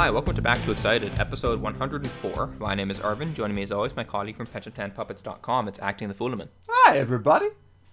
Hi, 0.00 0.10
welcome 0.10 0.34
to 0.34 0.40
Back 0.40 0.64
to 0.64 0.72
Excited, 0.72 1.12
episode 1.18 1.60
104. 1.60 2.54
My 2.58 2.74
name 2.74 2.90
is 2.90 3.00
Arvin. 3.00 3.34
Joining 3.34 3.54
me 3.54 3.60
as 3.64 3.70
always, 3.70 3.94
my 3.94 4.02
colleague 4.02 4.34
from 4.34 4.46
PensionPlanPuppets.com. 4.46 5.68
It's 5.68 5.78
Acting 5.78 6.08
the 6.08 6.14
Foolaman. 6.14 6.48
Hi, 6.70 6.96
everybody. 6.96 7.48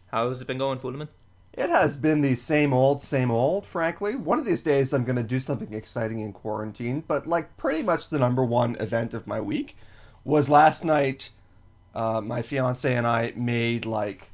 How's 0.10 0.42
it 0.42 0.48
been 0.48 0.58
going, 0.58 0.80
Foolaman? 0.80 1.10
It 1.52 1.70
has 1.70 1.98
been 1.98 2.22
the 2.22 2.38
same 2.38 2.72
old, 2.72 3.02
same 3.02 3.30
old, 3.30 3.66
frankly. 3.66 4.16
One 4.16 4.40
of 4.40 4.46
these 4.46 4.64
days 4.64 4.94
I'm 4.94 5.04
going 5.04 5.18
to 5.18 5.22
do 5.22 5.42
something 5.42 5.74
exciting 5.74 6.22
in 6.22 6.32
quarantine, 6.32 7.04
but 7.06 7.28
like 7.28 7.58
pretty 7.58 7.84
much 7.84 8.08
the 8.08 8.20
number 8.20 8.46
one 8.46 8.78
event 8.80 9.14
of 9.14 9.28
my 9.28 9.42
week 9.42 9.76
was 10.24 10.50
last 10.50 10.86
night. 10.86 11.32
Uh, 11.94 12.22
my 12.22 12.42
fiance 12.42 12.96
and 12.96 13.06
I 13.06 13.34
made 13.36 13.86
like 13.86 14.30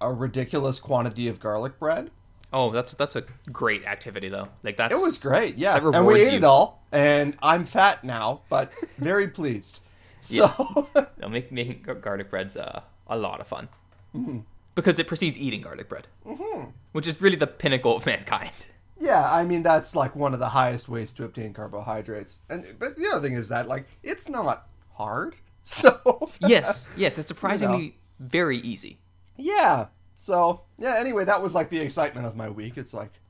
a 0.00 0.12
ridiculous 0.12 0.80
quantity 0.80 1.28
of 1.28 1.38
garlic 1.38 1.78
bread. 1.78 2.10
Oh, 2.54 2.70
that's 2.70 2.94
that's 2.94 3.16
a 3.16 3.24
great 3.52 3.84
activity 3.84 4.28
though. 4.28 4.48
Like 4.62 4.76
that's 4.76 4.94
It 4.96 5.02
was 5.02 5.18
great, 5.18 5.58
yeah. 5.58 5.76
And 5.92 6.06
we 6.06 6.20
ate 6.22 6.30
you. 6.32 6.38
it 6.38 6.44
all, 6.44 6.86
and 6.92 7.36
I'm 7.42 7.66
fat 7.66 8.04
now, 8.04 8.42
but 8.48 8.72
very 8.96 9.28
pleased. 9.28 9.80
So, 10.24 10.88
No, 11.20 11.28
make, 11.28 11.52
making 11.52 11.82
garlic 12.00 12.30
bread's 12.30 12.56
uh, 12.56 12.80
a 13.06 13.18
lot 13.18 13.40
of 13.42 13.46
fun 13.46 13.68
Mm-hmm. 14.16 14.38
because 14.74 14.98
it 14.98 15.06
precedes 15.06 15.36
eating 15.38 15.60
garlic 15.60 15.88
bread, 15.90 16.06
mm-hmm. 16.24 16.70
which 16.92 17.06
is 17.06 17.20
really 17.20 17.36
the 17.36 17.46
pinnacle 17.46 17.94
of 17.96 18.06
mankind. 18.06 18.52
yeah, 18.98 19.30
I 19.30 19.44
mean 19.44 19.62
that's 19.64 19.94
like 19.94 20.14
one 20.16 20.32
of 20.32 20.38
the 20.38 20.50
highest 20.50 20.88
ways 20.88 21.12
to 21.14 21.24
obtain 21.24 21.52
carbohydrates. 21.52 22.38
And 22.48 22.64
but 22.78 22.96
the 22.96 23.08
other 23.08 23.20
thing 23.20 23.36
is 23.36 23.48
that 23.50 23.66
like 23.68 23.84
it's 24.02 24.28
not 24.28 24.66
hard. 24.94 25.34
So, 25.66 26.30
Yes, 26.40 26.88
yes, 26.94 27.16
it's 27.18 27.28
surprisingly 27.28 27.96
very 28.20 28.58
easy. 28.58 28.98
Yeah. 29.36 29.86
So, 30.24 30.62
yeah, 30.78 30.96
anyway, 30.96 31.26
that 31.26 31.42
was 31.42 31.54
like 31.54 31.68
the 31.68 31.80
excitement 31.80 32.26
of 32.26 32.34
my 32.34 32.48
week. 32.48 32.78
It's 32.78 32.94
like 32.94 33.20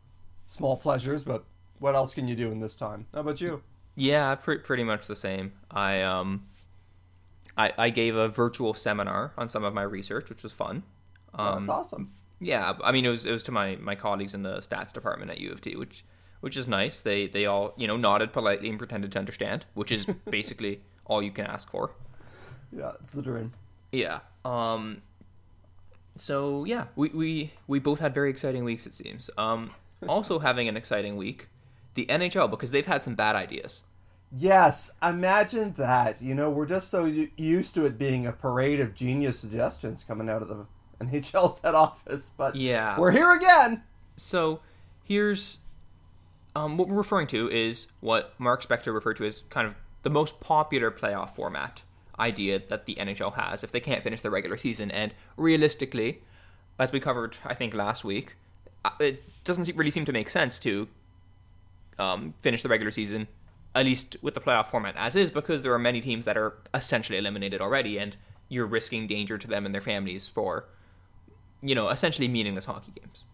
small 0.46 0.76
pleasures, 0.76 1.24
but 1.24 1.44
what 1.80 1.96
else 1.96 2.14
can 2.14 2.28
you 2.28 2.36
do 2.36 2.52
in 2.52 2.60
this 2.60 2.76
time? 2.76 3.06
How 3.12 3.22
about 3.22 3.40
you? 3.40 3.64
Yeah, 3.96 4.36
pre- 4.36 4.58
pretty 4.58 4.84
much 4.84 5.08
the 5.08 5.16
same. 5.16 5.54
I 5.72 6.02
um, 6.02 6.46
I 7.58 7.72
I 7.76 7.90
gave 7.90 8.14
a 8.14 8.28
virtual 8.28 8.74
seminar 8.74 9.32
on 9.36 9.48
some 9.48 9.64
of 9.64 9.74
my 9.74 9.82
research, 9.82 10.30
which 10.30 10.44
was 10.44 10.52
fun. 10.52 10.84
Um, 11.34 11.66
That's 11.66 11.68
awesome. 11.68 12.12
Yeah, 12.38 12.74
I 12.84 12.92
mean 12.92 13.04
it 13.04 13.08
was 13.08 13.26
it 13.26 13.32
was 13.32 13.42
to 13.44 13.52
my 13.52 13.74
my 13.80 13.96
colleagues 13.96 14.32
in 14.32 14.44
the 14.44 14.58
stats 14.58 14.92
department 14.92 15.32
at 15.32 15.40
U 15.40 15.50
of 15.50 15.60
T, 15.60 15.74
which 15.74 16.04
which 16.42 16.56
is 16.56 16.68
nice. 16.68 17.00
They 17.00 17.26
they 17.26 17.46
all 17.46 17.74
you 17.76 17.88
know 17.88 17.96
nodded 17.96 18.32
politely 18.32 18.68
and 18.68 18.78
pretended 18.78 19.10
to 19.12 19.18
understand, 19.18 19.66
which 19.74 19.90
is 19.90 20.06
basically 20.30 20.80
all 21.06 21.24
you 21.24 21.32
can 21.32 21.46
ask 21.46 21.68
for. 21.68 21.90
Yeah, 22.70 22.92
it's 23.00 23.10
the 23.10 23.22
dream. 23.22 23.52
Yeah. 23.90 24.20
Um. 24.44 25.02
So 26.16 26.64
yeah, 26.64 26.86
we 26.96 27.08
we 27.10 27.52
we 27.66 27.78
both 27.78 28.00
had 28.00 28.14
very 28.14 28.30
exciting 28.30 28.64
weeks. 28.64 28.86
It 28.86 28.94
seems. 28.94 29.30
Um. 29.38 29.70
Also 30.06 30.38
having 30.38 30.68
an 30.68 30.76
exciting 30.76 31.16
week, 31.16 31.48
the 31.94 32.04
NHL 32.10 32.50
because 32.50 32.72
they've 32.72 32.84
had 32.84 33.02
some 33.06 33.14
bad 33.14 33.36
ideas. 33.36 33.84
Yes, 34.36 34.90
imagine 35.02 35.72
that. 35.78 36.20
You 36.20 36.34
know, 36.34 36.50
we're 36.50 36.66
just 36.66 36.90
so 36.90 37.06
used 37.06 37.72
to 37.74 37.86
it 37.86 37.96
being 37.96 38.26
a 38.26 38.32
parade 38.32 38.80
of 38.80 38.94
genius 38.94 39.38
suggestions 39.38 40.04
coming 40.04 40.28
out 40.28 40.42
of 40.42 40.48
the 40.48 40.66
NHL's 41.00 41.60
head 41.62 41.74
office, 41.74 42.32
but 42.36 42.54
Yeah. 42.54 42.98
we're 43.00 43.12
here 43.12 43.32
again. 43.32 43.82
So 44.16 44.60
here's 45.04 45.60
um, 46.54 46.76
what 46.76 46.88
we're 46.88 46.96
referring 46.96 47.28
to 47.28 47.48
is 47.50 47.86
what 48.00 48.34
Mark 48.38 48.62
Spector 48.62 48.92
referred 48.92 49.16
to 49.18 49.24
as 49.24 49.42
kind 49.48 49.66
of 49.66 49.78
the 50.02 50.10
most 50.10 50.38
popular 50.40 50.90
playoff 50.90 51.34
format 51.34 51.82
idea 52.18 52.60
that 52.68 52.86
the 52.86 52.96
NHL 52.96 53.34
has 53.34 53.64
if 53.64 53.72
they 53.72 53.80
can't 53.80 54.02
finish 54.02 54.20
the 54.20 54.30
regular 54.30 54.56
season. 54.56 54.90
And 54.90 55.14
realistically, 55.36 56.22
as 56.78 56.92
we 56.92 57.00
covered, 57.00 57.36
I 57.44 57.54
think 57.54 57.74
last 57.74 58.04
week, 58.04 58.36
uh, 58.84 58.90
it 59.00 59.22
doesn't 59.44 59.74
really 59.76 59.90
seem 59.90 60.04
to 60.04 60.12
make 60.12 60.28
sense 60.28 60.58
to 60.60 60.88
um, 61.98 62.34
finish 62.38 62.62
the 62.62 62.68
regular 62.68 62.90
season 62.90 63.28
at 63.76 63.84
least 63.84 64.16
with 64.22 64.34
the 64.34 64.40
playoff 64.40 64.66
format 64.66 64.94
as 64.96 65.16
is 65.16 65.30
because 65.32 65.62
there 65.62 65.72
are 65.72 65.78
many 65.80 66.00
teams 66.00 66.24
that 66.24 66.36
are 66.36 66.54
essentially 66.72 67.18
eliminated 67.18 67.60
already 67.60 67.98
and 67.98 68.16
you're 68.48 68.66
risking 68.66 69.06
danger 69.06 69.38
to 69.38 69.46
them 69.46 69.66
and 69.66 69.74
their 69.74 69.80
families 69.80 70.28
for 70.28 70.66
you 71.62 71.74
know 71.74 71.88
essentially 71.88 72.28
meaningless 72.28 72.66
hockey 72.66 72.92
games. 72.94 73.24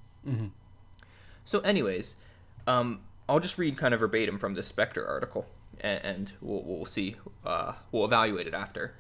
So, 1.45 1.61
anyways, 1.61 2.17
um, 2.67 3.01
I'll 3.29 3.41
just 3.41 3.59
read 3.59 3.77
kind 3.77 3.93
of 3.95 4.01
verbatim 4.01 4.39
from 4.39 4.55
this 4.55 4.71
Spector 4.71 5.07
article, 5.09 5.47
and, 5.81 6.05
and 6.05 6.33
we'll, 6.41 6.63
we'll 6.63 6.85
see. 6.85 7.17
Uh, 7.45 7.73
we'll 7.93 8.05
evaluate 8.05 8.47
it 8.47 8.55
after. 8.55 8.95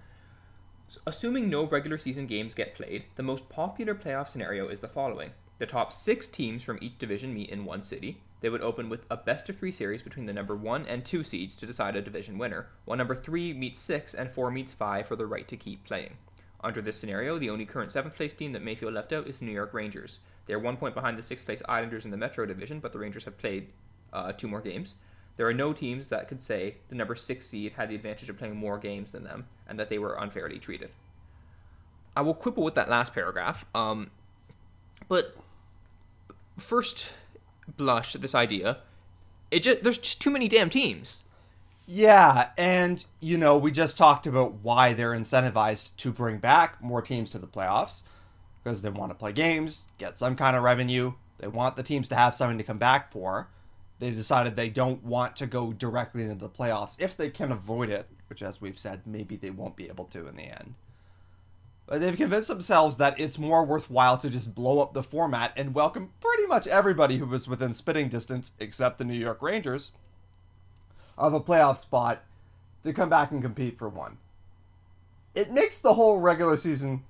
So, 0.89 1.01
assuming 1.07 1.49
no 1.49 1.67
regular 1.67 1.99
season 1.99 2.27
games 2.27 2.55
get 2.55 2.75
played, 2.75 3.05
the 3.15 3.23
most 3.23 3.49
popular 3.49 3.95
playoff 3.95 4.29
scenario 4.29 4.69
is 4.69 4.81
the 4.81 4.89
following: 4.89 5.31
the 5.59 5.67
top 5.67 5.93
six 5.93 6.27
teams 6.27 6.63
from 6.63 6.79
each 6.81 6.99
division 6.99 7.33
meet 7.33 7.51
in 7.51 7.65
one 7.65 7.83
city. 7.83 8.21
They 8.41 8.49
would 8.49 8.63
open 8.63 8.89
with 8.89 9.05
a 9.11 9.17
best 9.17 9.49
of 9.51 9.57
three 9.57 9.73
series 9.73 10.03
between 10.03 10.27
the 10.27 10.33
number 10.33 10.57
one 10.57 10.87
and 10.87 11.05
two 11.05 11.23
seeds 11.23 11.55
to 11.57 11.67
decide 11.67 11.95
a 11.95 12.03
division 12.03 12.39
winner, 12.39 12.69
while 12.87 12.97
number 12.97 13.15
three 13.15 13.53
meets 13.53 13.81
six 13.81 14.15
and 14.15 14.31
four 14.31 14.51
meets 14.51 14.73
five 14.73 15.07
for 15.07 15.15
the 15.17 15.27
right 15.27 15.47
to 15.49 15.57
keep 15.57 15.85
playing. 15.85 16.17
Under 16.63 16.83
this 16.83 16.99
scenario, 16.99 17.39
the 17.39 17.51
only 17.51 17.65
current 17.65 17.93
seventh 17.93 18.17
place 18.17 18.35
team 18.35 18.53
that 18.53 18.63
may 18.63 18.75
feel 18.75 18.91
left 18.91 19.13
out 19.13 19.27
is 19.27 19.39
the 19.39 19.45
New 19.45 19.53
York 19.53 19.73
Rangers. 19.73 20.19
They 20.47 20.55
are 20.55 20.59
one 20.59 20.77
point 20.77 20.95
behind 20.95 21.17
the 21.17 21.23
sixth 21.23 21.47
place 21.47 21.63
Islanders 21.69 22.05
in 22.05 22.11
the 22.11 22.17
Metro 22.17 22.45
Division, 22.45 22.81
but 22.81 22.93
the 22.93 22.99
Rangers 22.99 23.25
have 23.25 23.39
played 23.39 23.69
uh, 24.13 24.33
two 24.33 24.49
more 24.49 24.61
games. 24.61 24.97
There 25.37 25.47
are 25.47 25.55
no 25.55 25.73
teams 25.73 26.09
that 26.09 26.29
could 26.29 26.43
say 26.43 26.77
the 26.89 26.95
number 26.95 27.15
six 27.15 27.47
seed 27.47 27.73
had 27.73 27.89
the 27.89 27.95
advantage 27.95 28.29
of 28.29 28.39
playing 28.39 28.57
more 28.57 28.79
games 28.79 29.13
than 29.13 29.25
them 29.25 29.47
and 29.67 29.79
that 29.79 29.89
they 29.89 29.99
were 29.99 30.15
unfairly 30.15 30.59
treated. 30.59 30.91
I 32.17 32.23
will 32.23 32.35
quibble 32.35 32.65
with 32.65 32.75
that 32.75 32.91
last 32.91 33.15
paragraph, 33.15 33.65
um, 33.75 34.11
but 35.09 35.37
first 36.59 37.13
blush 37.77 38.15
at 38.15 38.21
this 38.21 38.35
idea, 38.35 38.79
it 39.51 39.61
just 39.61 39.83
there's 39.83 39.99
just 39.99 40.21
too 40.21 40.31
many 40.31 40.49
damn 40.49 40.71
teams. 40.71 41.23
Yeah, 41.87 42.51
and 42.57 43.05
you 43.21 43.37
know, 43.39 43.59
we 43.59 43.71
just 43.71 43.97
talked 43.97 44.27
about 44.27 44.55
why 44.63 44.93
they're 44.93 45.13
incentivized 45.13 45.91
to 45.99 46.13
bring 46.13 46.39
back 46.39 46.83
more 46.83 47.03
teams 47.03 47.31
to 47.31 47.39
the 47.39 47.47
playoffs 47.47 48.03
because 48.63 48.83
they 48.83 48.91
want 48.91 49.11
to 49.11 49.15
play 49.17 49.33
games, 49.33 49.83
get 49.99 50.19
some 50.19 50.37
kind 50.37 50.57
of 50.57 50.63
revenue. 50.63 51.15
They 51.39 51.49
want 51.49 51.77
the 51.77 51.83
teams 51.83 52.07
to 52.09 52.15
have 52.15 52.35
something 52.35 52.59
to 52.59 52.65
come 52.65 52.79
back 52.79 53.11
for. 53.11 53.49
They 54.01 54.11
decided 54.11 54.57
they 54.57 54.71
don't 54.71 55.05
want 55.05 55.37
to 55.37 55.47
go 55.47 55.75
directly 55.75 56.23
into 56.23 56.35
the 56.35 56.49
playoffs 56.49 56.97
if 56.99 57.17
they 57.17 57.29
can 57.29 57.53
avoid 57.53 57.91
it, 57.91 58.09
which, 58.29 58.43
as 58.43 58.59
we've 58.59 58.79
said, 58.79 59.03
maybe 59.07 59.37
they 59.37 59.51
won't 59.51 59.77
be 59.77 59.89
able 59.89 60.07
to 60.07 60.27
in 60.27 60.37
the 60.37 60.45
end. 60.45 60.75
But 61.87 62.01
they've 62.01 62.17
convinced 62.17 62.49
themselves 62.49 62.97
that 62.97 63.21
it's 63.21 63.39
more 63.39 63.63
worthwhile 63.63 64.17
to 64.19 64.31
just 64.31 64.55
blow 64.55 64.81
up 64.81 64.95
the 64.95 65.03
format 65.03 65.53
and 65.55 65.75
welcome 65.75 66.13
pretty 66.21 66.47
much 66.47 66.67
everybody 66.67 67.19
who 67.19 67.27
was 67.27 67.47
within 67.47 67.75
spitting 67.75 68.09
distance, 68.09 68.53
except 68.59 68.97
the 68.97 69.05
New 69.05 69.13
York 69.13 69.43
Rangers, 69.43 69.93
of 71.19 71.35
a 71.35 71.41
playoff 71.41 71.77
spot 71.77 72.25
to 72.85 72.95
come 72.95 73.11
back 73.11 73.31
and 73.31 73.43
compete 73.43 73.77
for 73.77 73.89
one. 73.89 74.17
It 75.35 75.53
makes 75.53 75.83
the 75.83 75.95
whole 75.95 76.21
regular 76.21 76.57
season 76.57 77.05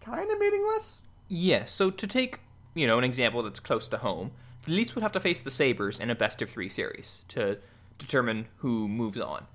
kind 0.00 0.30
of 0.30 0.38
meaningless. 0.38 1.02
Yes. 1.28 1.70
So 1.72 1.90
to 1.90 2.06
take 2.06 2.40
you 2.74 2.86
know 2.86 2.96
an 2.96 3.04
example 3.04 3.42
that's 3.42 3.60
close 3.60 3.88
to 3.88 3.98
home, 3.98 4.32
the 4.64 4.72
Leafs 4.72 4.94
would 4.94 5.02
have 5.02 5.12
to 5.12 5.20
face 5.20 5.40
the 5.40 5.50
Sabres 5.50 6.00
in 6.00 6.10
a 6.10 6.14
best 6.14 6.42
of 6.42 6.50
three 6.50 6.68
series 6.68 7.24
to 7.28 7.58
determine 7.98 8.46
who 8.58 8.88
moves 8.88 9.18
on. 9.18 9.46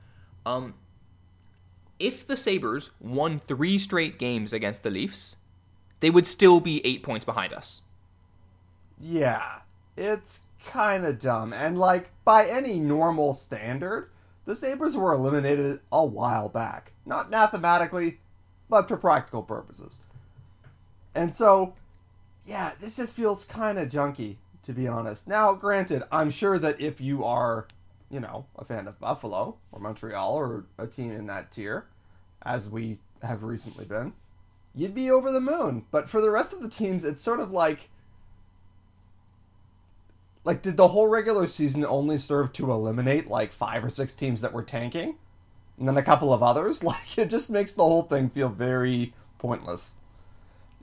Um, 0.46 0.76
if 2.00 2.26
the 2.26 2.38
Sabres 2.38 2.92
won 3.00 3.40
three 3.40 3.78
straight 3.78 4.18
games 4.18 4.54
against 4.54 4.84
the 4.84 4.90
Leafs, 4.90 5.36
they 6.00 6.10
would 6.10 6.26
still 6.26 6.60
be 6.60 6.86
eight 6.86 7.04
points 7.04 7.26
behind 7.26 7.54
us. 7.54 7.82
Yeah, 9.00 9.60
it's 9.98 10.40
kind 10.66 11.06
of 11.06 11.20
dumb. 11.20 11.54
And, 11.54 11.78
like, 11.78 12.12
by 12.24 12.48
any 12.48 12.80
normal 12.80 13.34
standard, 13.34 14.10
the 14.46 14.56
Sabres 14.56 14.96
were 14.96 15.14
eliminated 15.14 15.80
a 15.92 16.06
while 16.06 16.50
back. 16.50 16.94
Not 17.06 17.30
mathematically, 17.30 18.20
but 18.70 18.88
for 18.88 18.98
practical 18.98 19.44
purposes. 19.44 20.00
And 21.14 21.34
so, 21.34 21.74
yeah, 22.46 22.74
this 22.80 22.96
just 22.96 23.14
feels 23.14 23.44
kind 23.44 23.78
of 23.78 23.90
junky, 23.90 24.38
to 24.70 24.76
be 24.76 24.88
honest. 24.88 25.28
Now, 25.28 25.56
granted, 25.56 26.04
I'm 26.12 26.30
sure 26.30 26.60
that 26.60 26.80
if 26.80 27.02
you 27.02 27.24
are, 27.24 27.68
you 28.12 28.20
know, 28.20 28.46
a 28.56 28.64
fan 28.64 28.88
of 28.88 29.00
Buffalo 29.00 29.58
or 29.72 29.80
Montreal 29.80 30.36
or 30.36 30.66
a 30.78 30.86
team 30.86 31.12
in 31.12 31.26
that 31.26 31.52
tier, 31.52 31.88
as 32.44 32.70
we 32.70 33.00
have 33.24 33.42
recently 33.42 33.86
been, 33.86 34.14
you'd 34.76 34.94
be 34.94 35.10
over 35.10 35.32
the 35.32 35.42
moon. 35.42 35.88
But 35.90 36.08
for 36.08 36.22
the 36.22 36.30
rest 36.30 36.54
of 36.54 36.62
the 36.62 36.70
teams, 36.70 37.04
it's 37.04 37.20
sort 37.20 37.40
of 37.40 37.50
like 37.50 37.90
like 40.44 40.62
did 40.62 40.78
the 40.78 40.90
whole 40.90 41.08
regular 41.08 41.48
season 41.48 41.84
only 41.84 42.20
serve 42.20 42.54
to 42.54 42.72
eliminate 42.72 43.26
like 43.26 43.52
five 43.52 43.84
or 43.84 43.90
six 43.90 44.14
teams 44.14 44.42
that 44.42 44.54
were 44.54 44.64
tanking 44.64 45.18
and 45.80 45.88
then 45.88 45.98
a 45.98 46.04
couple 46.04 46.32
of 46.32 46.44
others 46.44 46.84
like 46.84 47.18
it 47.18 47.30
just 47.30 47.50
makes 47.50 47.74
the 47.74 47.84
whole 47.84 48.04
thing 48.04 48.30
feel 48.30 48.50
very 48.50 49.14
pointless 49.38 49.96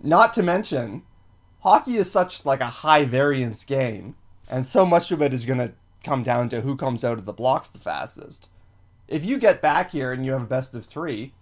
not 0.03 0.35
to 0.35 0.43
mention 0.43 1.03
hockey 1.67 1.97
is 1.97 2.09
such 2.11 2.47
like 2.47 2.61
a 2.61 2.67
high 2.67 3.05
variance 3.05 3.65
game 3.65 4.15
and 4.49 4.65
so 4.65 4.87
much 4.87 5.11
of 5.11 5.21
it 5.21 5.35
is 5.35 5.45
going 5.45 5.59
to 5.59 5.73
come 6.05 6.23
down 6.23 6.49
to 6.49 6.61
who 6.61 6.77
comes 6.77 7.03
out 7.05 7.19
of 7.19 7.25
the 7.25 7.33
blocks 7.33 7.69
the 7.69 7.81
fastest. 7.81 8.47
If 9.09 9.25
you 9.25 9.39
get 9.39 9.61
back 9.61 9.91
here 9.91 10.13
and 10.13 10.25
you 10.25 10.31
have 10.33 10.43
a 10.43 10.47
best 10.47 10.75
of 10.75 10.85
3 10.85 11.33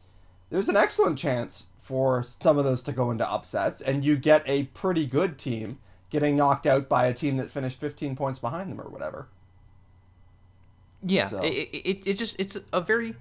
there's 0.49 0.69
an 0.71 0.77
excellent 0.77 1.19
chance 1.19 1.67
for 1.79 2.23
some 2.23 2.57
of 2.57 2.65
those 2.65 2.83
to 2.85 2.93
go 2.93 3.11
into 3.11 3.31
upsets 3.31 3.83
and 3.83 4.03
you 4.05 4.17
get 4.17 4.43
a 4.47 4.65
pretty 4.67 5.05
good 5.05 5.37
team 5.39 5.79
getting 6.09 6.37
knocked 6.37 6.67
out 6.67 6.89
by 6.89 7.07
a 7.07 7.13
team 7.13 7.37
that 7.37 7.51
finished 7.51 7.79
15 7.79 8.17
points 8.17 8.39
behind 8.39 8.71
them 8.71 8.81
or 8.81 8.89
whatever. 8.89 9.29
Yeah, 11.03 11.29
So- 11.29 11.43
it, 11.43 11.69
it, 11.73 12.07
it 12.07 12.15
just 12.15 12.41
it's 12.41 12.57
a 12.73 12.81
very 12.81 13.15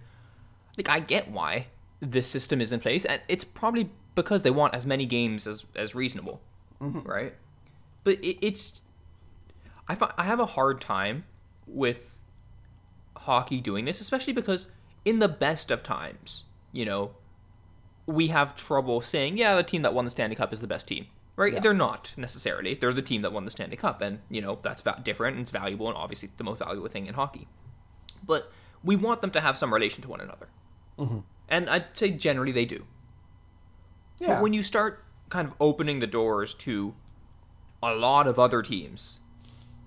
like 0.77 0.87
I 0.87 1.01
get 1.01 1.29
why 1.29 1.67
this 1.99 2.27
system 2.27 2.61
is 2.61 2.71
in 2.71 2.79
place, 2.79 3.03
and 3.05 3.21
it's 3.27 3.43
probably 3.43 3.89
because 4.15 4.41
they 4.43 4.51
want 4.51 4.73
as 4.73 4.85
many 4.85 5.05
games 5.05 5.45
as 5.47 5.65
as 5.75 5.93
reasonable, 5.95 6.39
Mm-hmm. 6.83 7.09
right? 7.09 7.33
But 8.03 8.23
it, 8.23 8.45
it's 8.45 8.81
I 9.87 9.95
find, 9.95 10.13
I 10.17 10.25
have 10.25 10.39
a 10.39 10.45
hard 10.45 10.81
time 10.81 11.23
with 11.65 12.15
hockey 13.15 13.61
doing 13.61 13.85
this, 13.85 14.01
especially 14.01 14.33
because 14.33 14.67
in 15.05 15.19
the 15.19 15.27
best 15.27 15.71
of 15.71 15.83
times, 15.83 16.43
you 16.71 16.85
know, 16.85 17.11
we 18.05 18.27
have 18.27 18.55
trouble 18.55 18.99
saying, 19.01 19.37
yeah, 19.37 19.55
the 19.55 19.63
team 19.63 19.81
that 19.83 19.93
won 19.93 20.05
the 20.05 20.11
Stanley 20.11 20.35
Cup 20.35 20.51
is 20.51 20.61
the 20.61 20.67
best 20.67 20.87
team. 20.87 21.07
Right? 21.35 21.53
Yeah. 21.53 21.59
They're 21.61 21.73
not 21.73 22.13
necessarily. 22.15 22.75
They're 22.75 22.93
the 22.93 23.01
team 23.01 23.23
that 23.23 23.33
won 23.33 23.45
the 23.45 23.51
Stanley 23.51 23.75
Cup, 23.75 24.01
and 24.01 24.19
you 24.29 24.39
know 24.39 24.59
that's 24.61 24.81
va- 24.81 25.01
different 25.03 25.35
and 25.35 25.41
it's 25.41 25.51
valuable, 25.51 25.87
and 25.87 25.97
obviously 25.97 26.29
the 26.37 26.43
most 26.43 26.59
valuable 26.59 26.89
thing 26.89 27.07
in 27.07 27.15
hockey. 27.15 27.47
But 28.23 28.51
we 28.83 28.95
want 28.95 29.21
them 29.21 29.31
to 29.31 29.41
have 29.41 29.57
some 29.57 29.73
relation 29.73 30.03
to 30.03 30.09
one 30.09 30.21
another, 30.21 30.49
mm-hmm. 30.99 31.19
and 31.49 31.69
I'd 31.71 31.97
say 31.97 32.11
generally 32.11 32.51
they 32.51 32.65
do. 32.65 32.85
Yeah. 34.19 34.35
But 34.35 34.43
when 34.43 34.53
you 34.53 34.61
start 34.61 35.03
kind 35.29 35.47
of 35.47 35.53
opening 35.59 35.99
the 35.99 36.07
doors 36.07 36.53
to 36.53 36.93
a 37.81 37.93
lot 37.93 38.27
of 38.27 38.39
other 38.39 38.61
teams 38.61 39.19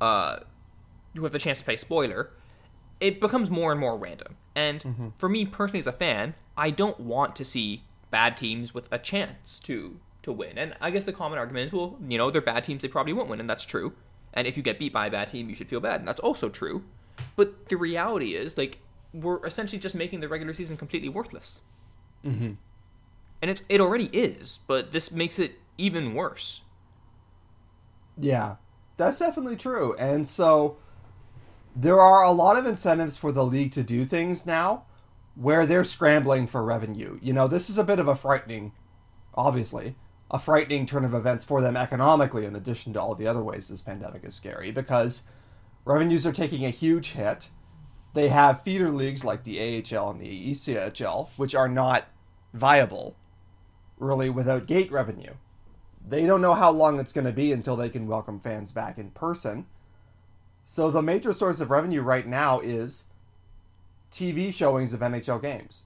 uh, 0.01 0.41
who 1.15 1.23
have 1.23 1.33
the 1.33 1.39
chance 1.39 1.59
to 1.59 1.65
play 1.65 1.77
spoiler, 1.77 2.31
it 3.01 3.21
becomes 3.21 3.51
more 3.51 3.71
and 3.71 3.81
more 3.81 3.97
random. 3.97 4.37
And 4.55 5.13
for 5.19 5.29
me 5.29 5.45
personally, 5.45 5.81
as 5.81 5.87
a 5.87 5.93
fan, 5.93 6.35
I 6.57 6.71
don't 6.71 6.99
want 7.01 7.37
to 7.37 7.45
see 7.45 7.85
bad 8.11 8.37
teams 8.37 8.73
with 8.73 8.89
a 8.91 8.99
chance 8.99 9.59
to 9.61 9.99
to 10.23 10.33
win. 10.33 10.59
And 10.59 10.75
I 10.81 10.91
guess 10.91 11.05
the 11.05 11.13
common 11.13 11.39
argument 11.39 11.67
is, 11.67 11.73
well, 11.73 11.99
you 12.09 12.19
know, 12.19 12.31
they're 12.31 12.41
bad 12.41 12.65
teams; 12.65 12.83
they 12.83 12.89
probably 12.89 13.13
won't 13.13 13.29
win, 13.29 13.39
and 13.41 13.49
that's 13.49 13.65
true. 13.65 13.93
And 14.33 14.47
if 14.47 14.57
you 14.57 14.63
get 14.63 14.79
beat 14.79 14.93
by 14.93 15.07
a 15.07 15.11
bad 15.11 15.29
team, 15.29 15.49
you 15.49 15.55
should 15.55 15.69
feel 15.69 15.81
bad, 15.81 16.01
and 16.01 16.09
that's 16.09 16.21
also 16.21 16.49
true. 16.49 16.83
But 17.37 17.69
the 17.69 17.77
reality 17.77 18.35
is, 18.35 18.59
like, 18.59 18.79
we're 19.15 19.45
essentially 19.47 19.79
just 19.79 19.95
making 19.95 20.21
the 20.21 20.29
regular 20.29 20.53
season 20.53 20.77
completely 20.77 21.09
worthless 21.09 21.63
and 23.41 23.51
it's 23.51 23.63
it 23.69 23.81
already 23.81 24.07
is, 24.07 24.61
but 24.67 24.93
this 24.93 25.13
makes 25.13 25.39
it 25.39 25.59
even 25.79 26.15
worse. 26.15 26.63
Yeah, 28.19 28.57
that's 28.97 29.19
definitely 29.19 29.57
true. 29.57 29.95
And 29.99 30.27
so 30.27 30.79
there 31.75 32.01
are 32.01 32.23
a 32.23 32.33
lot 32.33 32.57
of 32.57 32.67
incentives 32.67 33.17
for 33.17 33.33
the 33.33 33.45
league 33.45 33.73
to 33.73 33.83
do 33.83 34.07
things 34.07 34.47
now 34.47 34.85
where 35.35 35.67
they're 35.67 35.85
scrambling 35.85 36.47
for 36.47 36.65
revenue. 36.65 37.19
You 37.21 37.35
know, 37.35 37.47
this 37.47 37.69
is 37.69 37.77
a 37.77 37.85
bit 37.85 37.99
of 37.99 38.09
a 38.09 38.17
frightening, 38.17 38.73
obviously, 39.35 39.97
a 40.31 40.39
frightening 40.39 40.87
turn 40.87 41.05
of 41.05 41.13
events 41.13 41.45
for 41.45 41.61
them 41.61 41.77
economically, 41.77 42.47
in 42.47 42.57
addition 42.57 42.95
to 42.95 43.01
all 43.01 43.15
the 43.15 43.27
other 43.27 43.43
ways 43.43 43.69
this 43.69 43.83
pandemic 43.83 44.25
is 44.25 44.35
scary, 44.35 44.71
because 44.71 45.23
revenues 45.85 46.27
are 46.27 46.33
taking 46.33 46.65
a 46.65 46.71
huge 46.71 47.13
hit. 47.13 47.51
They 48.15 48.29
have 48.29 48.63
feeder 48.63 48.91
leagues 48.91 49.27
like 49.27 49.45
the 49.45 49.61
AHL 49.61 50.11
and 50.11 50.21
the 50.21 50.53
ECHL, 50.53 51.29
which 51.37 51.55
are 51.55 51.69
not 51.69 52.07
viable 52.55 53.15
really 53.99 54.29
without 54.29 54.67
gate 54.67 54.91
revenue 54.91 55.33
they 56.07 56.25
don't 56.25 56.41
know 56.41 56.55
how 56.55 56.71
long 56.71 57.01
it's 57.01 57.13
going 57.13 57.27
to 57.27 57.33
be 57.33 57.53
until 57.53 57.77
they 57.77 57.89
can 57.89 58.07
welcome 58.07 58.39
fans 58.39 58.71
back 58.71 58.97
in 58.97 59.11
person. 59.11 59.67
So 60.63 60.91
the 60.91 61.03
major 61.03 61.35
source 61.35 61.61
of 61.61 61.71
revenue 61.71 62.03
right 62.03 62.27
now 62.27 62.61
is 62.61 63.05
TV 64.13 64.55
showings 64.55 64.93
of 64.93 65.01
NHL 65.01 65.43
games. 65.43 65.83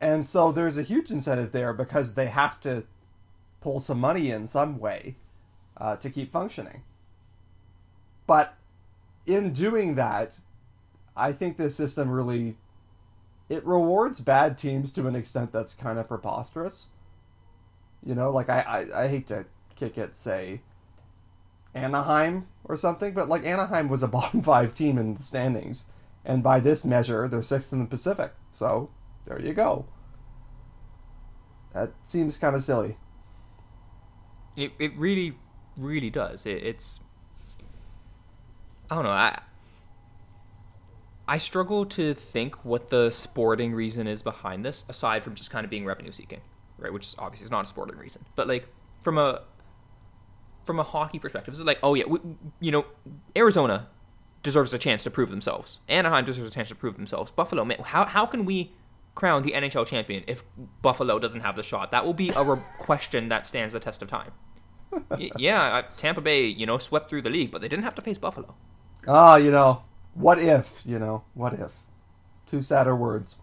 And 0.00 0.26
so 0.26 0.50
there's 0.50 0.78
a 0.78 0.82
huge 0.82 1.10
incentive 1.10 1.52
there 1.52 1.72
because 1.72 2.14
they 2.14 2.26
have 2.26 2.60
to 2.60 2.84
pull 3.60 3.80
some 3.80 4.00
money 4.00 4.30
in 4.30 4.46
some 4.46 4.78
way 4.78 5.14
uh, 5.76 5.96
to 5.96 6.10
keep 6.10 6.32
functioning. 6.32 6.82
But 8.26 8.54
in 9.26 9.52
doing 9.52 9.94
that, 9.94 10.38
I 11.16 11.32
think 11.32 11.56
the 11.56 11.70
system 11.70 12.10
really 12.10 12.56
it 13.48 13.64
rewards 13.64 14.20
bad 14.20 14.58
teams 14.58 14.92
to 14.92 15.06
an 15.06 15.14
extent 15.14 15.52
that's 15.52 15.74
kind 15.74 15.98
of 15.98 16.08
preposterous. 16.08 16.88
You 18.04 18.14
know, 18.14 18.30
like 18.30 18.48
I, 18.48 18.60
I, 18.60 19.04
I 19.04 19.08
hate 19.08 19.26
to 19.28 19.46
kick 19.74 19.96
it, 19.96 20.14
say 20.14 20.60
Anaheim 21.74 22.46
or 22.64 22.76
something, 22.76 23.14
but 23.14 23.28
like 23.28 23.44
Anaheim 23.44 23.88
was 23.88 24.02
a 24.02 24.08
bottom 24.18 24.42
five 24.42 24.74
team 24.74 24.98
in 24.98 25.14
the 25.14 25.22
standings, 25.22 25.84
and 26.24 26.42
by 26.42 26.60
this 26.60 26.84
measure, 26.84 27.28
they're 27.28 27.42
sixth 27.42 27.72
in 27.72 27.80
the 27.80 27.86
Pacific. 27.86 28.32
So 28.50 28.90
there 29.24 29.40
you 29.40 29.54
go. 29.54 29.86
That 31.72 31.92
seems 32.04 32.38
kind 32.38 32.54
of 32.56 32.62
silly. 32.62 32.96
It 34.56 34.72
it 34.78 34.96
really 34.96 35.34
really 35.76 36.10
does. 36.10 36.44
It, 36.46 36.62
it's 36.64 37.00
I 38.90 38.94
don't 38.94 39.04
know. 39.04 39.10
I 39.10 39.40
I 41.28 41.36
struggle 41.36 41.84
to 41.86 42.14
think 42.14 42.64
what 42.64 42.88
the 42.88 43.10
sporting 43.10 43.74
reason 43.74 44.06
is 44.06 44.22
behind 44.22 44.64
this, 44.64 44.86
aside 44.88 45.22
from 45.22 45.34
just 45.34 45.50
kind 45.50 45.64
of 45.64 45.70
being 45.70 45.84
revenue 45.84 46.10
seeking, 46.10 46.40
right? 46.78 46.92
Which 46.92 47.06
is 47.06 47.16
obviously 47.18 47.44
is 47.44 47.50
not 47.50 47.66
a 47.66 47.68
sporting 47.68 47.98
reason, 47.98 48.24
but 48.34 48.48
like 48.48 48.66
from 49.02 49.18
a 49.18 49.42
from 50.64 50.80
a 50.80 50.82
hockey 50.82 51.18
perspective, 51.18 51.52
this 51.52 51.58
is 51.58 51.66
like, 51.66 51.78
oh 51.82 51.94
yeah, 51.94 52.04
we, 52.06 52.18
you 52.60 52.70
know, 52.70 52.86
Arizona 53.36 53.88
deserves 54.42 54.72
a 54.72 54.78
chance 54.78 55.02
to 55.04 55.10
prove 55.10 55.28
themselves. 55.28 55.80
Anaheim 55.88 56.24
deserves 56.24 56.50
a 56.50 56.54
chance 56.54 56.68
to 56.70 56.74
prove 56.74 56.96
themselves. 56.96 57.30
Buffalo, 57.30 57.64
man, 57.64 57.78
how 57.84 58.06
how 58.06 58.24
can 58.24 58.46
we 58.46 58.72
crown 59.14 59.42
the 59.42 59.52
NHL 59.52 59.86
champion 59.86 60.24
if 60.26 60.44
Buffalo 60.80 61.18
doesn't 61.18 61.40
have 61.40 61.56
the 61.56 61.62
shot? 61.62 61.90
That 61.90 62.06
will 62.06 62.14
be 62.14 62.30
a 62.30 62.42
re- 62.42 62.58
question 62.78 63.28
that 63.28 63.46
stands 63.46 63.74
the 63.74 63.80
test 63.80 64.00
of 64.00 64.08
time. 64.08 64.32
Yeah, 65.36 65.82
Tampa 65.98 66.22
Bay, 66.22 66.46
you 66.46 66.64
know, 66.64 66.78
swept 66.78 67.10
through 67.10 67.20
the 67.20 67.28
league, 67.28 67.50
but 67.50 67.60
they 67.60 67.68
didn't 67.68 67.84
have 67.84 67.94
to 67.96 68.02
face 68.02 68.16
Buffalo. 68.16 68.54
Ah, 69.06 69.36
you 69.36 69.50
know, 69.50 69.82
what 70.18 70.38
if, 70.38 70.82
you 70.84 70.98
know, 70.98 71.24
what 71.34 71.54
if? 71.54 71.72
Two 72.46 72.60
sadder 72.60 72.94
words. 72.96 73.36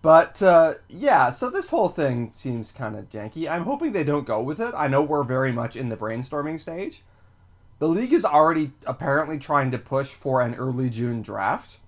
But, 0.00 0.42
uh, 0.42 0.74
yeah, 0.88 1.30
so 1.30 1.48
this 1.48 1.70
whole 1.70 1.88
thing 1.88 2.32
seems 2.34 2.72
kind 2.72 2.96
of 2.96 3.08
janky. 3.08 3.48
I'm 3.48 3.64
hoping 3.64 3.92
they 3.92 4.02
don't 4.02 4.26
go 4.26 4.42
with 4.42 4.58
it. 4.58 4.74
I 4.76 4.88
know 4.88 5.02
we're 5.02 5.22
very 5.22 5.52
much 5.52 5.76
in 5.76 5.90
the 5.90 5.96
brainstorming 5.96 6.58
stage. 6.58 7.04
The 7.78 7.88
league 7.88 8.12
is 8.12 8.24
already 8.24 8.72
apparently 8.84 9.38
trying 9.38 9.70
to 9.70 9.78
push 9.78 10.08
for 10.08 10.40
an 10.42 10.56
early 10.56 10.90
June 10.90 11.22
draft, 11.22 11.78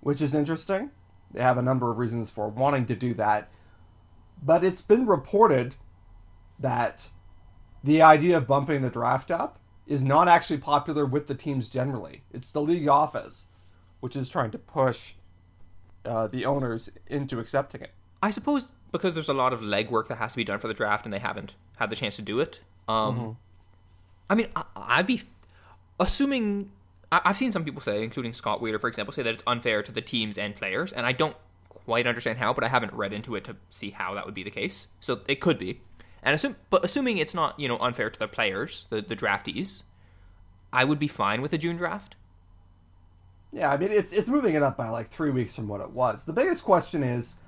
which 0.00 0.20
is 0.20 0.34
interesting. 0.34 0.90
They 1.32 1.40
have 1.40 1.58
a 1.58 1.62
number 1.62 1.90
of 1.90 1.98
reasons 1.98 2.30
for 2.30 2.48
wanting 2.48 2.86
to 2.86 2.96
do 2.96 3.14
that. 3.14 3.48
But 4.42 4.64
it's 4.64 4.82
been 4.82 5.06
reported 5.06 5.76
that 6.58 7.10
the 7.84 8.02
idea 8.02 8.38
of 8.38 8.48
bumping 8.48 8.82
the 8.82 8.90
draft 8.90 9.30
up 9.30 9.60
is 9.86 10.02
not 10.02 10.28
actually 10.28 10.58
popular 10.58 11.06
with 11.06 11.26
the 11.26 11.34
teams 11.34 11.68
generally. 11.68 12.22
It's 12.32 12.50
the 12.50 12.62
league 12.62 12.88
office, 12.88 13.46
which 14.00 14.16
is 14.16 14.28
trying 14.28 14.50
to 14.50 14.58
push 14.58 15.14
uh, 16.04 16.26
the 16.26 16.44
owners 16.44 16.90
into 17.06 17.38
accepting 17.38 17.82
it. 17.82 17.90
I 18.22 18.30
suppose 18.30 18.68
because 18.92 19.14
there's 19.14 19.28
a 19.28 19.34
lot 19.34 19.52
of 19.52 19.60
legwork 19.60 20.08
that 20.08 20.16
has 20.16 20.32
to 20.32 20.36
be 20.36 20.44
done 20.44 20.58
for 20.58 20.68
the 20.68 20.74
draft, 20.74 21.04
and 21.04 21.12
they 21.12 21.18
haven't 21.18 21.54
had 21.76 21.90
the 21.90 21.96
chance 21.96 22.16
to 22.16 22.22
do 22.22 22.40
it. 22.40 22.60
Um, 22.88 23.36
I 24.30 24.34
mean, 24.34 24.48
I, 24.56 24.64
I'd 24.76 25.06
be 25.06 25.22
assuming. 26.00 26.70
I, 27.12 27.20
I've 27.24 27.36
seen 27.36 27.52
some 27.52 27.64
people 27.64 27.80
say, 27.80 28.02
including 28.02 28.32
Scott 28.32 28.60
Wheeler, 28.60 28.78
for 28.78 28.88
example, 28.88 29.12
say 29.12 29.22
that 29.22 29.34
it's 29.34 29.42
unfair 29.46 29.82
to 29.82 29.92
the 29.92 30.02
teams 30.02 30.38
and 30.38 30.54
players, 30.54 30.92
and 30.92 31.06
I 31.06 31.12
don't 31.12 31.36
quite 31.68 32.06
understand 32.06 32.38
how, 32.38 32.52
but 32.52 32.64
I 32.64 32.68
haven't 32.68 32.92
read 32.92 33.12
into 33.12 33.36
it 33.36 33.44
to 33.44 33.56
see 33.68 33.90
how 33.90 34.14
that 34.14 34.26
would 34.26 34.34
be 34.34 34.42
the 34.42 34.50
case. 34.50 34.88
So 35.00 35.20
it 35.28 35.40
could 35.40 35.58
be, 35.58 35.80
and 36.26 36.34
assume, 36.34 36.56
but 36.70 36.84
assuming 36.84 37.18
it's 37.18 37.34
not, 37.34 37.58
you 37.58 37.68
know, 37.68 37.78
unfair 37.78 38.10
to 38.10 38.18
the 38.18 38.26
players, 38.26 38.88
the 38.90 39.00
the 39.00 39.14
draftees, 39.14 39.84
I 40.72 40.84
would 40.84 40.98
be 40.98 41.06
fine 41.06 41.40
with 41.40 41.52
a 41.52 41.58
June 41.58 41.76
draft. 41.76 42.16
Yeah, 43.52 43.70
I 43.70 43.76
mean 43.76 43.92
it's 43.92 44.12
it's 44.12 44.28
moving 44.28 44.56
it 44.56 44.62
up 44.62 44.76
by 44.76 44.88
like 44.88 45.08
three 45.08 45.30
weeks 45.30 45.54
from 45.54 45.68
what 45.68 45.80
it 45.80 45.90
was. 45.90 46.26
The 46.26 46.32
biggest 46.32 46.64
question 46.64 47.04
is 47.04 47.38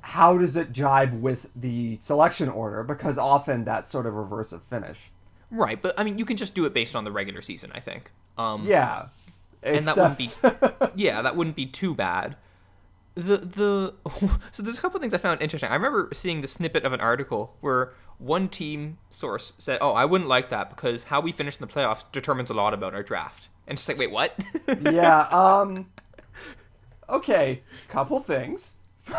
how 0.00 0.36
does 0.36 0.56
it 0.56 0.72
jibe 0.72 1.22
with 1.22 1.48
the 1.54 1.98
selection 2.00 2.48
order? 2.48 2.82
Because 2.82 3.18
often 3.18 3.64
that's 3.64 3.88
sort 3.88 4.06
of 4.06 4.14
reverse 4.14 4.52
of 4.52 4.64
finish. 4.64 5.12
Right, 5.50 5.80
but 5.80 5.94
I 5.96 6.02
mean, 6.02 6.18
you 6.18 6.24
can 6.24 6.36
just 6.36 6.56
do 6.56 6.64
it 6.64 6.74
based 6.74 6.96
on 6.96 7.04
the 7.04 7.12
regular 7.12 7.40
season. 7.40 7.70
I 7.72 7.78
think. 7.78 8.10
Um, 8.36 8.66
Yeah, 8.66 9.06
and 9.62 9.86
that 9.86 9.96
wouldn't 9.96 10.18
be 10.18 10.28
yeah 11.00 11.22
that 11.22 11.36
wouldn't 11.36 11.56
be 11.56 11.66
too 11.66 11.94
bad 11.94 12.36
the 13.26 13.36
the 13.38 13.94
so 14.52 14.62
there's 14.62 14.78
a 14.78 14.80
couple 14.80 15.00
things 15.00 15.12
i 15.12 15.18
found 15.18 15.42
interesting 15.42 15.68
i 15.70 15.74
remember 15.74 16.08
seeing 16.12 16.40
the 16.40 16.46
snippet 16.46 16.84
of 16.84 16.92
an 16.92 17.00
article 17.00 17.56
where 17.60 17.92
one 18.18 18.48
team 18.48 18.98
source 19.10 19.52
said 19.58 19.78
oh 19.80 19.90
i 19.92 20.04
wouldn't 20.04 20.28
like 20.28 20.48
that 20.50 20.70
because 20.70 21.04
how 21.04 21.20
we 21.20 21.32
finish 21.32 21.56
in 21.56 21.60
the 21.66 21.72
playoffs 21.72 22.04
determines 22.12 22.50
a 22.50 22.54
lot 22.54 22.72
about 22.74 22.94
our 22.94 23.02
draft 23.02 23.48
and 23.66 23.76
it's 23.76 23.88
like 23.88 23.98
wait 23.98 24.10
what 24.10 24.34
yeah. 24.82 25.22
Um. 25.30 25.86
Okay, 27.10 27.62
couple 27.88 28.20
things. 28.20 28.76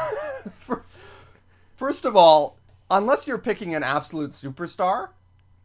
First 1.75 2.06
of 2.06 2.15
all, 2.15 2.58
unless 2.89 3.27
you're 3.27 3.38
picking 3.38 3.74
an 3.74 3.84
absolute 3.84 4.32
superstar, 4.32 5.10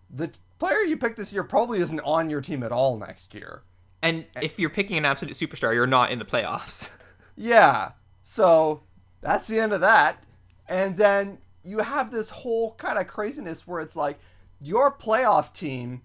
the 0.08 0.30
player 0.58 0.78
you 0.78 0.96
pick 0.96 1.16
this 1.16 1.32
year 1.32 1.44
probably 1.44 1.80
isn't 1.80 2.00
on 2.00 2.30
your 2.30 2.40
team 2.40 2.62
at 2.62 2.72
all 2.72 2.96
next 2.98 3.34
year. 3.34 3.62
and 4.02 4.24
if 4.40 4.58
you're 4.58 4.70
picking 4.70 4.96
an 4.96 5.04
absolute 5.04 5.34
superstar 5.34 5.74
you're 5.74 5.86
not 5.86 6.10
in 6.10 6.18
the 6.18 6.24
playoffs 6.24 6.90
Yeah. 7.36 7.92
So 8.24 8.82
that's 9.20 9.46
the 9.46 9.60
end 9.60 9.72
of 9.72 9.82
that. 9.82 10.24
And 10.66 10.96
then 10.96 11.38
you 11.62 11.78
have 11.78 12.10
this 12.10 12.30
whole 12.30 12.74
kind 12.74 12.98
of 12.98 13.06
craziness 13.06 13.66
where 13.66 13.80
it's 13.80 13.94
like 13.94 14.18
your 14.60 14.90
playoff 14.90 15.52
team 15.52 16.02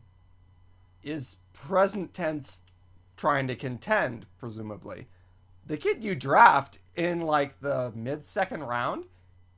is 1.02 1.38
present 1.54 2.14
tense 2.14 2.62
trying 3.16 3.48
to 3.48 3.56
contend, 3.56 4.26
presumably. 4.38 5.08
The 5.66 5.78
kid 5.78 6.04
you 6.04 6.14
draft 6.14 6.80
in 6.96 7.22
like 7.22 7.62
the 7.62 7.94
mid 7.96 8.26
second 8.26 8.64
round 8.64 9.06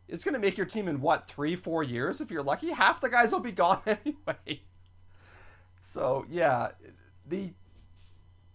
is 0.08 0.24
going 0.24 0.34
to 0.36 0.40
make 0.40 0.58
your 0.58 0.68
team 0.68 0.88
in 0.88 1.02
what, 1.02 1.28
three, 1.28 1.56
four 1.56 1.82
years 1.82 2.22
if 2.22 2.30
you're 2.30 2.44
lucky? 2.44 2.72
Half 2.72 3.02
the 3.02 3.10
guys 3.10 3.32
will 3.32 3.40
be 3.40 3.52
gone 3.52 3.82
anyway. 3.88 4.62
So, 5.80 6.26
yeah, 6.30 6.70
the 7.26 7.54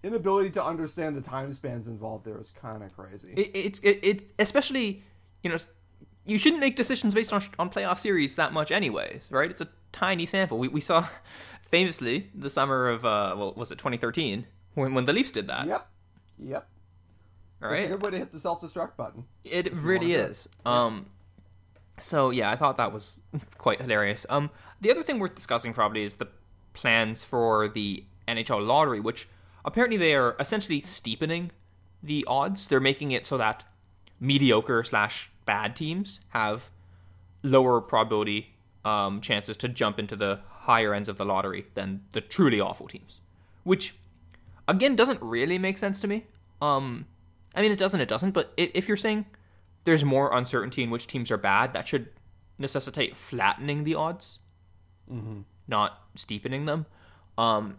inability 0.07 0.51
to 0.51 0.65
understand 0.65 1.17
the 1.17 1.21
time 1.21 1.53
spans 1.53 1.87
involved 1.89 2.25
there 2.25 2.41
is 2.41 2.53
kind 2.61 2.83
of 2.83 2.95
crazy. 2.97 3.33
It, 3.37 3.51
it's 3.55 3.79
it, 3.81 3.99
it 4.03 4.33
especially 4.39 5.03
you 5.43 5.51
know 5.51 5.57
you 6.25 6.39
shouldn't 6.39 6.61
make 6.61 6.77
decisions 6.77 7.15
based 7.15 7.33
on 7.33 7.43
on 7.59 7.71
playoff 7.71 7.99
series 7.99 8.37
that 8.37 8.53
much 8.53 8.71
anyways, 8.71 9.27
right? 9.31 9.51
It's 9.51 9.61
a 9.61 9.69
tiny 9.93 10.27
sample. 10.27 10.59
We 10.59 10.69
we 10.69 10.81
saw 10.81 11.07
famously 11.63 12.31
the 12.35 12.51
summer 12.51 12.89
of 12.89 13.05
uh 13.05 13.35
well 13.37 13.55
was 13.57 13.71
it 13.71 13.77
2013 13.79 14.47
when 14.75 14.95
when 14.95 15.05
the 15.05 15.13
Leafs 15.13 15.33
did 15.33 15.47
that. 15.49 15.67
Yep. 15.67 15.89
Yep. 16.39 16.69
All 17.63 17.71
It's 17.73 17.85
a 17.85 17.89
right. 17.89 17.91
good 17.91 18.03
way 18.03 18.11
to 18.11 18.19
hit 18.19 18.33
the 18.33 18.41
self 18.41 18.61
destruct 18.61 18.97
button. 18.97 19.25
It 19.45 19.73
really 19.73 20.07
wanna 20.13 20.19
do 20.19 20.25
it. 20.25 20.31
is. 20.31 20.49
Um, 20.67 21.07
so 21.99 22.31
yeah, 22.31 22.51
I 22.51 22.57
thought 22.57 22.77
that 22.77 22.93
was 22.93 23.21
quite 23.59 23.81
hilarious. 23.81 24.27
Um, 24.29 24.51
the 24.81 24.91
other 24.91 25.03
thing 25.03 25.19
worth 25.19 25.35
discussing 25.35 25.73
probably 25.73 26.03
is 26.03 26.17
the 26.17 26.29
plans 26.75 27.25
for 27.25 27.69
the 27.69 28.05
NHL 28.29 28.67
lottery, 28.67 29.01
which 29.01 29.27
apparently 29.67 29.97
they 29.97 30.15
are 30.15 30.37
essentially 30.39 30.81
steepening 30.81 31.51
the 32.03 32.25
odds. 32.27 32.69
They're 32.69 32.81
making 32.81 33.11
it 33.11 33.27
so 33.27 33.37
that 33.37 33.65
mediocre 34.21 34.83
slash 34.85 35.31
bad 35.45 35.77
teams 35.77 36.21
have 36.29 36.71
lower 37.43 37.81
probability 37.81 38.55
um, 38.85 39.21
chances 39.21 39.57
to 39.59 39.69
jump 39.69 39.99
into 39.99 40.17
the 40.17 40.41
higher 40.49 40.95
ends 40.95 41.09
of 41.09 41.17
the 41.17 41.25
lottery 41.25 41.67
than 41.75 42.03
the 42.13 42.21
truly 42.21 42.61
awful 42.61 42.89
teams, 42.89 43.21
which 43.65 43.95
again 44.69 44.97
doesn't 44.97 45.21
really 45.21 45.59
make 45.59 45.79
sense 45.79 46.01
to 46.01 46.09
me. 46.09 46.25
Um, 46.63 47.07
I 47.55 47.63
mean, 47.63 47.73
it 47.73 47.79
doesn't, 47.79 48.01
it 48.01 48.09
doesn't. 48.09 48.33
But 48.33 48.53
if 48.57 48.89
you're 48.89 48.97
saying 48.97 49.27
there's 49.85 50.05
more 50.05 50.33
uncertainty 50.33 50.83
in 50.83 50.91
which 50.91 51.07
teams 51.07 51.31
are 51.31 51.37
bad, 51.37 51.73
that 51.73 51.89
should 51.89 52.09
necessitate 52.59 53.17
flattening 53.17 53.85
the 53.85 53.95
odds, 53.95 54.39
not 55.69 56.01
steepening 56.15 56.65
them. 56.65 56.87
Um, 57.37 57.79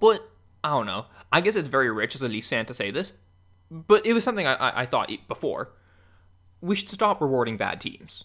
but 0.00 0.28
I 0.66 0.70
don't 0.70 0.86
know. 0.86 1.06
I 1.32 1.40
guess 1.40 1.54
it's 1.54 1.68
very 1.68 1.90
rich 1.90 2.14
as 2.16 2.22
a 2.22 2.28
Leafs 2.28 2.48
fan 2.48 2.66
to 2.66 2.74
say 2.74 2.90
this, 2.90 3.12
but 3.70 4.04
it 4.04 4.12
was 4.14 4.24
something 4.24 4.46
I, 4.46 4.54
I, 4.54 4.82
I 4.82 4.86
thought 4.86 5.10
before. 5.28 5.72
We 6.60 6.74
should 6.74 6.90
stop 6.90 7.20
rewarding 7.20 7.56
bad 7.56 7.80
teams. 7.80 8.24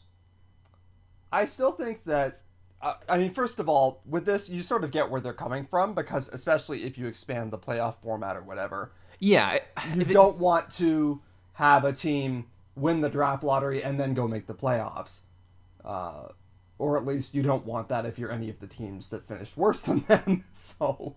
I 1.31 1.45
still 1.45 1.71
think 1.71 2.03
that. 2.05 2.41
Uh, 2.81 2.95
I 3.07 3.19
mean, 3.19 3.31
first 3.31 3.60
of 3.60 3.69
all, 3.69 4.01
with 4.07 4.25
this, 4.25 4.50
you 4.50 4.63
sort 4.63 4.83
of 4.83 4.89
get 4.89 5.12
where 5.12 5.21
they're 5.21 5.33
coming 5.33 5.67
from 5.67 5.93
because, 5.93 6.27
especially 6.29 6.83
if 6.83 6.98
you 6.98 7.05
expand 7.05 7.51
the 7.51 7.60
playoff 7.60 7.98
format 8.01 8.36
or 8.36 8.41
whatever, 8.41 8.91
Yeah, 9.19 9.60
you 9.93 10.01
it- 10.01 10.07
don't 10.07 10.39
want 10.39 10.71
to 10.74 11.21
have 11.53 11.83
a 11.86 11.93
team 11.93 12.48
win 12.75 13.01
the 13.01 13.10
draft 13.10 13.43
lottery 13.43 13.83
and 13.83 14.00
then 14.00 14.15
go 14.15 14.27
make 14.27 14.48
the 14.48 14.55
playoffs. 14.55 15.19
Uh, 15.86 16.29
or 16.79 16.98
at 16.98 17.05
least 17.05 17.36
you 17.36 17.43
don't 17.43 17.65
want 17.67 17.88
that 17.89 18.03
if 18.07 18.17
you're 18.17 18.31
any 18.31 18.50
of 18.50 18.60
the 18.60 18.65
teams 18.65 19.10
that 19.10 19.27
finished 19.27 19.55
worse 19.55 19.83
than 19.83 20.00
them. 20.07 20.45
So, 20.53 21.13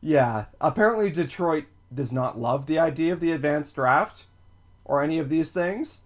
yeah. 0.00 0.46
Apparently, 0.60 1.10
Detroit 1.10 1.64
does 1.92 2.12
not 2.12 2.38
love 2.38 2.66
the 2.66 2.78
idea 2.78 3.12
of 3.12 3.20
the 3.20 3.32
advanced 3.32 3.74
draft 3.74 4.26
or 4.84 5.02
any 5.02 5.18
of 5.18 5.28
these 5.28 5.52
things. 5.52 6.00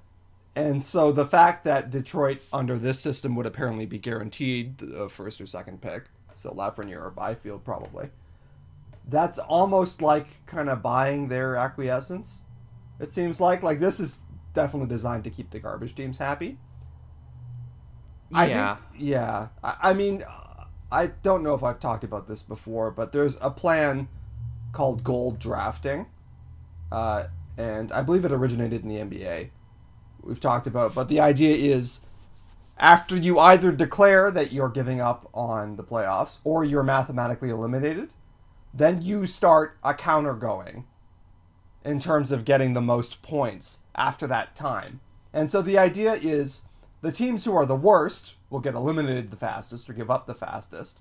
And 0.54 0.82
so 0.84 1.12
the 1.12 1.26
fact 1.26 1.64
that 1.64 1.90
Detroit 1.90 2.40
under 2.52 2.78
this 2.78 3.00
system 3.00 3.34
would 3.36 3.46
apparently 3.46 3.86
be 3.86 3.98
guaranteed 3.98 4.78
the 4.78 5.08
first 5.08 5.40
or 5.40 5.46
second 5.46 5.80
pick, 5.80 6.04
so 6.34 6.50
Lafreniere 6.50 7.02
or 7.02 7.10
Byfield 7.10 7.64
probably, 7.64 8.10
that's 9.08 9.38
almost 9.38 10.02
like 10.02 10.44
kind 10.46 10.68
of 10.68 10.82
buying 10.82 11.28
their 11.28 11.56
acquiescence. 11.56 12.42
It 13.00 13.10
seems 13.10 13.40
like 13.40 13.62
like 13.62 13.80
this 13.80 13.98
is 13.98 14.18
definitely 14.52 14.88
designed 14.88 15.24
to 15.24 15.30
keep 15.30 15.50
the 15.50 15.58
garbage 15.58 15.94
teams 15.94 16.18
happy. 16.18 16.58
I 18.34 18.48
yeah. 18.48 18.76
think, 18.76 18.88
yeah. 18.98 19.48
I, 19.64 19.76
I 19.82 19.92
mean, 19.94 20.22
I 20.92 21.06
don't 21.06 21.42
know 21.42 21.54
if 21.54 21.62
I've 21.62 21.80
talked 21.80 22.04
about 22.04 22.28
this 22.28 22.42
before, 22.42 22.90
but 22.90 23.12
there's 23.12 23.38
a 23.40 23.50
plan 23.50 24.08
called 24.72 25.02
gold 25.02 25.38
drafting, 25.38 26.06
uh, 26.92 27.24
and 27.56 27.90
I 27.92 28.02
believe 28.02 28.24
it 28.24 28.32
originated 28.32 28.82
in 28.82 28.88
the 28.88 28.96
NBA. 28.96 29.50
We've 30.22 30.40
talked 30.40 30.66
about, 30.66 30.94
but 30.94 31.08
the 31.08 31.18
idea 31.18 31.56
is 31.56 32.00
after 32.78 33.16
you 33.16 33.38
either 33.38 33.72
declare 33.72 34.30
that 34.30 34.52
you're 34.52 34.68
giving 34.68 35.00
up 35.00 35.28
on 35.32 35.76
the 35.76 35.82
playoffs 35.82 36.38
or 36.44 36.62
you're 36.64 36.82
mathematically 36.82 37.48
eliminated, 37.48 38.12
then 38.74 39.00
you 39.00 39.26
start 39.26 39.78
a 39.82 39.94
counter 39.94 40.34
going 40.34 40.84
in 41.84 42.00
terms 42.00 42.30
of 42.30 42.44
getting 42.44 42.74
the 42.74 42.80
most 42.80 43.22
points 43.22 43.78
after 43.94 44.26
that 44.26 44.54
time. 44.54 45.00
And 45.32 45.50
so 45.50 45.62
the 45.62 45.78
idea 45.78 46.14
is 46.14 46.62
the 47.02 47.12
teams 47.12 47.44
who 47.44 47.54
are 47.54 47.66
the 47.66 47.76
worst 47.76 48.34
will 48.48 48.60
get 48.60 48.74
eliminated 48.74 49.30
the 49.30 49.36
fastest 49.36 49.90
or 49.90 49.92
give 49.92 50.10
up 50.10 50.26
the 50.26 50.34
fastest. 50.34 50.98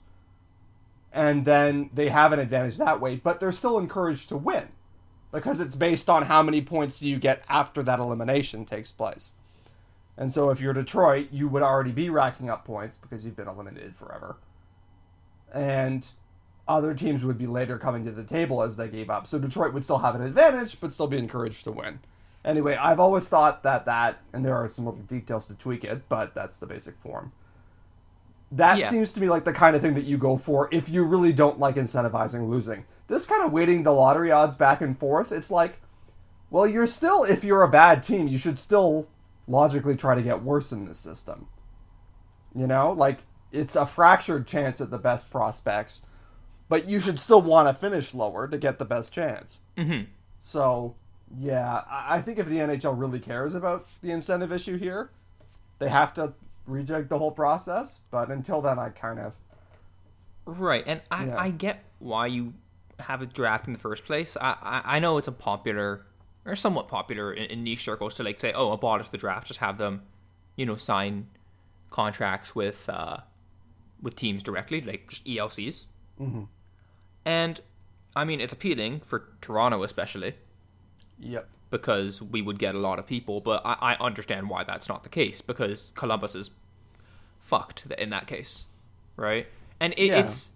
And 1.13 1.45
then 1.45 1.89
they 1.93 2.09
have 2.09 2.33
an 2.33 2.39
advantage 2.39 2.77
that 2.77 2.99
way, 2.99 3.17
but 3.17 3.39
they're 3.39 3.51
still 3.51 3.77
encouraged 3.77 4.29
to 4.29 4.37
win 4.37 4.69
because 5.31 5.59
it's 5.59 5.75
based 5.75 6.09
on 6.09 6.23
how 6.23 6.41
many 6.43 6.61
points 6.61 6.99
do 6.99 7.07
you 7.07 7.17
get 7.17 7.43
after 7.47 7.83
that 7.83 7.99
elimination 7.99 8.65
takes 8.65 8.91
place. 8.91 9.33
And 10.17 10.33
so 10.33 10.49
if 10.49 10.59
you're 10.59 10.73
Detroit, 10.73 11.27
you 11.31 11.47
would 11.47 11.63
already 11.63 11.91
be 11.91 12.09
racking 12.09 12.49
up 12.49 12.65
points 12.65 12.97
because 12.97 13.23
you've 13.23 13.35
been 13.35 13.47
eliminated 13.47 13.95
forever. 13.95 14.37
And 15.53 16.07
other 16.67 16.93
teams 16.93 17.23
would 17.23 17.37
be 17.37 17.47
later 17.47 17.77
coming 17.77 18.05
to 18.05 18.11
the 18.11 18.23
table 18.23 18.61
as 18.61 18.77
they 18.77 18.87
gave 18.87 19.09
up. 19.09 19.27
So 19.27 19.39
Detroit 19.39 19.73
would 19.73 19.83
still 19.83 19.99
have 19.99 20.15
an 20.15 20.21
advantage, 20.21 20.79
but 20.79 20.93
still 20.93 21.07
be 21.07 21.17
encouraged 21.17 21.63
to 21.65 21.71
win. 21.71 21.99
Anyway, 22.43 22.75
I've 22.75 22.99
always 22.99 23.27
thought 23.29 23.63
that 23.63 23.85
that, 23.85 24.17
and 24.33 24.43
there 24.45 24.55
are 24.55 24.67
some 24.67 24.85
little 24.85 25.01
details 25.01 25.45
to 25.47 25.53
tweak 25.53 25.83
it, 25.83 26.09
but 26.09 26.33
that's 26.33 26.57
the 26.57 26.65
basic 26.65 26.97
form. 26.97 27.31
That 28.51 28.79
Yeah. 28.79 28.89
seems 28.89 29.13
to 29.13 29.21
me 29.21 29.29
like 29.29 29.45
the 29.45 29.53
kind 29.53 29.75
of 29.75 29.81
thing 29.81 29.93
that 29.93 30.05
you 30.05 30.17
go 30.17 30.37
for 30.37 30.67
if 30.71 30.89
you 30.89 31.05
really 31.05 31.33
don't 31.33 31.59
like 31.59 31.75
incentivizing 31.75 32.49
losing. 32.49 32.85
This 33.07 33.25
kind 33.25 33.43
of 33.43 33.51
weighting 33.51 33.83
the 33.83 33.93
lottery 33.93 34.31
odds 34.31 34.55
back 34.55 34.81
and 34.81 34.97
forth, 34.97 35.31
it's 35.31 35.51
like, 35.51 35.79
well, 36.49 36.65
you're 36.67 36.87
still, 36.87 37.23
if 37.23 37.43
you're 37.43 37.61
a 37.63 37.69
bad 37.69 38.03
team, 38.03 38.27
you 38.27 38.37
should 38.37 38.57
still 38.59 39.07
logically 39.47 39.95
try 39.95 40.15
to 40.15 40.21
get 40.21 40.43
worse 40.43 40.71
in 40.71 40.85
this 40.85 40.99
system. 40.99 41.47
You 42.53 42.67
know, 42.67 42.91
like 42.91 43.19
it's 43.51 43.75
a 43.75 43.85
fractured 43.85 44.47
chance 44.47 44.81
at 44.81 44.89
the 44.91 44.97
best 44.97 45.29
prospects, 45.29 46.01
but 46.67 46.89
you 46.89 46.99
should 46.99 47.19
still 47.19 47.41
want 47.41 47.67
to 47.67 47.73
finish 47.73 48.13
lower 48.13 48.47
to 48.47 48.57
get 48.57 48.79
the 48.79 48.85
best 48.85 49.11
chance. 49.13 49.59
Mhm. 49.77 50.07
So, 50.39 50.95
yeah, 51.39 51.83
I 51.89 52.21
think 52.21 52.39
if 52.39 52.47
the 52.47 52.57
NHL 52.57 52.99
really 52.99 53.19
cares 53.19 53.55
about 53.55 53.87
the 54.01 54.11
incentive 54.11 54.51
issue 54.51 54.77
here, 54.77 55.09
they 55.79 55.89
have 55.89 56.13
to 56.15 56.33
rejig 56.69 57.09
the 57.09 57.17
whole 57.17 57.31
process. 57.31 57.99
But 58.09 58.29
until 58.29 58.61
then, 58.61 58.79
I 58.79 58.89
kind 58.89 59.19
of 59.19 59.33
Right, 60.45 60.83
and 60.87 61.01
I. 61.11 61.31
I 61.31 61.49
get 61.49 61.83
why 61.99 62.27
you 62.27 62.53
have 62.99 63.21
a 63.21 63.25
draft 63.25 63.67
in 63.67 63.73
the 63.73 63.79
first 63.79 64.05
place. 64.05 64.35
I, 64.39 64.57
I, 64.61 64.81
I 64.97 64.99
know 64.99 65.17
it's 65.17 65.27
a 65.27 65.31
popular 65.31 66.05
or 66.45 66.55
somewhat 66.55 66.87
popular 66.87 67.31
in, 67.31 67.45
in 67.45 67.63
niche 67.63 67.83
circles 67.83 68.15
to 68.15 68.23
like 68.23 68.39
say, 68.39 68.51
oh, 68.53 68.71
abolish 68.71 69.07
the 69.09 69.17
draft, 69.17 69.47
just 69.47 69.59
have 69.59 69.77
them, 69.77 70.01
you 70.55 70.65
know, 70.65 70.75
sign 70.75 71.27
contracts 71.91 72.55
with 72.55 72.89
uh, 72.89 73.17
with 74.01 74.15
teams 74.15 74.41
directly, 74.41 74.81
like 74.81 75.09
just 75.09 75.25
ELCs. 75.25 75.85
Mm-hmm. 76.19 76.43
And 77.25 77.61
I 78.15 78.25
mean, 78.25 78.41
it's 78.41 78.53
appealing 78.53 79.01
for 79.01 79.29
Toronto 79.41 79.83
especially 79.83 80.35
yep. 81.21 81.47
because 81.69 82.21
we 82.21 82.41
would 82.41 82.59
get 82.59 82.75
a 82.75 82.79
lot 82.79 82.99
of 82.99 83.07
people, 83.07 83.39
but 83.39 83.61
I, 83.65 83.77
I 83.93 84.05
understand 84.05 84.49
why 84.49 84.63
that's 84.63 84.89
not 84.89 85.03
the 85.03 85.09
case 85.09 85.41
because 85.41 85.91
Columbus 85.95 86.35
is 86.35 86.51
fucked 87.39 87.85
in 87.97 88.09
that 88.09 88.27
case, 88.27 88.65
right? 89.15 89.47
And 89.79 89.93
it, 89.97 90.07
Yeah. 90.07 90.19
it's 90.19 90.51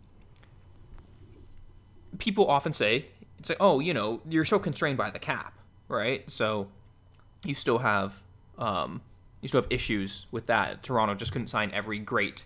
people 2.18 2.48
often 2.48 2.74
say 2.74 3.06
it's 3.40 3.50
like, 3.50 3.58
oh, 3.62 3.80
you 3.80 3.94
know, 3.94 4.22
you're 4.30 4.46
so 4.46 4.60
constrained 4.60 4.98
by 4.98 5.10
the 5.10 5.20
cap, 5.20 5.58
right? 5.88 6.30
So 6.30 6.68
you 7.44 7.56
still 7.56 7.80
have 7.80 8.24
um, 8.58 9.02
you 9.42 9.48
still 9.48 9.62
have 9.62 9.72
issues 9.72 10.26
with 10.32 10.46
that. 10.48 10.82
Toronto 10.84 11.14
just 11.14 11.32
couldn't 11.32 11.48
sign 11.50 11.72
every 11.72 12.00
great 12.00 12.46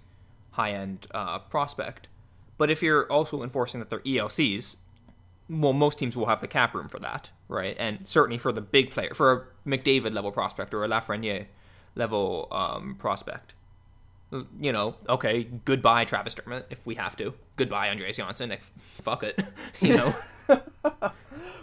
high 0.52 0.72
end 0.72 1.08
uh, 1.12 1.40
prospect, 1.40 2.08
but 2.58 2.70
if 2.70 2.82
you're 2.82 3.06
also 3.12 3.44
enforcing 3.44 3.80
that 3.80 3.90
they're 3.90 4.00
ELCs, 4.00 4.76
well, 5.50 5.74
most 5.74 5.98
teams 6.00 6.16
will 6.16 6.28
have 6.28 6.42
the 6.42 6.48
cap 6.48 6.76
room 6.76 6.88
for 6.88 7.00
that, 7.00 7.32
right? 7.48 7.76
And 7.80 8.08
certainly 8.08 8.38
for 8.38 8.52
the 8.52 8.62
big 8.62 8.92
player, 8.92 9.14
for 9.14 9.32
a 9.66 9.70
McDavid 9.70 10.14
level 10.14 10.32
prospect 10.32 10.74
or 10.74 10.84
a 10.84 10.88
Lafreniere 10.88 11.48
level 11.96 12.48
um, 12.52 12.96
prospect. 12.96 13.56
You 14.60 14.72
know, 14.72 14.96
okay, 15.08 15.48
goodbye 15.66 16.06
Travis 16.06 16.36
Dermott 16.36 16.68
if 16.70 16.86
we 16.86 16.96
have 16.96 17.18
to. 17.18 17.34
Goodbye 17.56 17.90
Andreas 17.90 18.18
Johnsson. 18.18 18.52
Like, 18.52 18.62
fuck 19.02 19.24
it, 19.24 19.44
you 19.82 19.98
know. 19.98 20.16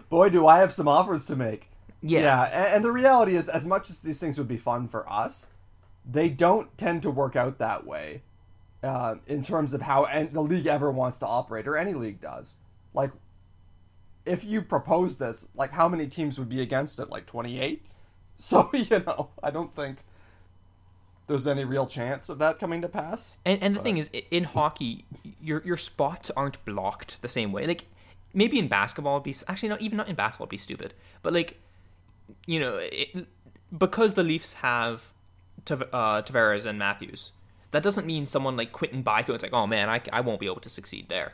Boy, 0.08 0.30
do 0.30 0.46
I 0.46 0.58
have 0.58 0.72
some 0.72 0.88
offers 0.88 1.26
to 1.26 1.36
make. 1.36 1.68
Yeah. 2.02 2.20
Yeah, 2.20 2.74
and 2.74 2.84
the 2.84 2.92
reality 2.92 3.36
is, 3.36 3.48
as 3.48 3.66
much 3.66 3.88
as 3.88 4.00
these 4.00 4.18
things 4.18 4.36
would 4.38 4.48
be 4.48 4.56
fun 4.56 4.88
for 4.88 5.08
us, 5.10 5.50
they 6.04 6.28
don't 6.28 6.76
tend 6.76 7.02
to 7.02 7.10
work 7.10 7.36
out 7.36 7.58
that 7.58 7.86
way 7.86 8.22
uh, 8.82 9.16
in 9.26 9.42
terms 9.44 9.72
of 9.72 9.82
how 9.82 10.04
and 10.04 10.32
the 10.32 10.42
league 10.42 10.66
ever 10.66 10.90
wants 10.90 11.18
to 11.20 11.26
operate, 11.26 11.66
or 11.66 11.76
any 11.76 11.94
league 11.94 12.20
does. 12.20 12.56
Like, 12.94 13.10
if 14.26 14.44
you 14.44 14.60
propose 14.60 15.18
this, 15.18 15.48
like 15.54 15.72
how 15.72 15.88
many 15.88 16.06
teams 16.06 16.38
would 16.38 16.48
be 16.48 16.60
against 16.60 16.98
it? 16.98 17.10
Like 17.10 17.26
28? 17.26 17.84
So, 18.38 18.68
you 18.74 18.98
know, 18.98 19.30
I 19.42 19.50
don't 19.50 19.74
think 19.74 20.04
there's 21.26 21.46
any 21.46 21.64
real 21.64 21.86
chance 21.86 22.28
of 22.28 22.38
that 22.38 22.58
coming 22.58 22.82
to 22.82 22.88
pass. 22.88 23.32
And 23.46 23.62
and 23.62 23.74
the 23.74 23.80
thing 23.80 23.96
is, 23.96 24.10
in 24.30 24.44
hockey, 24.44 25.06
your 25.40 25.62
your 25.64 25.78
spots 25.78 26.30
aren't 26.36 26.62
blocked 26.66 27.22
the 27.22 27.28
same 27.28 27.50
way. 27.50 27.66
Like 27.66 27.86
maybe 28.34 28.58
in 28.58 28.68
basketball, 28.68 29.16
it'd 29.16 29.24
be 29.24 29.34
actually 29.48 29.70
not 29.70 29.80
even 29.80 29.96
not 29.96 30.08
in 30.08 30.16
basketball, 30.16 30.44
it'd 30.44 30.50
be 30.50 30.58
stupid. 30.58 30.92
But 31.22 31.32
like, 31.32 31.58
you 32.44 32.60
know, 32.60 32.76
it, 32.76 33.26
because 33.74 34.12
the 34.12 34.22
Leafs 34.22 34.52
have 34.52 35.14
uh, 35.70 36.20
Tavares 36.20 36.66
and 36.66 36.78
Matthews, 36.78 37.32
that 37.70 37.82
doesn't 37.82 38.06
mean 38.06 38.26
someone 38.26 38.58
like 38.58 38.72
Quinton 38.72 39.02
Byfield's 39.02 39.42
like, 39.42 39.54
oh 39.54 39.66
man, 39.66 39.88
I, 39.88 40.02
I 40.12 40.20
won't 40.20 40.40
be 40.40 40.46
able 40.46 40.60
to 40.60 40.68
succeed 40.68 41.08
there 41.08 41.32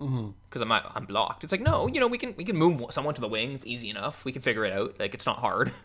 Mm-hmm. 0.00 0.30
because 0.48 0.60
I'm 0.60 0.72
I'm 0.72 1.06
blocked. 1.06 1.44
It's 1.44 1.52
like 1.52 1.60
no, 1.60 1.86
you 1.86 2.00
know, 2.00 2.08
we 2.08 2.18
can 2.18 2.34
we 2.36 2.44
can 2.44 2.56
move 2.56 2.80
someone 2.90 3.14
to 3.14 3.20
the 3.20 3.28
wing. 3.28 3.52
It's 3.52 3.66
easy 3.66 3.90
enough. 3.90 4.24
We 4.24 4.32
can 4.32 4.42
figure 4.42 4.64
it 4.64 4.72
out. 4.72 4.98
Like 4.98 5.14
it's 5.14 5.26
not 5.26 5.38
hard. 5.38 5.72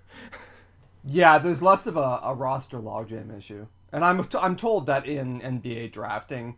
Yeah, 1.04 1.38
there's 1.38 1.62
less 1.62 1.88
of 1.88 1.98
a, 1.98 2.20
a 2.24 2.34
roster 2.34 2.80
logjam 2.80 3.36
issue. 3.38 3.68
And 3.92 4.04
I'm, 4.04 4.28
I'm 4.40 4.56
told 4.56 4.86
that 4.88 5.06
in 5.06 5.42
NBA 5.42 5.92
drafting, 5.92 6.58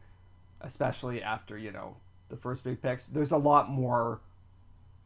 especially 0.59 1.21
after, 1.21 1.57
you 1.57 1.71
know, 1.71 1.97
the 2.29 2.37
first 2.37 2.63
big 2.63 2.81
picks, 2.81 3.07
there's 3.07 3.31
a 3.31 3.37
lot 3.37 3.69
more 3.69 4.21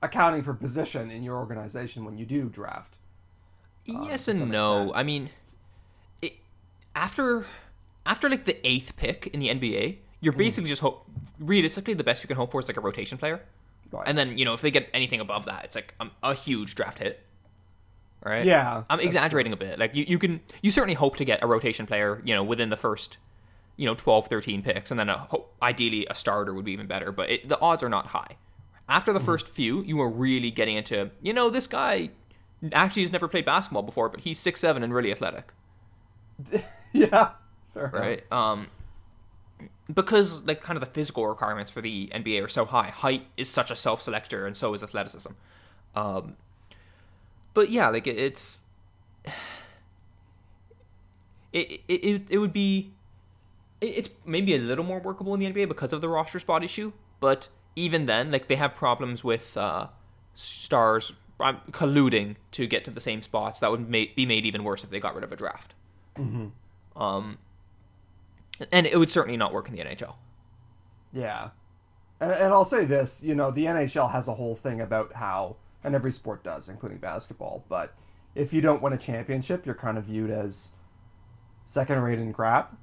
accounting 0.01 0.43
for 0.43 0.53
position 0.53 1.11
in 1.11 1.23
your 1.23 1.37
organization 1.37 2.05
when 2.05 2.17
you 2.17 2.25
do 2.25 2.49
draft. 2.49 2.95
Um, 3.89 4.05
yes 4.07 4.25
to 4.25 4.31
and 4.31 4.51
no. 4.51 4.83
extent. 4.83 4.97
I 4.97 5.03
mean, 5.03 5.29
it, 6.21 6.33
after 6.95 7.45
after 8.05 8.29
like 8.29 8.45
the 8.45 8.65
eighth 8.67 8.95
pick 8.95 9.27
in 9.27 9.39
the 9.39 9.49
NBA, 9.49 9.97
you're 10.25 10.33
Mm-hmm. 10.33 10.39
basically 10.39 10.69
just 10.69 10.81
hope. 10.81 11.05
Realistically, 11.39 11.93
the 11.93 12.03
best 12.03 12.23
you 12.23 12.27
can 12.27 12.37
hope 12.37 12.51
for 12.51 12.59
is 12.59 12.67
like 12.67 12.77
a 12.77 12.81
rotation 12.81 13.17
player, 13.17 13.41
Right. 13.91 14.03
and 14.07 14.17
then 14.17 14.37
you 14.37 14.45
know 14.45 14.53
if 14.53 14.61
they 14.61 14.71
get 14.71 14.89
anything 14.93 15.19
above 15.21 15.45
that, 15.45 15.65
it's 15.65 15.75
like 15.75 15.93
um, 15.99 16.11
a 16.23 16.33
huge 16.33 16.75
draft 16.75 16.97
hit. 16.99 17.21
Right? 18.23 18.43
Yeah, 18.45 18.83
I'm 18.89 18.99
exaggerating 18.99 19.53
a 19.53 19.57
bit. 19.57 19.77
Like 19.77 19.93
you, 19.95 20.03
you 20.07 20.17
can 20.19 20.41
you 20.63 20.71
certainly 20.71 20.95
hope 20.95 21.15
to 21.17 21.25
get 21.25 21.43
a 21.43 21.47
rotation 21.47 21.85
player, 21.85 22.21
you 22.25 22.33
know, 22.33 22.43
within 22.43 22.69
the 22.69 22.77
first, 22.77 23.17
you 23.77 23.85
know, 23.85 23.93
12, 23.93 24.27
13 24.27 24.63
picks, 24.63 24.89
and 24.91 24.99
then 24.99 25.09
a, 25.09 25.27
ideally 25.61 26.07
a 26.09 26.15
starter 26.15 26.53
would 26.55 26.65
be 26.65 26.71
even 26.71 26.87
better. 26.87 27.11
But 27.11 27.29
it, 27.29 27.47
the 27.49 27.59
odds 27.59 27.83
are 27.83 27.89
not 27.89 28.07
high. 28.07 28.37
After 28.89 29.13
the 29.13 29.19
first 29.19 29.47
few, 29.49 29.81
you 29.83 29.99
are 30.01 30.09
really 30.09 30.49
getting 30.51 30.75
into, 30.77 31.11
you 31.21 31.33
know, 31.33 31.49
this 31.51 31.67
guy 31.67 32.09
actually 32.73 33.03
has 33.03 33.11
never 33.11 33.27
played 33.27 33.45
basketball 33.45 33.83
before, 33.83 34.09
but 34.09 34.21
he's 34.21 34.39
six 34.39 34.59
seven 34.59 34.81
and 34.83 34.91
really 34.93 35.11
athletic, 35.11 35.51
yeah. 36.93 37.31
Fair 37.73 37.87
enough. 37.87 37.93
right? 37.93 38.31
Um, 38.31 38.67
because 39.93 40.43
like 40.45 40.61
kind 40.61 40.77
of 40.77 40.81
the 40.81 40.89
physical 40.91 41.27
requirements 41.27 41.71
for 41.71 41.81
the 41.81 42.07
NBA 42.13 42.43
are 42.43 42.47
so 42.47 42.65
high. 42.65 42.89
Height 42.89 43.25
is 43.37 43.49
such 43.49 43.71
a 43.71 43.75
self 43.75 44.01
selector, 44.01 44.45
and 44.45 44.55
so 44.55 44.73
is 44.73 44.83
athleticism. 44.83 45.31
Um, 45.95 46.35
but 47.53 47.69
yeah, 47.69 47.89
like 47.89 48.07
it, 48.07 48.17
it's 48.17 48.63
it, 51.53 51.81
it 51.87 52.23
it 52.29 52.37
would 52.37 52.53
be 52.53 52.91
it, 53.81 53.97
it's 53.97 54.09
maybe 54.25 54.55
a 54.55 54.59
little 54.59 54.85
more 54.85 54.99
workable 54.99 55.33
in 55.33 55.39
the 55.39 55.51
NBA 55.51 55.67
because 55.67 55.93
of 55.93 56.01
the 56.01 56.09
roster 56.09 56.39
spot 56.39 56.63
issue. 56.63 56.91
But 57.19 57.47
even 57.75 58.05
then, 58.05 58.31
like 58.31 58.47
they 58.47 58.55
have 58.55 58.73
problems 58.73 59.23
with 59.23 59.55
uh, 59.57 59.87
stars 60.33 61.13
um, 61.39 61.61
colluding 61.71 62.35
to 62.51 62.67
get 62.67 62.85
to 62.85 62.91
the 62.91 63.01
same 63.01 63.21
spots. 63.21 63.59
That 63.59 63.71
would 63.71 63.89
ma- 63.89 64.05
be 64.15 64.25
made 64.25 64.45
even 64.45 64.63
worse 64.63 64.83
if 64.83 64.89
they 64.89 64.99
got 64.99 65.15
rid 65.15 65.23
of 65.23 65.31
a 65.31 65.35
draft. 65.35 65.73
Um, 66.95 67.37
and 68.71 68.85
it 68.85 68.97
would 68.97 69.09
certainly 69.09 69.37
not 69.37 69.53
work 69.53 69.67
in 69.67 69.75
the 69.75 69.81
NHL. 69.81 70.15
Yeah. 71.11 71.49
And, 72.19 72.31
and 72.31 72.53
I'll 72.53 72.65
say 72.65 72.85
this, 72.85 73.21
you 73.23 73.35
know, 73.35 73.51
the 73.51 73.65
NHL 73.65 74.11
has 74.11 74.27
a 74.27 74.35
whole 74.35 74.55
thing 74.55 74.81
about 74.81 75.13
how, 75.13 75.57
and 75.83 75.95
every 75.95 76.11
sport 76.11 76.43
does, 76.43 76.69
including 76.69 76.97
basketball, 76.99 77.65
but 77.69 77.93
if 78.33 78.53
you 78.53 78.61
don't 78.61 78.81
win 78.81 78.93
a 78.93 78.97
championship, 78.97 79.65
you're 79.65 79.75
kind 79.75 79.97
of 79.97 80.05
viewed 80.05 80.29
as 80.29 80.69
second 81.65 82.01
rate 82.01 82.19
and 82.19 82.33
crap, 82.33 82.77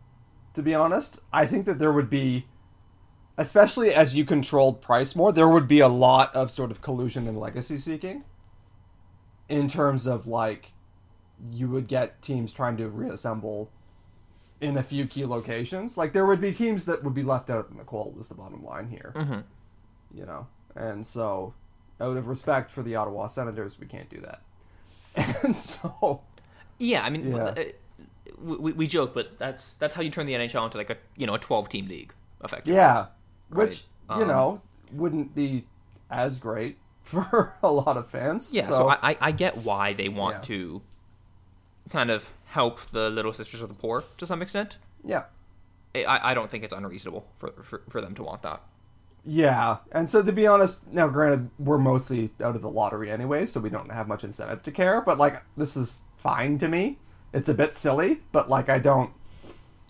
to 0.55 0.63
be 0.63 0.75
honest. 0.75 1.19
I 1.33 1.47
think 1.47 1.67
that 1.67 1.79
there 1.79 1.93
would 1.93 2.11
be, 2.11 2.47
especially 3.37 3.93
as 3.93 4.15
you 4.15 4.25
controlled 4.25 4.81
price 4.81 5.15
more, 5.15 5.33
there 5.33 5.49
would 5.49 5.69
be 5.69 5.81
a 5.81 5.89
lot 5.89 6.35
of 6.35 6.51
sort 6.51 6.71
of 6.71 6.81
collusion 6.81 7.29
and 7.29 7.39
legacy 7.39 7.79
seeking 7.79 8.25
in 9.49 9.69
terms 9.69 10.07
of 10.07 10.27
like, 10.27 10.73
you 11.51 11.69
would 11.69 11.89
get 11.89 12.23
teams 12.23 12.53
trying 12.53 12.77
to 12.77 12.89
reassemble 12.89 13.71
in 14.63 14.77
a 14.79 14.83
few 14.83 15.07
key 15.07 15.27
locations. 15.27 15.97
Like 15.99 16.13
there 16.15 16.25
would 16.25 16.41
be 16.41 16.53
teams 16.53 16.87
that 16.87 17.03
would 17.05 17.15
be 17.15 17.23
left 17.23 17.51
out 17.51 17.69
in 17.71 17.77
the 17.77 17.85
cold. 17.85 18.17
Is 18.21 18.29
the 18.29 18.35
bottom 18.35 18.65
line 18.65 18.89
here, 18.89 19.13
Mm-hmm. 19.15 19.41
you 20.19 20.25
know? 20.25 20.47
And 20.75 21.07
so, 21.07 21.53
out 22.01 22.17
of 22.17 22.29
respect 22.29 22.71
for 22.71 22.83
the 22.83 22.95
Ottawa 22.97 23.27
Senators, 23.27 23.79
we 23.79 23.87
can't 23.87 24.09
do 24.09 24.21
that. 24.21 24.41
And 25.45 25.59
so, 25.59 26.21
Yeah, 26.79 27.05
I 27.05 27.11
mean, 27.11 27.31
Yeah. 27.33 27.45
uh, 27.45 27.65
we, 28.41 28.73
we 28.73 28.87
joke, 28.87 29.13
but 29.15 29.39
that's 29.39 29.75
that's 29.75 29.95
how 29.95 30.01
you 30.03 30.11
turn 30.11 30.27
the 30.27 30.33
NHL 30.35 30.65
into 30.65 30.79
like 30.79 30.91
a 30.91 30.97
you 31.17 31.27
know 31.27 31.35
a 31.35 31.39
twelve 31.39 31.69
team 31.69 31.87
league, 31.89 32.13
effectively. 32.43 32.75
yeah, 32.75 33.07
which 33.51 33.85
Right. 34.09 34.17
you 34.19 34.23
Um, 34.23 34.29
know 34.29 34.61
wouldn't 34.93 35.35
be 35.35 35.65
as 36.11 36.39
great 36.39 36.79
for 37.03 37.55
a 37.63 37.71
lot 37.73 37.97
of 37.97 38.09
fans. 38.09 38.53
Yeah, 38.55 38.71
so, 38.71 38.89
I, 38.89 39.11
I 39.11 39.17
I 39.21 39.31
get 39.33 39.59
why 39.59 39.93
they 39.93 40.09
want 40.09 40.37
Yeah. 40.37 40.41
to 40.57 40.83
kind 41.91 42.11
of 42.11 42.31
help 42.53 42.81
the 42.91 43.09
little 43.11 43.33
sisters 43.33 43.63
of 43.63 43.69
the 43.69 43.75
poor 43.75 44.05
to 44.19 44.27
some 44.27 44.43
extent. 44.43 44.79
yeah, 45.05 45.25
I, 45.95 46.31
I 46.31 46.35
don't 46.35 46.51
think 46.51 46.65
it's 46.65 46.73
unreasonable 46.73 47.27
for, 47.37 47.53
for 47.63 47.83
for 47.89 48.01
them 48.01 48.15
to 48.15 48.23
want 48.23 48.43
that. 48.43 48.61
yeah. 49.25 49.79
And 49.93 50.09
so, 50.09 50.23
to 50.23 50.33
be 50.33 50.47
honest, 50.47 50.87
now 50.93 51.09
granted, 51.09 51.51
we're 51.59 51.79
mostly 51.79 52.31
out 52.43 52.57
of 52.57 52.63
the 52.63 52.71
lottery 52.71 53.11
anyway, 53.11 53.47
so 53.47 53.61
we 53.61 53.71
don't 53.71 53.91
have 53.93 54.09
much 54.09 54.25
incentive 54.25 54.63
to 54.65 54.71
care. 54.73 55.01
But 55.01 55.19
like, 55.19 55.43
this 55.57 55.77
is 55.77 55.99
fine 56.17 56.59
to 56.59 56.69
me. 56.69 56.99
It's 57.33 57.49
a 57.49 57.55
bit 57.55 57.75
silly, 57.75 58.21
but 58.33 58.49
like, 58.49 58.69
I 58.69 58.79
don't. 58.79 59.11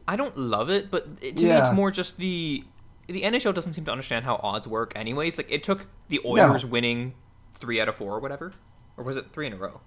I 0.07 0.17
don't 0.17 0.37
love 0.37 0.69
it, 0.71 0.91
but 0.91 1.07
it, 1.21 1.37
to 1.39 1.45
me, 1.45 1.51
it's 1.53 1.73
more 1.73 1.91
just 1.93 2.17
the 2.19 2.65
the 3.09 3.23
NHL 3.23 3.55
doesn't 3.55 3.73
seem 3.75 3.85
to 3.87 3.93
understand 3.93 4.25
how 4.25 4.37
odds 4.43 4.67
work. 4.69 4.93
Anyways, 4.97 5.39
like 5.39 5.51
it 5.51 5.63
took 5.63 5.87
the 6.09 6.21
Oilers 6.25 6.65
winning 6.67 7.15
three 7.61 7.81
out 7.81 7.89
of 7.89 7.95
four 7.97 8.13
or 8.17 8.21
whatever, 8.21 8.53
or 8.97 9.05
was 9.05 9.17
it 9.17 9.33
three 9.33 9.47
in 9.47 9.53
a 9.53 9.57
row? 9.57 9.81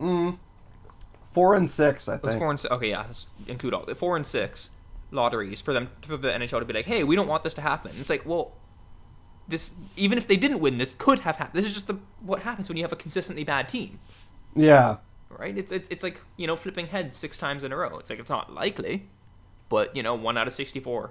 Mm, 0.00 0.38
four 1.36 1.54
and 1.54 1.68
six, 1.68 2.08
I 2.08 2.14
It 2.14 2.22
was 2.22 2.32
think. 2.32 2.40
four 2.40 2.50
and 2.50 2.58
six. 2.58 2.72
Okay, 2.72 2.88
yeah, 2.88 3.04
include 3.46 3.74
all 3.74 3.84
four 3.94 4.16
and 4.16 4.26
six 4.26 4.70
lotteries 5.10 5.60
for 5.60 5.74
them 5.74 5.90
for 6.00 6.16
the 6.16 6.30
NHL 6.32 6.58
to 6.60 6.64
be 6.64 6.72
like, 6.72 6.86
hey, 6.86 7.04
we 7.04 7.14
don't 7.14 7.28
want 7.28 7.44
this 7.44 7.52
to 7.54 7.60
happen. 7.60 7.92
It's 8.00 8.08
like, 8.08 8.24
well, 8.24 8.52
this 9.46 9.74
even 9.96 10.16
if 10.16 10.26
they 10.26 10.36
didn't 10.38 10.60
win, 10.60 10.78
this 10.78 10.94
could 10.94 11.18
have 11.20 11.36
happened. 11.36 11.54
This 11.58 11.66
is 11.66 11.74
just 11.74 11.88
the 11.88 11.96
what 12.22 12.40
happens 12.40 12.68
when 12.70 12.78
you 12.78 12.84
have 12.84 12.92
a 12.92 12.96
consistently 12.96 13.44
bad 13.44 13.68
team, 13.68 13.98
Yeah. 14.54 14.96
right? 15.28 15.56
It's 15.58 15.70
it's 15.70 15.88
it's 15.90 16.02
like 16.02 16.20
you 16.38 16.46
know 16.46 16.56
flipping 16.56 16.86
heads 16.86 17.14
six 17.14 17.36
times 17.36 17.62
in 17.64 17.70
a 17.70 17.76
row. 17.76 17.98
It's 17.98 18.08
like 18.08 18.18
it's 18.18 18.30
not 18.30 18.52
likely, 18.54 19.08
but 19.68 19.94
you 19.94 20.02
know 20.02 20.14
one 20.14 20.38
out 20.38 20.46
of 20.46 20.54
sixty 20.54 20.80
four. 20.80 21.10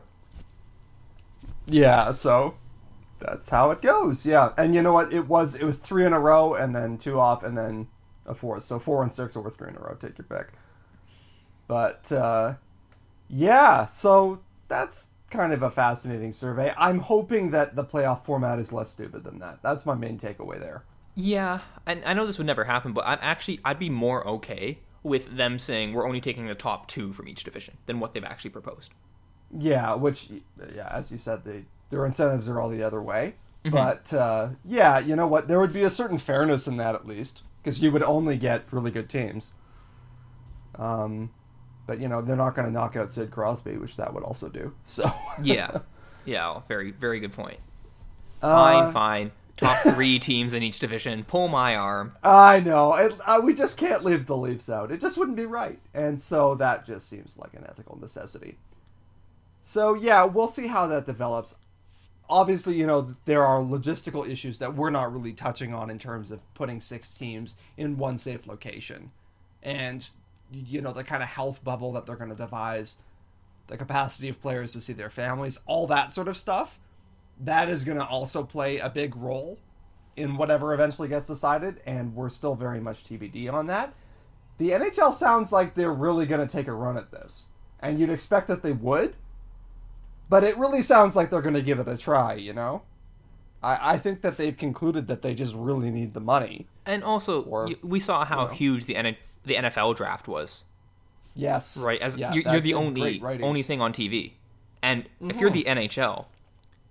Yeah, 1.67 2.11
so 2.13 2.55
that's 3.19 3.49
how 3.49 3.71
it 3.71 3.81
goes. 3.81 4.25
Yeah, 4.25 4.53
and 4.57 4.73
you 4.75 4.81
know 4.81 4.93
what? 4.93 5.13
It 5.13 5.27
was 5.27 5.53
it 5.55 5.63
was 5.65 5.77
three 5.79 6.03
in 6.05 6.13
a 6.13 6.19
row, 6.19 6.55
and 6.55 6.75
then 6.75 6.97
two 6.97 7.19
off, 7.19 7.43
and 7.43 7.55
then 7.57 7.87
a 8.25 8.35
fourth. 8.35 8.63
So 8.63 8.79
four 8.79 9.03
and 9.03 9.11
six 9.11 9.35
over 9.35 9.49
three 9.49 9.69
in 9.69 9.75
a 9.75 9.79
row. 9.79 9.95
Take 9.99 10.17
your 10.17 10.25
pick. 10.25 10.53
But 11.67 12.11
uh, 12.11 12.55
yeah, 13.29 13.87
so 13.87 14.39
that's 14.67 15.07
kind 15.29 15.53
of 15.53 15.61
a 15.61 15.71
fascinating 15.71 16.31
survey. 16.31 16.73
I'm 16.77 16.99
hoping 16.99 17.51
that 17.51 17.75
the 17.75 17.83
playoff 17.83 18.23
format 18.23 18.59
is 18.59 18.71
less 18.71 18.91
stupid 18.91 19.23
than 19.23 19.39
that. 19.39 19.59
That's 19.61 19.85
my 19.85 19.95
main 19.95 20.17
takeaway 20.19 20.59
there. 20.59 20.83
Yeah, 21.15 21.61
and 21.85 22.03
I 22.05 22.13
know 22.13 22.25
this 22.25 22.37
would 22.37 22.47
never 22.47 22.65
happen, 22.65 22.93
but 22.93 23.05
I'd 23.05 23.19
actually 23.21 23.59
I'd 23.63 23.79
be 23.79 23.89
more 23.89 24.27
okay 24.27 24.79
with 25.01 25.37
them 25.37 25.59
saying 25.59 25.93
we're 25.93 26.07
only 26.07 26.19
taking 26.19 26.47
the 26.47 26.55
top 26.55 26.87
two 26.87 27.13
from 27.13 27.27
each 27.27 27.43
division 27.43 27.77
than 27.85 27.99
what 27.99 28.13
they've 28.13 28.23
actually 28.23 28.49
proposed. 28.49 28.93
Yeah, 29.57 29.93
which 29.93 30.29
yeah, 30.75 30.89
as 30.91 31.11
you 31.11 31.17
said, 31.17 31.45
they 31.45 31.65
their 31.89 32.05
incentives 32.05 32.49
are 32.49 32.59
all 32.59 32.69
the 32.69 32.83
other 32.83 33.01
way. 33.01 33.35
Mm-hmm. 33.63 33.75
But 33.75 34.13
uh, 34.13 34.49
yeah, 34.65 34.99
you 34.99 35.15
know 35.15 35.27
what? 35.27 35.47
There 35.47 35.59
would 35.59 35.73
be 35.73 35.83
a 35.83 35.89
certain 35.89 36.17
fairness 36.17 36.67
in 36.67 36.77
that 36.77 36.95
at 36.95 37.07
least, 37.07 37.43
because 37.65 37.81
you 37.81 37.91
would 37.91 38.03
only 38.03 38.37
get 38.37 38.63
really 38.69 38.91
good 38.91 39.09
teams. 39.09 39.53
Um, 40.77 41.31
but 41.87 41.99
you 41.99 42.07
know 42.07 42.21
they're 42.21 42.35
not 42.35 42.55
going 42.55 42.67
to 42.67 42.71
knock 42.71 42.95
out 42.95 43.09
Sid 43.09 43.31
Crosby, 43.31 43.77
which 43.77 43.97
that 43.97 44.13
would 44.13 44.23
also 44.23 44.49
do. 44.49 44.73
So 44.83 45.11
Yeah, 45.43 45.79
yeah, 46.25 46.61
very 46.67 46.91
very 46.91 47.19
good 47.19 47.33
point. 47.33 47.59
Uh, 48.41 48.51
Fine, 48.51 48.93
fine. 48.93 49.31
Top 49.57 49.79
three 49.79 50.19
teams 50.19 50.53
in 50.53 50.61
each 50.61 50.77
division. 50.77 51.23
Pull 51.23 51.47
my 51.47 51.75
arm. 51.75 52.15
I 52.23 52.59
know. 52.59 52.93
It, 52.93 53.15
uh, 53.25 53.41
we 53.41 53.53
just 53.53 53.77
can't 53.77 54.03
leave 54.03 54.27
the 54.27 54.37
Leafs 54.37 54.69
out. 54.69 54.91
It 54.91 54.99
just 55.01 55.17
wouldn't 55.17 55.37
be 55.37 55.45
right. 55.45 55.79
And 55.93 56.21
so 56.21 56.55
that 56.55 56.85
just 56.85 57.09
seems 57.09 57.37
like 57.37 57.53
an 57.53 57.65
ethical 57.67 57.97
necessity. 57.97 58.57
So, 59.63 59.93
yeah, 59.93 60.25
we'll 60.25 60.49
see 60.49 60.67
how 60.67 60.85
that 60.87 61.05
develops. 61.05 61.55
Obviously, 62.29 62.75
you 62.75 62.87
know, 62.87 63.15
there 63.25 63.45
are 63.45 63.59
logistical 63.59 64.27
issues 64.27 64.59
that 64.59 64.75
we're 64.75 64.89
not 64.89 65.13
really 65.13 65.33
touching 65.33 65.73
on 65.73 65.89
in 65.89 65.99
terms 65.99 66.31
of 66.31 66.39
putting 66.53 66.81
six 66.81 67.13
teams 67.13 67.55
in 67.77 67.97
one 67.97 68.17
safe 68.17 68.47
location. 68.47 69.11
And, 69.61 70.09
you 70.51 70.81
know, 70.81 70.91
the 70.91 71.03
kind 71.03 71.21
of 71.21 71.29
health 71.29 71.63
bubble 71.63 71.91
that 71.93 72.05
they're 72.05 72.15
going 72.15 72.29
to 72.29 72.35
devise, 72.35 72.97
the 73.67 73.77
capacity 73.77 74.29
of 74.29 74.41
players 74.41 74.73
to 74.73 74.81
see 74.81 74.93
their 74.93 75.09
families, 75.09 75.59
all 75.65 75.87
that 75.87 76.11
sort 76.11 76.27
of 76.27 76.37
stuff. 76.37 76.79
That 77.39 77.69
is 77.69 77.83
going 77.83 77.97
to 77.97 78.05
also 78.05 78.43
play 78.43 78.77
a 78.77 78.89
big 78.89 79.15
role 79.15 79.59
in 80.15 80.37
whatever 80.37 80.73
eventually 80.73 81.07
gets 81.07 81.27
decided, 81.27 81.81
and 81.85 82.15
we're 82.15 82.29
still 82.29 82.55
very 82.55 82.79
much 82.79 83.03
TBD 83.03 83.51
on 83.51 83.67
that. 83.67 83.93
The 84.57 84.69
NHL 84.69 85.13
sounds 85.13 85.51
like 85.51 85.75
they're 85.75 85.91
really 85.91 86.25
going 86.25 86.45
to 86.45 86.51
take 86.51 86.67
a 86.67 86.73
run 86.73 86.97
at 86.97 87.11
this, 87.11 87.47
and 87.81 87.99
you'd 87.99 88.09
expect 88.09 88.47
that 88.47 88.63
they 88.63 88.71
would, 88.71 89.15
but 90.29 90.43
it 90.43 90.57
really 90.57 90.81
sounds 90.81 91.15
like 91.15 91.29
they're 91.29 91.41
going 91.41 91.55
to 91.55 91.61
give 91.61 91.79
it 91.79 91.87
a 91.87 91.97
try, 91.97 92.33
you 92.33 92.53
know? 92.53 92.81
I, 93.63 93.93
I 93.93 93.97
think 93.97 94.21
that 94.21 94.37
they've 94.37 94.55
concluded 94.57 95.07
that 95.07 95.21
they 95.21 95.33
just 95.33 95.53
really 95.55 95.89
need 95.91 96.13
the 96.13 96.19
money. 96.19 96.67
And 96.85 97.03
also, 97.03 97.41
Or, 97.43 97.65
y- 97.65 97.75
we 97.81 97.99
saw 97.99 98.25
how 98.25 98.43
you 98.43 98.47
know. 98.47 98.53
huge 98.53 98.85
the 98.85 98.95
N- 98.95 99.15
the 99.43 99.55
NFL 99.55 99.95
draft 99.95 100.27
was, 100.27 100.65
Yes. 101.35 101.77
right? 101.77 101.99
As 102.01 102.17
Yeah, 102.17 102.33
you're, 102.33 102.43
you're 102.51 102.61
the 102.61 102.73
only. 102.75 103.19
Mm-hmm. 103.19 103.43
only 103.43 103.61
thing 103.63 103.81
on 103.81 103.91
TV, 103.93 104.33
and 104.81 105.05
if 105.21 105.39
you're 105.39 105.49
the 105.49 105.63
NHL, 105.65 106.25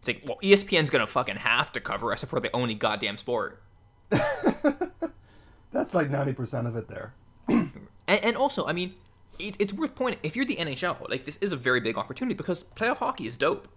it's 0.00 0.08
like, 0.08 0.22
well, 0.28 0.38
ESPN's 0.42 0.90
gonna 0.90 1.06
fucking 1.06 1.36
have 1.36 1.72
to 1.72 1.80
cover 1.80 2.12
us 2.12 2.22
if 2.22 2.32
we're 2.32 2.40
the 2.40 2.54
only 2.54 2.74
goddamn 2.74 3.16
sport. 3.18 3.60
That's 4.10 5.94
like 5.94 6.08
90% 6.10 6.66
of 6.66 6.76
it 6.76 6.88
there. 6.88 7.12
And, 8.06 8.22
and 8.22 8.36
also, 8.36 8.66
I 8.66 8.74
mean, 8.74 8.92
it, 9.38 9.56
it's 9.58 9.72
worth 9.72 9.94
pointing 9.94 10.20
if 10.22 10.36
you're 10.36 10.44
the 10.44 10.56
NHL, 10.56 11.08
like 11.08 11.24
this 11.24 11.36
is 11.38 11.52
a 11.52 11.56
very 11.56 11.80
big 11.80 11.96
opportunity 11.96 12.34
because 12.34 12.64
playoff 12.76 12.98
hockey 12.98 13.26
is 13.26 13.36
dope. 13.36 13.68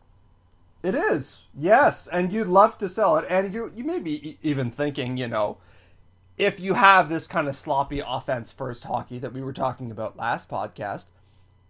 It 0.83 0.93
is, 0.93 1.45
yes, 1.57 2.07
and 2.07 2.31
you'd 2.31 2.47
love 2.47 2.77
to 2.77 2.87
sell 2.87 3.17
it, 3.17 3.25
and 3.29 3.53
you 3.53 3.71
you 3.75 3.83
may 3.83 3.99
be 3.99 4.37
even 4.43 4.69
thinking, 4.71 5.17
you 5.17 5.27
know, 5.27 5.57
if 6.37 6.59
you 6.59 6.75
have 6.75 7.09
this 7.09 7.25
kind 7.27 7.47
of 7.47 7.55
sloppy 7.55 8.01
offense 8.05 8.51
first 8.51 8.83
hockey 8.83 9.17
that 9.19 9.33
we 9.33 9.41
were 9.41 9.53
talking 9.53 9.89
about 9.89 10.17
last 10.17 10.49
podcast, 10.49 11.05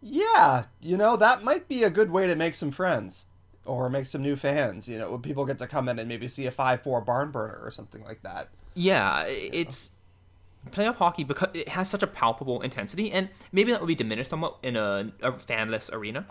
yeah, 0.02 0.66
you 0.82 0.98
know 0.98 1.16
that 1.16 1.44
might 1.44 1.68
be 1.68 1.84
a 1.84 1.90
good 1.90 2.12
way 2.12 2.28
to 2.28 2.36
make 2.36 2.56
some 2.56 2.72
friends 2.72 3.26
or 3.66 3.90
make 3.90 4.08
some 4.08 4.22
new 4.22 4.36
fans. 4.36 4.88
You 4.88 5.00
know, 5.00 5.12
when 5.12 5.22
people 5.22 5.46
get 5.46 5.60
to 5.60 5.68
come 5.68 5.88
in 5.88 6.00
and 6.00 6.10
maybe 6.10 6.28
see 6.28 6.46
a 6.46 6.52
five 6.52 6.82
four 6.82 7.02
barn 7.02 7.32
burner 7.32 7.60
or 7.64 7.72
something 7.72 8.04
like 8.04 8.24
that. 8.24 8.50
Yeah, 8.76 9.24
it's 9.26 9.92
playoff 10.68 10.96
hockey 10.98 11.24
because 11.24 11.50
it 11.54 11.70
has 11.70 11.90
such 11.90 12.04
a 12.04 12.08
palpable 12.08 12.62
intensity, 12.62 13.12
and 13.12 13.30
maybe 13.52 13.72
that 13.72 13.80
will 13.80 13.88
be 13.88 13.96
diminished 13.96 14.30
somewhat 14.30 14.58
in 14.64 14.76
a, 14.76 15.12
a 15.22 15.32
fanless 15.32 15.92
arena. 15.92 16.26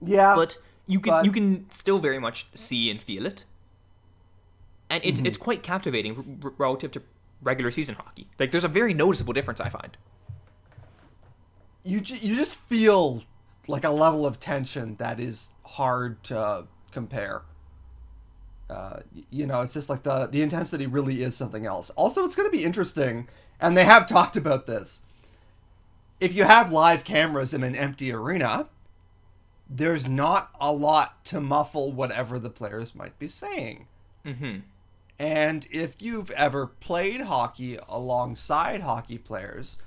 Yeah, 0.00 0.34
but 0.34 0.58
you 0.86 1.00
can 1.00 1.10
but- 1.10 1.24
you 1.24 1.32
can 1.32 1.68
still 1.70 1.98
very 1.98 2.18
much 2.18 2.46
see 2.54 2.90
and 2.90 3.02
feel 3.02 3.26
it, 3.26 3.44
and 4.90 5.04
it's 5.04 5.18
mm-hmm. 5.18 5.26
it's 5.26 5.38
quite 5.38 5.62
captivating 5.62 6.40
r- 6.42 6.52
relative 6.58 6.90
to 6.92 7.02
regular 7.42 7.70
season 7.70 7.94
hockey. 7.94 8.28
Like 8.38 8.50
there's 8.50 8.64
a 8.64 8.68
very 8.68 8.94
noticeable 8.94 9.32
difference 9.32 9.60
I 9.60 9.68
find. 9.68 9.96
you 11.84 12.00
ju- 12.00 12.16
you 12.16 12.34
just 12.36 12.58
feel 12.60 13.22
like 13.68 13.84
a 13.84 13.90
level 13.90 14.26
of 14.26 14.38
tension 14.40 14.96
that 14.96 15.20
is 15.20 15.50
hard 15.64 16.22
to 16.24 16.66
compare. 16.92 17.42
Uh, 18.68 19.00
you 19.30 19.46
know, 19.46 19.60
it's 19.60 19.74
just 19.74 19.88
like 19.88 20.02
the 20.02 20.26
the 20.26 20.42
intensity 20.42 20.86
really 20.86 21.22
is 21.22 21.36
something 21.36 21.66
else. 21.66 21.90
Also, 21.90 22.24
it's 22.24 22.34
going 22.34 22.48
to 22.48 22.56
be 22.56 22.64
interesting, 22.64 23.28
and 23.60 23.76
they 23.76 23.84
have 23.84 24.06
talked 24.08 24.36
about 24.36 24.66
this. 24.66 25.02
If 26.18 26.32
you 26.32 26.44
have 26.44 26.72
live 26.72 27.04
cameras 27.04 27.52
in 27.52 27.62
an 27.62 27.76
empty 27.76 28.12
arena, 28.12 28.68
there's 29.68 30.08
not 30.08 30.50
a 30.60 30.72
lot 30.72 31.24
to 31.26 31.40
muffle 31.40 31.92
whatever 31.92 32.38
the 32.38 32.50
players 32.50 32.94
might 32.94 33.18
be 33.18 33.28
saying. 33.28 33.86
Mm-hmm. 34.24 34.60
And 35.18 35.66
if 35.70 36.00
you've 36.00 36.30
ever 36.32 36.66
played 36.66 37.22
hockey 37.22 37.78
alongside 37.88 38.82
hockey 38.82 39.18
players, 39.18 39.78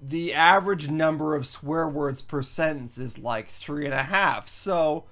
the 0.00 0.34
average 0.34 0.88
number 0.88 1.34
of 1.34 1.46
swear 1.46 1.88
words 1.88 2.22
per 2.22 2.42
sentence 2.42 2.98
is 2.98 3.18
like 3.18 3.48
three 3.48 3.84
and 3.84 3.94
a 3.94 4.04
half. 4.04 4.48
So 4.48 5.04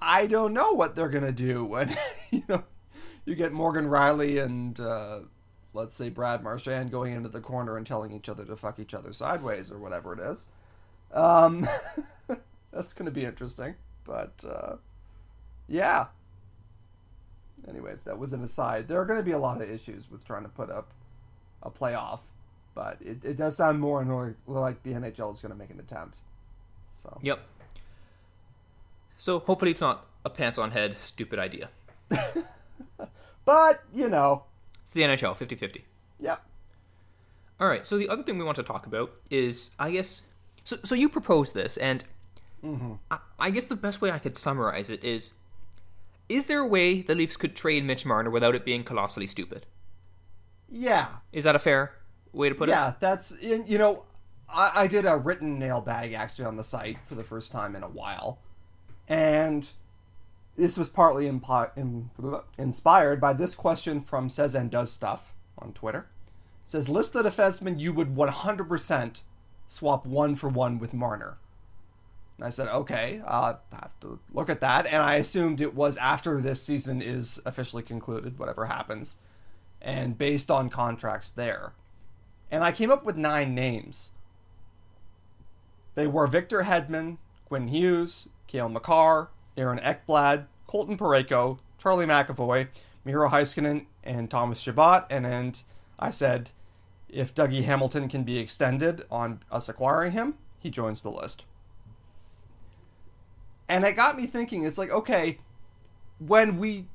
I 0.00 0.26
don't 0.26 0.52
know 0.52 0.72
what 0.72 0.94
they're 0.94 1.08
gonna 1.08 1.32
do 1.32 1.64
when 1.64 1.96
you 2.30 2.42
know 2.48 2.64
you 3.24 3.34
get 3.34 3.52
Morgan 3.52 3.86
Rielly 3.86 4.42
and 4.42 4.78
uh, 4.78 5.20
let's 5.74 5.94
say 5.94 6.08
Brad 6.08 6.42
Marchand 6.42 6.90
going 6.90 7.14
into 7.14 7.28
the 7.28 7.40
corner 7.40 7.76
and 7.76 7.86
telling 7.86 8.12
each 8.12 8.28
other 8.28 8.44
to 8.44 8.56
fuck 8.56 8.78
each 8.78 8.94
other 8.94 9.12
sideways 9.12 9.70
or 9.70 9.78
whatever 9.78 10.12
it 10.12 10.20
is. 10.20 10.46
Um, 11.12 11.68
that's 12.72 12.92
gonna 12.92 13.10
be 13.10 13.24
interesting, 13.24 13.74
but 14.04 14.44
uh, 14.48 14.76
yeah 15.66 16.06
anyway, 17.66 17.96
that 18.04 18.18
was 18.18 18.32
an 18.32 18.42
aside. 18.42 18.88
There 18.88 19.00
are 19.00 19.04
going 19.04 19.18
to 19.18 19.24
be 19.24 19.32
a 19.32 19.38
lot 19.38 19.60
of 19.60 19.70
issues 19.70 20.10
with 20.10 20.24
trying 20.24 20.42
to 20.42 20.48
put 20.48 20.70
up 20.70 20.92
a 21.62 21.70
playoff, 21.70 22.20
but 22.74 22.98
it, 23.00 23.24
it 23.24 23.36
does 23.36 23.56
sound 23.56 23.80
more 23.80 24.00
and 24.00 24.08
more 24.08 24.36
like 24.46 24.82
the 24.82 24.92
NHL 24.92 25.32
is 25.32 25.40
going 25.40 25.52
to 25.52 25.58
make 25.58 25.70
an 25.70 25.80
attempt. 25.80 26.18
So 26.94 27.18
Yep. 27.22 27.40
So 29.18 29.40
hopefully 29.40 29.70
it's 29.72 29.80
not 29.80 30.06
a 30.24 30.30
pants 30.30 30.58
on 30.58 30.70
head 30.70 30.96
stupid 31.02 31.38
idea. 31.38 31.68
but 33.44 33.82
you 33.94 34.08
know, 34.08 34.44
It's 34.82 34.92
the 34.92 35.02
NHL 35.02 35.36
50-50. 35.36 35.82
yeah, 36.20 36.36
All 37.60 37.68
right. 37.68 37.86
So 37.86 37.98
the 37.98 38.08
other 38.08 38.22
thing 38.22 38.38
we 38.38 38.44
want 38.44 38.56
to 38.56 38.62
talk 38.62 38.86
about 38.86 39.12
is, 39.30 39.70
I 39.78 39.90
guess, 39.90 40.22
so 40.64 40.76
so 40.84 40.94
you 40.94 41.08
proposed 41.08 41.54
this, 41.54 41.76
and 41.78 42.04
mm-hmm. 42.64 42.94
I, 43.10 43.18
I 43.38 43.50
guess 43.50 43.66
the 43.66 43.76
best 43.76 44.00
way 44.00 44.10
I 44.10 44.18
could 44.18 44.36
summarize 44.36 44.90
it 44.90 45.02
is: 45.04 45.32
Is 46.28 46.46
there 46.46 46.60
a 46.60 46.66
way 46.66 47.02
the 47.02 47.14
Leafs 47.14 47.36
could 47.36 47.56
trade 47.56 47.84
Mitch 47.84 48.04
Marner 48.06 48.30
without 48.30 48.54
it 48.54 48.64
being 48.64 48.84
colossally 48.84 49.26
stupid? 49.26 49.66
yeah, 50.70 51.06
Is 51.32 51.44
that 51.44 51.56
a 51.56 51.58
fair 51.58 51.94
way 52.32 52.48
to 52.50 52.54
put 52.54 52.68
it? 52.68 52.72
yeah. 52.72 52.94
That's 53.00 53.34
you 53.42 53.78
know, 53.78 54.04
I, 54.48 54.82
I 54.82 54.86
did 54.86 55.06
a 55.06 55.16
written 55.16 55.58
nail 55.58 55.80
bag 55.80 56.12
actually 56.12 56.44
on 56.44 56.56
the 56.56 56.64
site 56.64 56.98
for 57.06 57.14
the 57.14 57.24
first 57.24 57.50
time 57.50 57.74
in 57.74 57.82
a 57.82 57.88
while, 57.88 58.38
and 59.08 59.70
this 60.56 60.76
was 60.76 60.88
partly 60.88 61.26
impi- 61.26 61.70
in, 61.76 62.10
inspired 62.58 63.20
by 63.20 63.32
this 63.32 63.54
question 63.54 64.00
from 64.00 64.28
Says 64.28 64.54
and 64.54 64.70
Does 64.70 64.92
Stuff 64.92 65.32
on 65.56 65.72
Twitter. 65.72 66.08
It 66.64 66.70
says 66.70 66.88
list 66.88 67.12
the 67.12 67.22
defensemen 67.22 67.80
you 67.80 67.92
would 67.92 68.14
100% 68.14 69.20
swap 69.66 70.04
one 70.04 70.36
for 70.36 70.48
one 70.48 70.78
with 70.78 70.92
Marner. 70.92 71.38
And 72.36 72.46
I 72.46 72.50
said, 72.50 72.68
okay, 72.68 73.20
uh, 73.24 73.54
I 73.72 73.76
have 73.76 74.00
to 74.00 74.18
look 74.32 74.50
at 74.50 74.60
that. 74.60 74.86
And 74.86 74.96
I 74.96 75.14
assumed 75.14 75.60
it 75.60 75.74
was 75.74 75.96
after 75.96 76.40
this 76.40 76.62
season 76.62 77.02
is 77.02 77.40
officially 77.44 77.82
concluded, 77.82 78.38
whatever 78.38 78.66
happens, 78.66 79.16
and 79.80 80.18
based 80.18 80.50
on 80.50 80.70
contracts 80.70 81.30
there. 81.30 81.72
And 82.50 82.62
I 82.62 82.72
came 82.72 82.90
up 82.90 83.04
with 83.04 83.16
nine 83.16 83.54
names. 83.54 84.12
They 85.94 86.06
were 86.06 86.26
Victor 86.26 86.62
Hedman, 86.62 87.18
Quinn 87.44 87.68
Hughes, 87.68 88.28
Cale 88.48 88.68
Makar, 88.68 89.28
Aaron 89.56 89.78
Ekblad, 89.78 90.46
Colton 90.66 90.98
Parayko, 90.98 91.58
Charlie 91.78 92.06
McAvoy, 92.06 92.68
Miro 93.04 93.28
Heiskanen, 93.28 93.86
and 94.02 94.30
Thomas 94.30 94.58
Chabot. 94.58 95.06
And 95.08 95.24
then 95.24 95.54
I 95.98 96.10
said, 96.10 96.50
if 97.08 97.34
Dougie 97.34 97.64
Hamilton 97.64 98.08
can 98.08 98.24
be 98.24 98.38
extended 98.38 99.04
on 99.10 99.42
us 99.50 99.68
acquiring 99.68 100.12
him, 100.12 100.34
he 100.58 100.70
joins 100.70 101.02
the 101.02 101.10
list. 101.10 101.44
And 103.68 103.84
it 103.84 103.96
got 103.96 104.16
me 104.16 104.26
thinking, 104.26 104.64
it's 104.64 104.78
like, 104.78 104.90
okay, 104.90 105.38
when 106.18 106.58
we 106.58 106.86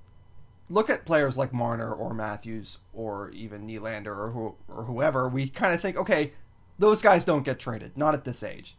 look 0.69 0.89
at 0.89 1.05
players 1.05 1.37
like 1.37 1.53
Marner 1.53 1.93
or 1.93 2.13
Matthews 2.13 2.79
or 2.93 3.29
even 3.29 3.67
Nylander 3.67 4.07
or, 4.07 4.31
who, 4.31 4.55
or 4.67 4.83
whoever, 4.85 5.29
we 5.29 5.49
kind 5.49 5.73
of 5.73 5.81
think, 5.81 5.97
okay, 5.97 6.33
those 6.79 7.01
guys 7.01 7.25
don't 7.25 7.43
get 7.43 7.59
traded, 7.59 7.97
not 7.97 8.13
at 8.13 8.25
this 8.25 8.43
age. 8.43 8.75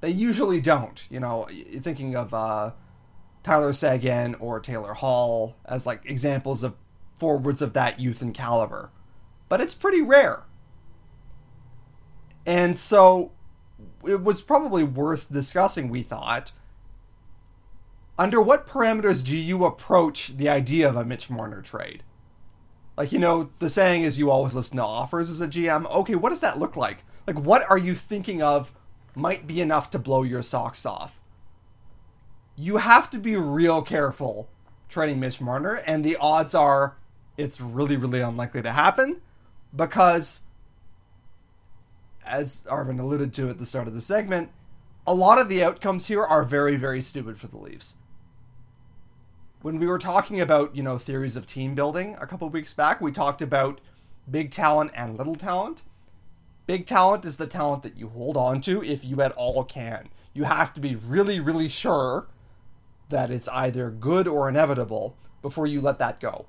They 0.00 0.10
usually 0.10 0.60
don't. 0.60 1.02
You 1.10 1.20
know, 1.20 1.48
you're 1.50 1.82
thinking 1.82 2.16
of 2.16 2.32
uh, 2.32 2.72
Tyler 3.42 3.72
Seguin 3.72 4.34
or 4.36 4.60
Taylor 4.60 4.94
Hall 4.94 5.56
as 5.64 5.86
like 5.86 6.02
examples 6.04 6.62
of 6.62 6.74
forwards 7.18 7.60
of 7.60 7.74
that 7.74 8.00
youth 8.00 8.22
and 8.22 8.34
caliber. 8.34 8.90
But 9.48 9.60
it's 9.60 9.74
pretty 9.74 10.00
rare. 10.00 10.44
And 12.46 12.76
so 12.76 13.32
it 14.04 14.22
was 14.22 14.42
probably 14.42 14.82
worth 14.82 15.30
discussing, 15.30 15.88
we 15.88 16.02
thought. 16.02 16.52
Under 18.18 18.40
what 18.40 18.66
parameters 18.66 19.24
do 19.24 19.36
you 19.36 19.64
approach 19.64 20.36
the 20.36 20.48
idea 20.48 20.88
of 20.88 20.96
a 20.96 21.04
Mitch 21.04 21.30
Marner 21.30 21.62
trade? 21.62 22.02
Like, 22.96 23.12
you 23.12 23.18
know, 23.18 23.50
the 23.60 23.70
saying 23.70 24.02
is 24.02 24.18
you 24.18 24.30
always 24.30 24.54
listen 24.54 24.76
to 24.76 24.84
offers 24.84 25.30
as 25.30 25.40
a 25.40 25.48
GM. 25.48 25.90
Okay, 25.90 26.14
what 26.14 26.30
does 26.30 26.40
that 26.40 26.58
look 26.58 26.76
like? 26.76 27.04
Like, 27.26 27.38
what 27.38 27.64
are 27.70 27.78
you 27.78 27.94
thinking 27.94 28.42
of 28.42 28.72
might 29.14 29.46
be 29.46 29.60
enough 29.60 29.90
to 29.90 29.98
blow 29.98 30.22
your 30.22 30.42
socks 30.42 30.84
off? 30.86 31.20
You 32.56 32.78
have 32.78 33.10
to 33.10 33.18
be 33.18 33.36
real 33.36 33.82
careful 33.82 34.48
trading 34.88 35.20
Mitch 35.20 35.40
Marner, 35.40 35.74
and 35.74 36.04
the 36.04 36.16
odds 36.16 36.54
are 36.54 36.96
it's 37.36 37.60
really, 37.60 37.96
really 37.96 38.20
unlikely 38.20 38.62
to 38.62 38.72
happen 38.72 39.22
because, 39.74 40.40
as 42.26 42.62
Arvin 42.66 43.00
alluded 43.00 43.32
to 43.34 43.48
at 43.48 43.58
the 43.58 43.66
start 43.66 43.88
of 43.88 43.94
the 43.94 44.02
segment, 44.02 44.50
a 45.06 45.14
lot 45.14 45.38
of 45.38 45.48
the 45.48 45.64
outcomes 45.64 46.06
here 46.06 46.22
are 46.22 46.44
very, 46.44 46.76
very 46.76 47.00
stupid 47.00 47.38
for 47.38 47.46
the 47.46 47.56
Leafs. 47.56 47.96
When 49.62 49.78
we 49.78 49.86
were 49.86 49.98
talking 49.98 50.40
about, 50.40 50.74
you 50.76 50.82
know, 50.82 50.98
theories 50.98 51.36
of 51.36 51.46
team 51.46 51.74
building 51.74 52.16
a 52.20 52.26
couple 52.26 52.48
weeks 52.48 52.74
back, 52.74 53.00
we 53.00 53.12
talked 53.12 53.42
about 53.42 53.80
big 54.30 54.50
talent 54.50 54.90
and 54.94 55.16
little 55.16 55.34
talent. 55.34 55.82
Big 56.70 56.86
talent 56.86 57.24
is 57.24 57.36
the 57.36 57.48
talent 57.48 57.82
that 57.82 57.96
you 57.96 58.10
hold 58.10 58.36
on 58.36 58.60
to 58.60 58.80
if 58.80 59.04
you 59.04 59.20
at 59.20 59.32
all 59.32 59.64
can. 59.64 60.08
You 60.32 60.44
have 60.44 60.72
to 60.74 60.80
be 60.80 60.94
really, 60.94 61.40
really 61.40 61.68
sure 61.68 62.28
that 63.08 63.28
it's 63.28 63.48
either 63.48 63.90
good 63.90 64.28
or 64.28 64.48
inevitable. 64.48 65.16
before 65.42 65.66
you 65.66 65.80
let 65.80 65.98
that 65.98 66.20
go. 66.20 66.46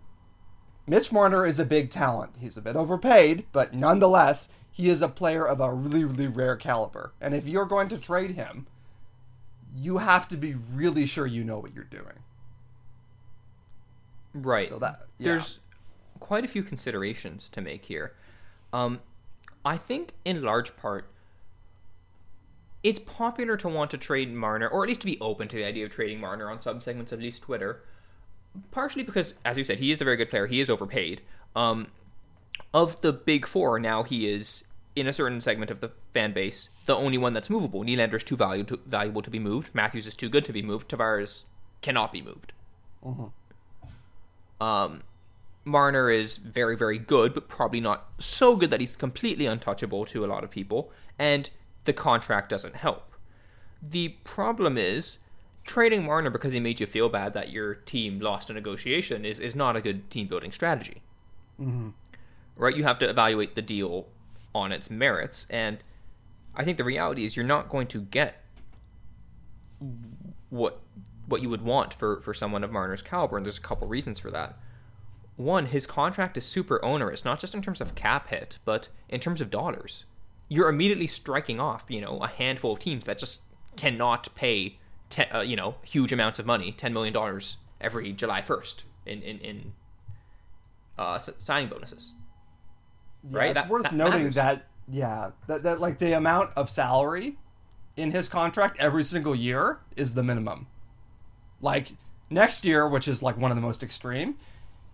Mitch 0.86 1.12
Marner 1.12 1.44
is 1.44 1.60
a 1.60 1.66
big 1.66 1.90
talent. 1.90 2.36
He's 2.40 2.56
a 2.56 2.62
bit 2.62 2.76
overpaid, 2.76 3.48
but 3.52 3.74
nonetheless, 3.74 4.50
he 4.70 4.90
is 4.90 5.02
a 5.02 5.08
player 5.08 5.44
of 5.44 5.60
a 5.60 5.74
really, 5.74 6.04
really 6.04 6.28
rare 6.28 6.56
caliber. 6.56 7.14
And 7.20 7.34
if 7.34 7.48
you're 7.48 7.66
going 7.66 7.90
to 7.90 7.98
trade 7.98 8.36
him, 8.36 8.68
you 9.76 9.98
have 9.98 10.28
to 10.28 10.38
be 10.38 10.54
really 10.54 11.08
sure 11.08 11.26
you 11.26 11.44
know 11.44 11.58
what 11.58 11.74
you're 11.74 11.84
doing. 11.84 12.20
Right. 14.36 14.70
So 14.70 14.78
that 14.78 15.08
yeah. 15.18 15.30
There's 15.30 15.62
quite 16.20 16.46
a 16.46 16.48
few 16.48 16.62
considerations 16.62 17.50
to 17.50 17.62
make 17.62 17.86
here. 17.86 18.14
Um, 18.72 19.00
I 19.64 19.78
think 19.78 20.14
in 20.26 20.42
large 20.42 20.76
part, 20.78 21.08
it's 22.84 23.00
popular 23.00 23.58
to 23.58 23.68
want 23.68 23.92
to 23.92 23.98
trade 23.98 24.34
Marner, 24.34 24.68
or 24.68 24.84
at 24.84 24.88
least 24.88 25.02
to 25.02 25.06
be 25.06 25.20
open 25.22 25.48
to 25.50 25.56
the 25.56 25.66
idea 25.66 25.86
of 25.86 25.92
trading 25.92 26.20
Marner 26.20 26.50
on 26.50 26.62
some 26.62 26.82
segments 26.82 27.12
of 27.12 27.20
at 27.20 27.24
least 27.24 27.44
Twitter. 27.44 27.84
Partially 28.72 29.04
because, 29.04 29.34
as 29.46 29.58
you 29.58 29.64
said, 29.64 29.80
he 29.80 29.92
is 29.92 30.02
a 30.02 30.04
very 30.04 30.18
good 30.18 30.30
player. 30.30 30.48
He 30.48 30.60
is 30.60 30.70
overpaid. 30.70 31.22
Um, 31.56 31.88
of 32.74 33.00
the 33.02 33.14
big 33.14 33.46
four, 33.46 33.80
now 33.80 34.04
he 34.04 34.30
is 34.30 34.64
in 34.96 35.08
a 35.08 35.14
certain 35.14 35.40
segment 35.40 35.72
of 35.72 35.80
the 35.80 35.92
fan 36.14 36.34
base 36.34 36.68
the 36.86 36.96
only 36.96 37.18
one 37.18 37.34
that's 37.34 37.50
movable. 37.50 37.84
Nylander 37.84 38.16
is 38.16 38.24
too 38.24 38.36
valuable 38.36 38.78
to, 38.78 38.84
valuable 38.86 39.22
to 39.22 39.30
be 39.30 39.40
moved. 39.40 39.74
Matthews 39.74 40.08
is 40.08 40.16
too 40.16 40.30
good 40.30 40.44
to 40.46 40.54
be 40.54 40.62
moved. 40.62 40.90
Tavares 40.90 41.44
cannot 41.82 42.12
be 42.12 42.22
moved. 42.22 42.54
Mm-hmm. 43.06 44.64
Um, 44.64 45.02
Marner 45.64 46.10
is 46.10 46.38
very, 46.38 46.76
very 46.76 46.98
good, 46.98 47.34
but 47.34 47.48
probably 47.48 47.80
not 47.80 48.10
so 48.18 48.56
good 48.56 48.72
that 48.72 48.80
he's 48.80 48.96
completely 48.96 49.46
untouchable 49.46 50.06
to 50.06 50.26
a 50.26 50.28
lot 50.28 50.44
of 50.44 50.50
people, 50.50 50.92
and 51.20 51.50
the 51.86 51.94
contract 51.94 52.50
doesn't 52.50 52.76
help. 52.76 53.14
The 53.82 54.10
problem 54.24 54.78
is 54.78 55.20
trading 55.64 56.06
Marner 56.06 56.30
because 56.30 56.54
he 56.54 56.60
made 56.60 56.80
you 56.80 56.88
feel 56.88 57.10
bad 57.10 57.34
that 57.34 57.52
your 57.52 57.76
team 57.76 58.20
lost 58.20 58.50
a 58.50 58.54
negotiation 58.54 59.26
is, 59.26 59.40
is 59.40 59.56
not 59.56 59.76
a 59.76 59.82
good 59.82 60.10
team 60.10 60.28
building 60.28 60.52
strategy. 60.52 61.02
Mm-hmm. 61.60 61.90
Right? 62.56 62.76
You 62.76 62.84
have 62.84 63.00
to 63.00 63.10
evaluate 63.10 63.56
the 63.56 63.62
deal 63.62 64.08
on 64.54 64.72
its 64.72 64.90
merits, 64.90 65.46
and 65.50 65.84
I 66.56 66.64
think 66.64 66.78
the 66.78 66.84
reality 66.84 67.24
is 67.24 67.36
you're 67.36 67.46
not 67.46 67.70
going 67.70 67.88
to 67.88 68.02
get 68.02 68.44
what 70.50 70.80
what 71.28 71.42
you 71.42 71.50
would 71.50 71.62
want 71.62 71.94
for, 71.94 72.20
for 72.20 72.34
someone 72.34 72.64
of 72.64 72.72
Marner's 72.72 73.02
caliber, 73.02 73.38
and 73.38 73.46
there's 73.46 73.58
a 73.58 73.62
couple 73.62 73.88
reasons 73.88 74.20
for 74.20 74.30
that 74.32 74.58
one, 75.38 75.68
his 75.68 75.88
contract 75.88 76.38
is 76.38 76.46
super 76.46 76.84
onerous, 76.84 77.26
not 77.26 77.40
just 77.40 77.56
in 77.56 77.62
terms 77.62 77.82
of 77.82 77.96
cap 77.96 78.30
hit, 78.30 78.60
but 78.66 78.90
in 79.10 79.20
terms 79.20 79.42
of 79.42 79.50
dollars. 79.50 80.06
You're 80.50 80.70
immediately 80.70 81.08
striking 81.08 81.60
off, 81.60 81.86
you 81.88 82.02
know, 82.02 82.20
a 82.20 82.28
handful 82.28 82.74
of 82.74 82.80
teams 82.80 83.06
that 83.06 83.18
just 83.18 83.42
cannot 83.78 84.34
pay, 84.36 84.78
te- 85.10 85.24
uh, 85.26 85.42
you 85.42 85.56
know, 85.56 85.76
huge 85.84 86.12
amounts 86.12 86.40
of 86.40 86.46
money, 86.46 86.72
ten 86.72 86.94
million 86.94 87.14
dollars 87.14 87.58
every 87.80 88.12
July 88.14 88.42
first 88.42 88.84
in 89.06 89.22
in, 89.22 89.40
in 89.40 89.72
uh, 90.98 91.18
signing 91.18 91.70
bonuses. 91.70 92.14
Yeah, 93.24 93.38
right? 93.38 93.50
It's 93.52 93.56
That- 93.62 93.70
worth 93.70 93.84
that 93.84 93.94
noting 93.96 94.20
matters. 94.20 94.36
that 94.36 94.68
yeah, 94.90 95.32
that, 95.48 95.64
that 95.64 95.80
like 95.80 96.00
the 96.00 96.14
amount 96.14 96.52
of 96.58 96.70
salary 96.70 97.38
in 97.96 98.12
his 98.12 98.28
contract 98.28 98.78
every 98.80 99.04
single 99.06 99.34
year 99.36 99.80
is 99.96 100.14
the 100.16 100.24
minimum. 100.24 100.68
Like 101.62 101.94
next 102.30 102.66
year, 102.66 102.88
which 102.88 103.08
is 103.08 103.24
like 103.24 103.38
one 103.38 103.52
of 103.52 103.56
the 103.56 103.62
most 103.62 103.84
extreme, 103.84 104.36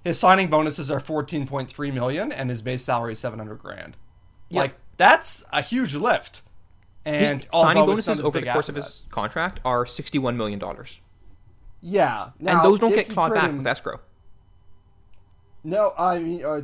his 0.04 0.20
signing 0.20 0.50
bonuses 0.50 0.90
are 0.92 1.00
14.3 1.00 1.94
million 1.94 2.32
and 2.32 2.50
his 2.50 2.62
base 2.62 2.84
salary 2.84 3.14
is 3.14 3.20
700 3.20 3.56
grand. 3.60 3.98
Yep. 4.50 4.62
Like 4.62 4.76
that's 4.98 5.44
a 5.52 5.62
huge 5.62 5.96
lift. 5.96 6.42
And 7.06 7.44
His 7.44 7.50
signing 7.54 7.86
bonuses 7.86 8.20
over 8.20 8.40
the 8.42 8.48
course 8.48 8.68
of 8.70 8.76
that. 8.76 8.84
his 8.84 9.06
contract 9.10 9.60
are 9.64 9.86
sixty-one 9.86 10.36
million 10.36 10.60
dollars, 10.60 11.00
yeah, 11.82 12.32
and 12.46 12.62
those 12.64 12.80
don't 12.80 12.94
get 12.94 13.08
clawed 13.10 13.34
back 13.34 13.50
him- 13.50 13.60
with 13.60 13.68
escrow. 13.68 14.02
No, 15.64 15.94
I 15.98 16.20
mean, 16.20 16.44
uh, 16.44 16.62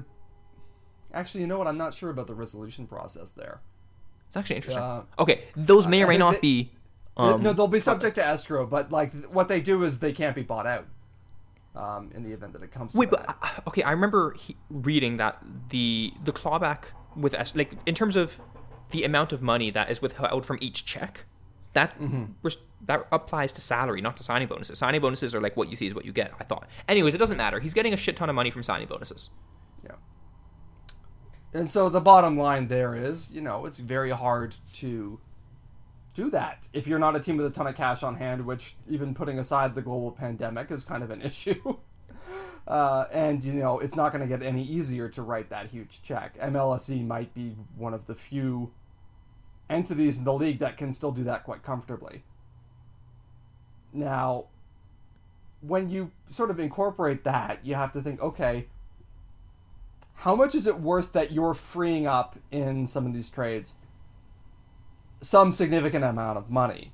actually, 1.13 1.41
you 1.41 1.47
know 1.47 1.57
what? 1.57 1.67
I'm 1.67 1.77
not 1.77 1.93
sure 1.93 2.09
about 2.09 2.27
the 2.27 2.35
resolution 2.35 2.87
process 2.87 3.31
there. 3.31 3.61
It's 4.27 4.35
actually 4.37 4.57
interesting. 4.57 4.83
Yeah. 4.83 5.01
Okay, 5.19 5.43
those 5.55 5.87
may 5.87 6.03
or 6.03 6.07
may 6.07 6.17
not 6.17 6.35
they- 6.35 6.39
be. 6.41 6.71
Um, 7.15 7.43
no, 7.43 7.53
they'll 7.53 7.67
be 7.67 7.79
subject 7.79 8.15
to 8.15 8.25
escrow, 8.25 8.65
but 8.65 8.91
like 8.91 9.13
what 9.27 9.47
they 9.47 9.61
do 9.61 9.83
is 9.83 9.99
they 9.99 10.11
can't 10.13 10.35
be 10.35 10.41
bought 10.41 10.65
out. 10.65 10.87
Um, 11.75 12.11
in 12.13 12.21
the 12.23 12.31
event 12.31 12.53
that 12.53 12.61
it 12.61 12.71
comes. 12.71 12.93
Wait, 12.93 13.09
but 13.09 13.25
that. 13.25 13.37
uh, 13.41 13.49
okay, 13.67 13.81
I 13.81 13.91
remember 13.91 14.33
he, 14.33 14.55
reading 14.69 15.17
that 15.17 15.43
the 15.69 16.13
the 16.23 16.31
clawback 16.31 16.83
with 17.15 17.33
S- 17.33 17.55
like 17.55 17.73
in 17.87 17.95
terms 17.95 18.15
of 18.15 18.39
the 18.91 19.03
amount 19.03 19.33
of 19.33 19.41
money 19.41 19.71
that 19.71 19.89
is 19.89 19.99
withheld 19.99 20.45
from 20.45 20.59
each 20.61 20.85
check, 20.85 21.25
that 21.73 21.97
res- 22.43 22.57
that 22.85 23.07
applies 23.11 23.51
to 23.53 23.61
salary, 23.61 24.01
not 24.01 24.17
to 24.17 24.23
signing 24.23 24.47
bonuses. 24.47 24.77
Signing 24.77 25.01
bonuses 25.01 25.33
are 25.33 25.41
like 25.41 25.57
what 25.57 25.67
you 25.67 25.75
see 25.75 25.87
is 25.87 25.95
what 25.95 26.05
you 26.05 26.11
get. 26.11 26.31
I 26.39 26.43
thought. 26.43 26.67
Anyways, 26.87 27.15
it 27.15 27.17
doesn't 27.17 27.37
matter. 27.37 27.59
He's 27.59 27.73
getting 27.73 27.93
a 27.93 27.97
shit 27.97 28.15
ton 28.17 28.29
of 28.29 28.35
money 28.35 28.51
from 28.51 28.61
signing 28.61 28.87
bonuses. 28.87 29.31
Yeah. 29.83 29.95
And 31.53 31.69
so 31.69 31.89
the 31.89 32.01
bottom 32.01 32.37
line 32.37 32.67
there 32.67 32.95
is, 32.95 33.31
you 33.31 33.41
know, 33.41 33.65
it's 33.65 33.77
very 33.79 34.11
hard 34.11 34.57
to 34.75 35.19
do 36.13 36.29
that 36.29 36.67
if 36.73 36.87
you're 36.87 36.99
not 36.99 37.15
a 37.15 37.19
team 37.19 37.37
with 37.37 37.45
a 37.45 37.49
ton 37.49 37.67
of 37.67 37.75
cash 37.75 38.03
on 38.03 38.15
hand, 38.15 38.45
which 38.45 38.75
even 38.89 39.13
putting 39.13 39.39
aside 39.39 39.75
the 39.75 39.81
global 39.81 40.11
pandemic 40.11 40.71
is 40.71 40.83
kind 40.83 41.03
of 41.03 41.11
an 41.11 41.21
issue. 41.23 41.77
Uh, 42.65 43.07
and 43.11 43.43
you 43.43 43.51
know 43.53 43.79
it's 43.79 43.95
not 43.95 44.13
going 44.13 44.21
to 44.21 44.27
get 44.27 44.41
any 44.41 44.63
easier 44.63 45.09
to 45.09 45.21
write 45.21 45.49
that 45.49 45.67
huge 45.67 46.01
check. 46.01 46.39
MLSE 46.39 47.05
might 47.05 47.33
be 47.33 47.57
one 47.75 47.93
of 47.93 48.07
the 48.07 48.15
few 48.15 48.71
entities 49.69 50.19
in 50.19 50.23
the 50.23 50.33
league 50.33 50.59
that 50.59 50.77
can 50.77 50.91
still 50.91 51.11
do 51.11 51.23
that 51.23 51.43
quite 51.43 51.63
comfortably. 51.63 52.23
Now, 53.91 54.45
when 55.61 55.89
you 55.89 56.11
sort 56.29 56.49
of 56.49 56.59
incorporate 56.59 57.23
that, 57.25 57.59
you 57.63 57.75
have 57.75 57.91
to 57.93 58.01
think, 58.01 58.21
okay, 58.21 58.67
how 60.15 60.35
much 60.35 60.55
is 60.55 60.67
it 60.67 60.79
worth 60.79 61.11
that 61.13 61.31
you're 61.31 61.53
freeing 61.53 62.07
up 62.07 62.37
in 62.51 62.87
some 62.87 63.05
of 63.05 63.13
these 63.13 63.29
trades 63.29 63.73
some 65.23 65.51
significant 65.51 66.03
amount 66.03 66.37
of 66.37 66.49
money? 66.49 66.91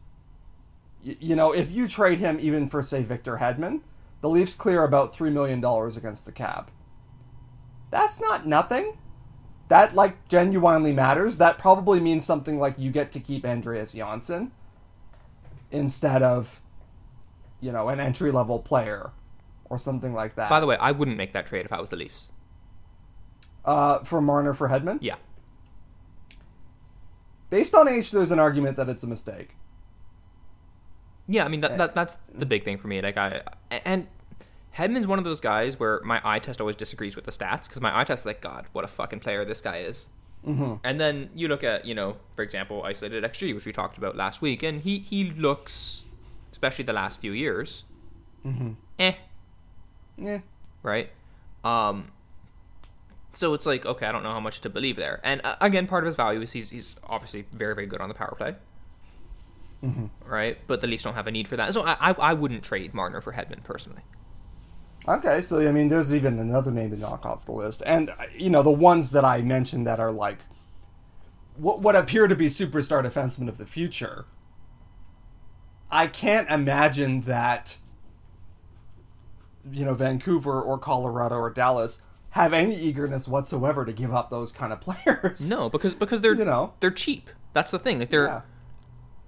Y- 1.05 1.17
you 1.19 1.35
know, 1.35 1.51
if 1.51 1.71
you 1.71 1.87
trade 1.87 2.19
him 2.19 2.37
even 2.39 2.67
for, 2.69 2.83
say, 2.83 3.03
Victor 3.03 3.37
Hedman, 3.37 3.81
the 4.21 4.29
Leafs 4.29 4.55
clear 4.55 4.83
about 4.83 5.13
$3 5.13 5.31
million 5.31 5.63
against 5.97 6.25
the 6.25 6.31
cap. 6.31 6.71
That's 7.91 8.21
not 8.21 8.45
nothing. 8.47 8.97
That, 9.69 9.95
like, 9.95 10.27
genuinely 10.27 10.91
matters. 10.93 11.37
That 11.37 11.57
probably 11.57 11.99
means 11.99 12.25
something 12.25 12.59
like 12.59 12.75
you 12.77 12.91
get 12.91 13.11
to 13.13 13.19
keep 13.19 13.45
Andreas 13.45 13.93
Johnsson 13.93 14.51
instead 15.71 16.21
of, 16.23 16.59
you 17.61 17.71
know, 17.71 17.89
an 17.89 17.99
entry 17.99 18.31
level 18.31 18.59
player 18.59 19.11
or 19.69 19.77
something 19.77 20.13
like 20.13 20.35
that. 20.35 20.49
By 20.49 20.59
the 20.59 20.65
way, 20.67 20.75
I 20.77 20.91
wouldn't 20.91 21.17
make 21.17 21.33
that 21.33 21.45
trade 21.45 21.65
if 21.65 21.71
I 21.73 21.79
was 21.79 21.89
the 21.91 21.95
Leafs. 21.95 22.31
uh, 23.65 23.99
for 23.99 24.19
Marner 24.21 24.53
for 24.53 24.69
Hedman? 24.69 24.97
Yeah, 25.01 25.15
Based 27.49 27.73
on 27.73 27.87
age, 27.87 28.11
there's 28.11 28.31
an 28.31 28.39
argument 28.39 28.77
that 28.77 28.89
it's 28.89 29.03
a 29.03 29.07
mistake. 29.07 29.55
yeah. 31.27 31.45
I 31.45 31.47
mean 31.47 31.61
that, 31.61 31.77
that 31.77 31.95
that's 31.95 32.17
the 32.33 32.45
big 32.45 32.63
thing 32.63 32.77
for 32.77 32.87
me. 32.87 33.01
Like 33.01 33.17
I 33.17 33.41
and 33.71 34.07
Hedman's 34.77 35.07
one 35.07 35.17
of 35.19 35.25
those 35.25 35.39
guys 35.41 35.79
where 35.79 35.99
my 36.03 36.21
eye 36.23 36.39
test 36.39 36.61
always 36.61 36.75
disagrees 36.75 37.15
with 37.15 37.25
the 37.25 37.31
stats 37.31 37.63
because 37.63 37.81
my 37.81 37.97
eye 37.99 38.03
test 38.03 38.21
is 38.21 38.25
like, 38.27 38.41
God, 38.41 38.65
what 38.73 38.83
a 38.85 38.87
fucking 38.87 39.19
player 39.19 39.43
this 39.45 39.61
guy 39.61 39.77
is. 39.79 40.09
Mm-hmm. 40.47 40.75
And 40.83 40.99
then 41.01 41.29
you 41.35 41.47
look 41.49 41.63
at, 41.63 41.85
you 41.85 41.93
know, 41.95 42.15
for 42.35 42.43
example, 42.43 42.83
isolated 42.83 43.23
XG, 43.23 43.53
which 43.53 43.65
we 43.65 43.73
talked 43.73 43.97
about 43.97 44.15
last 44.15 44.41
week, 44.41 44.63
and 44.63 44.79
he 44.81 44.99
he 44.99 45.31
looks, 45.31 46.03
especially 46.51 46.85
the 46.85 46.93
last 46.93 47.19
few 47.19 47.31
years, 47.33 47.83
Mm-hmm. 48.45 48.71
eh, 48.99 49.13
Yeah. 50.17 50.39
right? 50.81 51.09
Um, 51.65 52.11
so 53.31 53.53
it's 53.53 53.65
like, 53.65 53.85
okay, 53.85 54.05
I 54.05 54.11
don't 54.11 54.23
know 54.23 54.31
how 54.33 54.39
much 54.39 54.61
to 54.61 54.69
believe 54.69 54.95
there. 54.95 55.19
And 55.23 55.41
uh, 55.43 55.55
again, 55.61 55.87
part 55.87 56.03
of 56.03 56.07
his 56.07 56.15
value 56.15 56.41
is 56.41 56.51
he's 56.51 56.69
he's 56.71 56.95
obviously 57.03 57.45
very 57.51 57.75
very 57.75 57.87
good 57.87 58.01
on 58.01 58.09
the 58.09 58.15
power 58.15 58.35
play, 58.37 58.55
Mm-hmm. 59.83 60.07
right? 60.29 60.57
But 60.67 60.81
the 60.81 60.87
Leafs 60.87 61.03
don't 61.03 61.13
have 61.13 61.27
a 61.27 61.31
need 61.31 61.47
for 61.47 61.55
that, 61.57 61.73
so 61.73 61.83
I 61.85 61.93
I, 61.99 62.11
I 62.11 62.33
wouldn't 62.33 62.63
trade 62.63 62.93
Marner 62.93 63.21
for 63.21 63.33
Hedman 63.33 63.63
personally. 63.63 64.01
Okay, 65.07 65.41
so 65.41 65.65
I 65.67 65.71
mean, 65.71 65.87
there's 65.87 66.13
even 66.13 66.37
another 66.39 66.71
name 66.71 66.91
to 66.91 66.97
knock 66.97 67.25
off 67.25 67.45
the 67.45 67.53
list, 67.53 67.81
and 67.85 68.09
uh, 68.11 68.25
you 68.35 68.49
know 68.49 68.61
the 68.61 68.71
ones 68.71 69.11
that 69.11 69.23
I 69.25 69.41
mentioned 69.41 69.87
that 69.87 69.99
are 69.99 70.11
like 70.11 70.39
what 71.55 71.81
what 71.81 71.95
appear 71.95 72.27
to 72.27 72.35
be 72.35 72.49
superstar 72.49 73.03
defensemen 73.03 73.47
of 73.47 73.57
the 73.57 73.65
future. 73.65 74.25
I 75.91 76.07
can't 76.07 76.49
imagine 76.49 77.21
that 77.21 77.77
you 79.71 79.85
know 79.85 79.93
Vancouver 79.93 80.61
or 80.61 80.77
Colorado 80.77 81.35
or 81.35 81.49
Dallas 81.49 82.01
have 82.31 82.53
any 82.53 82.75
eagerness 82.75 83.27
whatsoever 83.27 83.85
to 83.85 83.93
give 83.93 84.13
up 84.13 84.29
those 84.29 84.51
kind 84.51 84.71
of 84.73 84.79
players. 84.87 85.49
No, 85.49 85.69
because 85.69 85.93
because 85.95 86.21
they're 86.21 86.35
You 86.35 86.45
know. 86.45 86.73
they're 86.79 86.91
cheap. 86.91 87.29
That's 87.53 87.71
the 87.71 87.79
thing. 87.79 87.99
Like 87.99 88.09
they're 88.09 88.25
Yeah. 88.27 88.41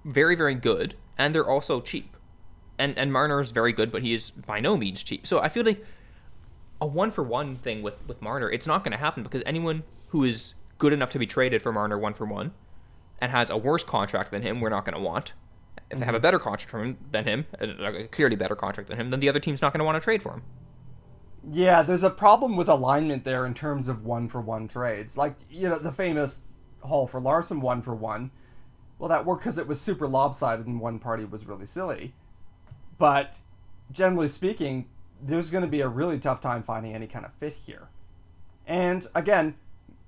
very 0.04 0.34
very 0.34 0.54
good, 0.54 0.94
and 1.18 1.34
they're 1.34 1.48
also 1.48 1.80
cheap. 1.80 2.16
And 2.78 2.96
and 2.98 3.12
Marner 3.12 3.40
is 3.40 3.50
very 3.50 3.72
good, 3.72 3.90
but 3.92 4.02
he 4.02 4.12
is 4.14 4.30
by 4.30 4.60
no 4.60 4.76
means 4.76 5.02
cheap. 5.02 5.26
So 5.26 5.40
I 5.40 5.48
feel 5.48 5.64
like 5.64 5.84
a 6.80 6.86
one 6.86 7.10
for 7.10 7.22
one 7.22 7.56
thing 7.56 7.82
with 7.82 7.96
with 8.06 8.20
Marner, 8.22 8.50
it's 8.50 8.66
not 8.66 8.82
going 8.84 8.92
to 8.92 8.98
happen 8.98 9.22
because 9.22 9.42
anyone 9.46 9.82
who 10.08 10.24
is 10.24 10.54
good 10.78 10.92
enough 10.92 11.10
to 11.10 11.18
be 11.18 11.26
traded 11.26 11.62
for 11.62 11.72
Marner 11.72 11.98
one 11.98 12.12
for 12.14 12.24
one 12.26 12.52
and 13.20 13.30
has 13.30 13.50
a 13.50 13.56
worse 13.56 13.84
contract 13.84 14.30
than 14.32 14.42
him, 14.42 14.60
we're 14.60 14.68
not 14.68 14.84
going 14.84 14.96
to 14.96 15.00
want. 15.00 15.32
If 15.90 15.98
they 15.98 16.04
have 16.06 16.14
a 16.14 16.20
better 16.20 16.38
contract 16.38 16.70
from 16.70 16.82
him, 16.84 16.98
than 17.12 17.24
him, 17.24 17.46
uh, 17.60 17.66
a 17.92 18.08
clearly 18.08 18.34
better 18.34 18.56
contract 18.56 18.88
than 18.88 18.98
him, 18.98 19.10
then 19.10 19.20
the 19.20 19.28
other 19.28 19.38
team's 19.38 19.60
not 19.62 19.72
going 19.72 19.78
to 19.78 19.84
want 19.84 19.94
to 19.96 20.00
trade 20.00 20.22
for 20.22 20.32
him. 20.32 20.42
Yeah, 21.50 21.82
there's 21.82 22.04
a 22.04 22.10
problem 22.10 22.56
with 22.56 22.68
alignment 22.68 23.24
there 23.24 23.44
in 23.44 23.54
terms 23.54 23.88
of 23.88 24.04
one 24.04 24.28
for 24.28 24.40
one 24.40 24.68
trades. 24.68 25.16
Like, 25.16 25.34
you 25.50 25.68
know, 25.68 25.78
the 25.78 25.92
famous 25.92 26.42
Hall 26.80 27.06
for 27.06 27.20
Larsson 27.20 27.60
one 27.60 27.82
for 27.82 27.94
one. 27.94 28.30
Well, 28.98 29.08
that 29.08 29.26
worked 29.26 29.42
because 29.42 29.58
it 29.58 29.66
was 29.66 29.80
super 29.80 30.06
lopsided 30.06 30.66
and 30.66 30.80
one 30.80 30.98
party 30.98 31.24
was 31.24 31.46
really 31.46 31.66
silly. 31.66 32.14
But 32.98 33.36
generally 33.90 34.28
speaking, 34.28 34.86
there's 35.20 35.50
going 35.50 35.64
to 35.64 35.70
be 35.70 35.80
a 35.80 35.88
really 35.88 36.18
tough 36.18 36.40
time 36.40 36.62
finding 36.62 36.94
any 36.94 37.08
kind 37.08 37.24
of 37.24 37.32
fit 37.34 37.56
here. 37.66 37.88
And 38.66 39.06
again, 39.14 39.56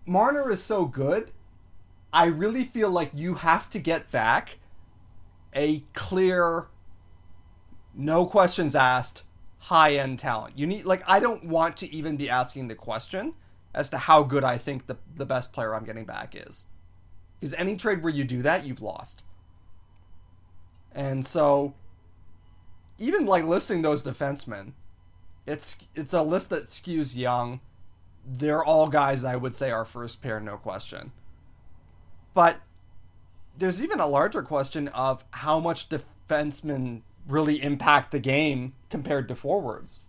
Marner 0.07 0.51
is 0.51 0.63
so 0.63 0.85
good. 0.85 1.33
I 2.13 2.27
really 2.27 2.65
feel 2.65 2.91
like 2.91 3.11
you 3.13 3.35
have 3.35 3.69
to 3.71 3.81
get 3.81 4.13
back 4.13 4.59
a 5.53 5.81
clear, 5.95 6.67
no 7.93 8.27
questions 8.27 8.77
asked, 8.77 9.24
high 9.65 9.95
end 9.95 10.19
talent. 10.19 10.59
You 10.59 10.67
need 10.67 10.85
like 10.85 11.03
I 11.07 11.21
don't 11.21 11.47
want 11.47 11.79
to 11.79 11.93
even 11.95 12.17
be 12.17 12.29
asking 12.29 12.69
the 12.69 12.75
question 12.75 13.35
as 13.75 13.89
to 13.91 13.99
how 13.99 14.23
good 14.23 14.45
I 14.45 14.59
think 14.59 14.87
the 14.87 14.99
the 15.15 15.25
best 15.25 15.53
player 15.53 15.75
I'm 15.75 15.85
getting 15.85 16.05
back 16.05 16.35
is. 16.35 16.65
Because 17.41 17.55
any 17.55 17.77
trade 17.77 18.03
where 18.03 18.13
you 18.13 18.25
do 18.25 18.43
that, 18.43 18.65
you've 18.65 18.83
lost. 18.83 19.23
And 20.93 21.27
so 21.27 21.75
even 22.99 23.25
like 23.25 23.45
listing 23.45 23.83
those 23.83 24.03
defensemen, 24.03 24.73
it's 25.47 25.79
it's 25.95 26.13
a 26.13 26.23
list 26.23 26.51
that 26.51 26.65
skews 26.65 27.17
young. 27.17 27.61
They're 28.27 28.65
all 28.65 28.89
guys 28.89 29.25
I 29.25 29.37
would 29.37 29.57
say 29.57 29.71
are 29.71 29.85
first 29.85 30.21
pair, 30.21 30.41
no 30.41 30.59
question. 30.59 31.13
But 32.35 32.59
there's 33.57 33.83
even 33.83 33.99
a 33.99 34.07
larger 34.07 34.43
question 34.43 34.89
of 34.89 35.25
how 35.31 35.59
much 35.59 35.89
defensemen 35.89 37.03
really 37.29 37.63
impact 37.63 38.13
the 38.13 38.21
game 38.21 38.75
compared 38.91 39.29
to 39.29 39.37
forwards, 39.37 40.01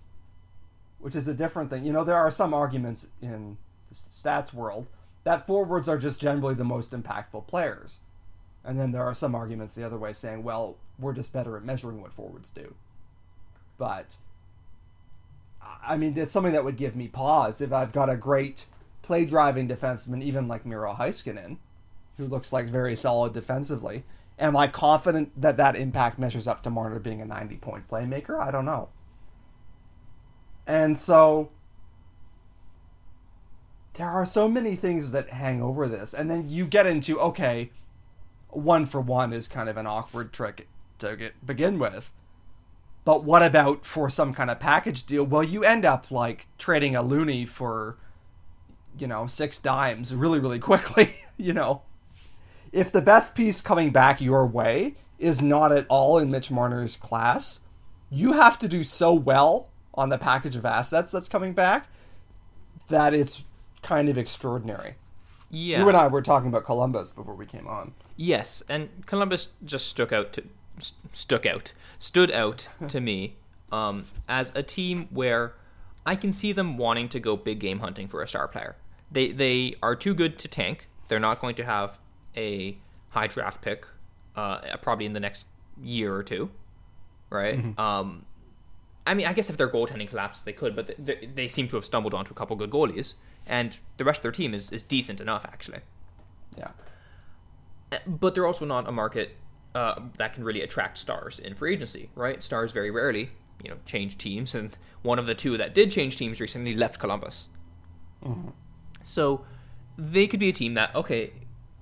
which 0.99 1.15
is 1.15 1.27
a 1.27 1.33
different 1.33 1.69
thing. 1.69 1.85
You 1.85 1.93
know, 1.93 2.03
there 2.03 2.17
are 2.17 2.31
some 2.31 2.53
arguments 2.53 3.07
in 3.21 3.57
the 3.89 3.95
stats 3.95 4.53
world 4.53 4.87
that 5.23 5.47
forwards 5.47 5.87
are 5.89 5.97
just 5.97 6.19
generally 6.19 6.55
the 6.55 6.63
most 6.63 6.91
impactful 6.91 7.47
players. 7.47 7.99
And 8.63 8.79
then 8.79 8.91
there 8.91 9.03
are 9.03 9.13
some 9.13 9.35
arguments 9.35 9.75
the 9.75 9.83
other 9.83 9.97
way 9.97 10.13
saying, 10.13 10.43
well, 10.43 10.77
we're 10.97 11.13
just 11.13 11.33
better 11.33 11.55
at 11.55 11.63
measuring 11.63 12.01
what 12.01 12.13
forwards 12.13 12.49
do. 12.49 12.75
But, 13.77 14.17
I 15.85 15.97
mean, 15.97 16.17
it's 16.17 16.31
something 16.31 16.53
that 16.53 16.65
would 16.65 16.77
give 16.77 16.95
me 16.95 17.07
pause 17.07 17.61
if 17.61 17.71
I've 17.71 17.91
got 17.91 18.09
a 18.09 18.17
great 18.17 18.65
play 19.01 19.25
driving 19.25 19.67
defenseman, 19.67 20.23
even 20.23 20.47
like 20.47 20.65
Miro 20.65 20.93
Heiskanen, 20.93 21.57
who 22.17 22.25
looks 22.25 22.51
like 22.51 22.67
very 22.67 22.95
solid 22.95 23.33
defensively. 23.33 24.03
Am 24.37 24.57
I 24.57 24.67
confident 24.67 25.39
that 25.39 25.57
that 25.57 25.75
impact 25.75 26.19
measures 26.19 26.47
up 26.47 26.61
to 26.63 26.69
Marner 26.69 26.99
being 26.99 27.21
a 27.21 27.25
90 27.25 27.55
point 27.57 27.87
playmaker? 27.87 28.39
I 28.39 28.51
don't 28.51 28.65
know. 28.65 28.89
And 30.67 30.97
so 30.97 31.51
there 33.93 34.09
are 34.09 34.25
so 34.25 34.49
many 34.49 34.75
things 34.75 35.11
that 35.11 35.29
hang 35.29 35.61
over 35.61 35.87
this. 35.87 36.13
And 36.13 36.29
then 36.29 36.49
you 36.49 36.65
get 36.65 36.85
into, 36.85 37.19
okay, 37.21 37.71
one 38.49 38.85
for 38.85 38.99
one 38.99 39.31
is 39.31 39.47
kind 39.47 39.69
of 39.69 39.77
an 39.77 39.87
awkward 39.87 40.33
trick 40.33 40.67
to 40.99 41.15
get, 41.15 41.45
begin 41.45 41.79
with. 41.79 42.11
But 43.05 43.23
what 43.23 43.43
about 43.43 43.85
for 43.85 44.09
some 44.09 44.33
kind 44.33 44.49
of 44.49 44.59
package 44.59 45.05
deal? 45.05 45.23
Well, 45.23 45.43
you 45.43 45.63
end 45.63 45.85
up 45.85 46.11
like 46.11 46.47
trading 46.57 46.95
a 46.95 47.03
loony 47.03 47.45
for, 47.45 47.97
you 48.97 49.07
know, 49.07 49.27
six 49.27 49.59
dimes 49.59 50.13
really, 50.13 50.39
really 50.39 50.59
quickly, 50.59 51.15
you 51.37 51.53
know 51.53 51.83
if 52.75 52.91
the 52.91 53.01
best 53.01 53.35
piece 53.35 53.61
coming 53.61 53.89
back 53.89 54.19
your 54.19 54.45
way 54.45 54.95
is 55.17 55.41
not 55.41 55.71
at 55.71 55.85
all 55.87 56.17
in 56.17 56.29
Mitch 56.29 56.51
Marner's 56.51 56.97
class, 56.97 57.61
you 58.09 58.33
have 58.33 58.59
to 58.59 58.67
do 58.67 58.83
so 58.83 59.13
well 59.13 59.69
on 59.93 60.09
the 60.09 60.17
package 60.17 60.57
of 60.57 60.65
assets 60.65 61.09
that's 61.09 61.29
coming 61.29 61.53
back 61.53 61.87
that 62.89 63.13
it's 63.13 63.45
kind 63.81 64.09
of 64.09 64.17
extraordinary. 64.17 64.95
Yeah. 65.49 65.79
You 65.79 65.87
and 65.87 65.95
I 65.95 66.07
were 66.07 66.21
talking 66.21 66.49
about 66.49 66.65
Columbus 66.65 67.13
before 67.13 67.33
we 67.33 67.45
came 67.45 67.65
on. 67.65 67.93
Yes, 68.17 68.61
and 68.67 68.89
Columbus 69.05 69.49
just 69.63 69.87
stuck 69.87 70.11
out 70.11 70.33
to 70.33 70.43
stuck 71.13 71.45
out 71.45 71.71
stood 71.97 72.29
out 72.31 72.67
to 72.89 72.99
me 72.99 73.37
um, 73.71 74.03
as 74.27 74.51
a 74.53 74.61
team 74.61 75.07
where 75.11 75.53
I 76.05 76.17
can 76.17 76.33
see 76.33 76.51
them 76.51 76.77
wanting 76.77 77.07
to 77.09 77.21
go 77.21 77.37
big 77.37 77.59
game 77.59 77.79
hunting 77.79 78.09
for 78.09 78.21
a 78.21 78.27
star 78.27 78.49
player. 78.49 78.75
They 79.09 79.31
they 79.31 79.75
are 79.81 79.95
too 79.95 80.13
good 80.13 80.37
to 80.39 80.49
tank. 80.49 80.89
They're 81.07 81.19
not 81.19 81.39
going 81.39 81.55
to 81.55 81.63
have 81.63 81.97
a 82.35 82.77
high 83.09 83.27
draft 83.27 83.61
pick, 83.61 83.85
uh, 84.35 84.77
probably 84.81 85.05
in 85.05 85.13
the 85.13 85.19
next 85.19 85.47
year 85.81 86.15
or 86.15 86.23
two, 86.23 86.49
right? 87.29 87.57
Mm-hmm. 87.57 87.79
Um, 87.79 88.25
I 89.07 89.13
mean, 89.13 89.27
I 89.27 89.33
guess 89.33 89.49
if 89.49 89.57
their 89.57 89.69
goaltending 89.69 90.09
collapses, 90.09 90.43
they 90.43 90.53
could, 90.53 90.75
but 90.75 90.93
they, 90.97 91.29
they, 91.33 91.47
seem 91.47 91.67
to 91.67 91.75
have 91.75 91.85
stumbled 91.85 92.13
onto 92.13 92.31
a 92.31 92.35
couple 92.35 92.55
good 92.55 92.71
goalies, 92.71 93.13
and 93.45 93.77
the 93.97 94.03
rest 94.03 94.19
of 94.19 94.23
their 94.23 94.31
team 94.31 94.53
is, 94.53 94.71
is 94.71 94.81
decent 94.81 95.21
enough, 95.21 95.45
actually. 95.45 95.79
Yeah. 96.57 96.69
Uh, 97.91 97.97
but 98.07 98.33
they're 98.33 98.47
also 98.47 98.65
not 98.65 98.87
a 98.87 98.91
market 98.91 99.37
uh, 99.75 100.01
that 100.17 100.33
can 100.33 100.43
really 100.43 100.61
attract 100.61 100.97
stars 100.97 101.37
in 101.37 101.53
free 101.53 101.73
agency, 101.73 102.09
right? 102.15 102.41
Stars 102.41 102.71
very 102.71 102.89
rarely, 102.89 103.29
you 103.63 103.69
know, 103.69 103.77
change 103.85 104.17
teams, 104.17 104.55
and 104.55 104.75
one 105.03 105.19
of 105.19 105.27
the 105.27 105.35
two 105.35 105.57
that 105.57 105.75
did 105.75 105.91
change 105.91 106.17
teams 106.17 106.39
recently 106.39 106.75
left 106.75 106.99
Columbus. 106.99 107.49
Mm-hmm. 108.23 108.49
So 109.03 109.45
they 109.97 110.25
could 110.25 110.39
be 110.39 110.49
a 110.49 110.53
team 110.53 110.73
that, 110.73 110.95
okay, 110.95 111.31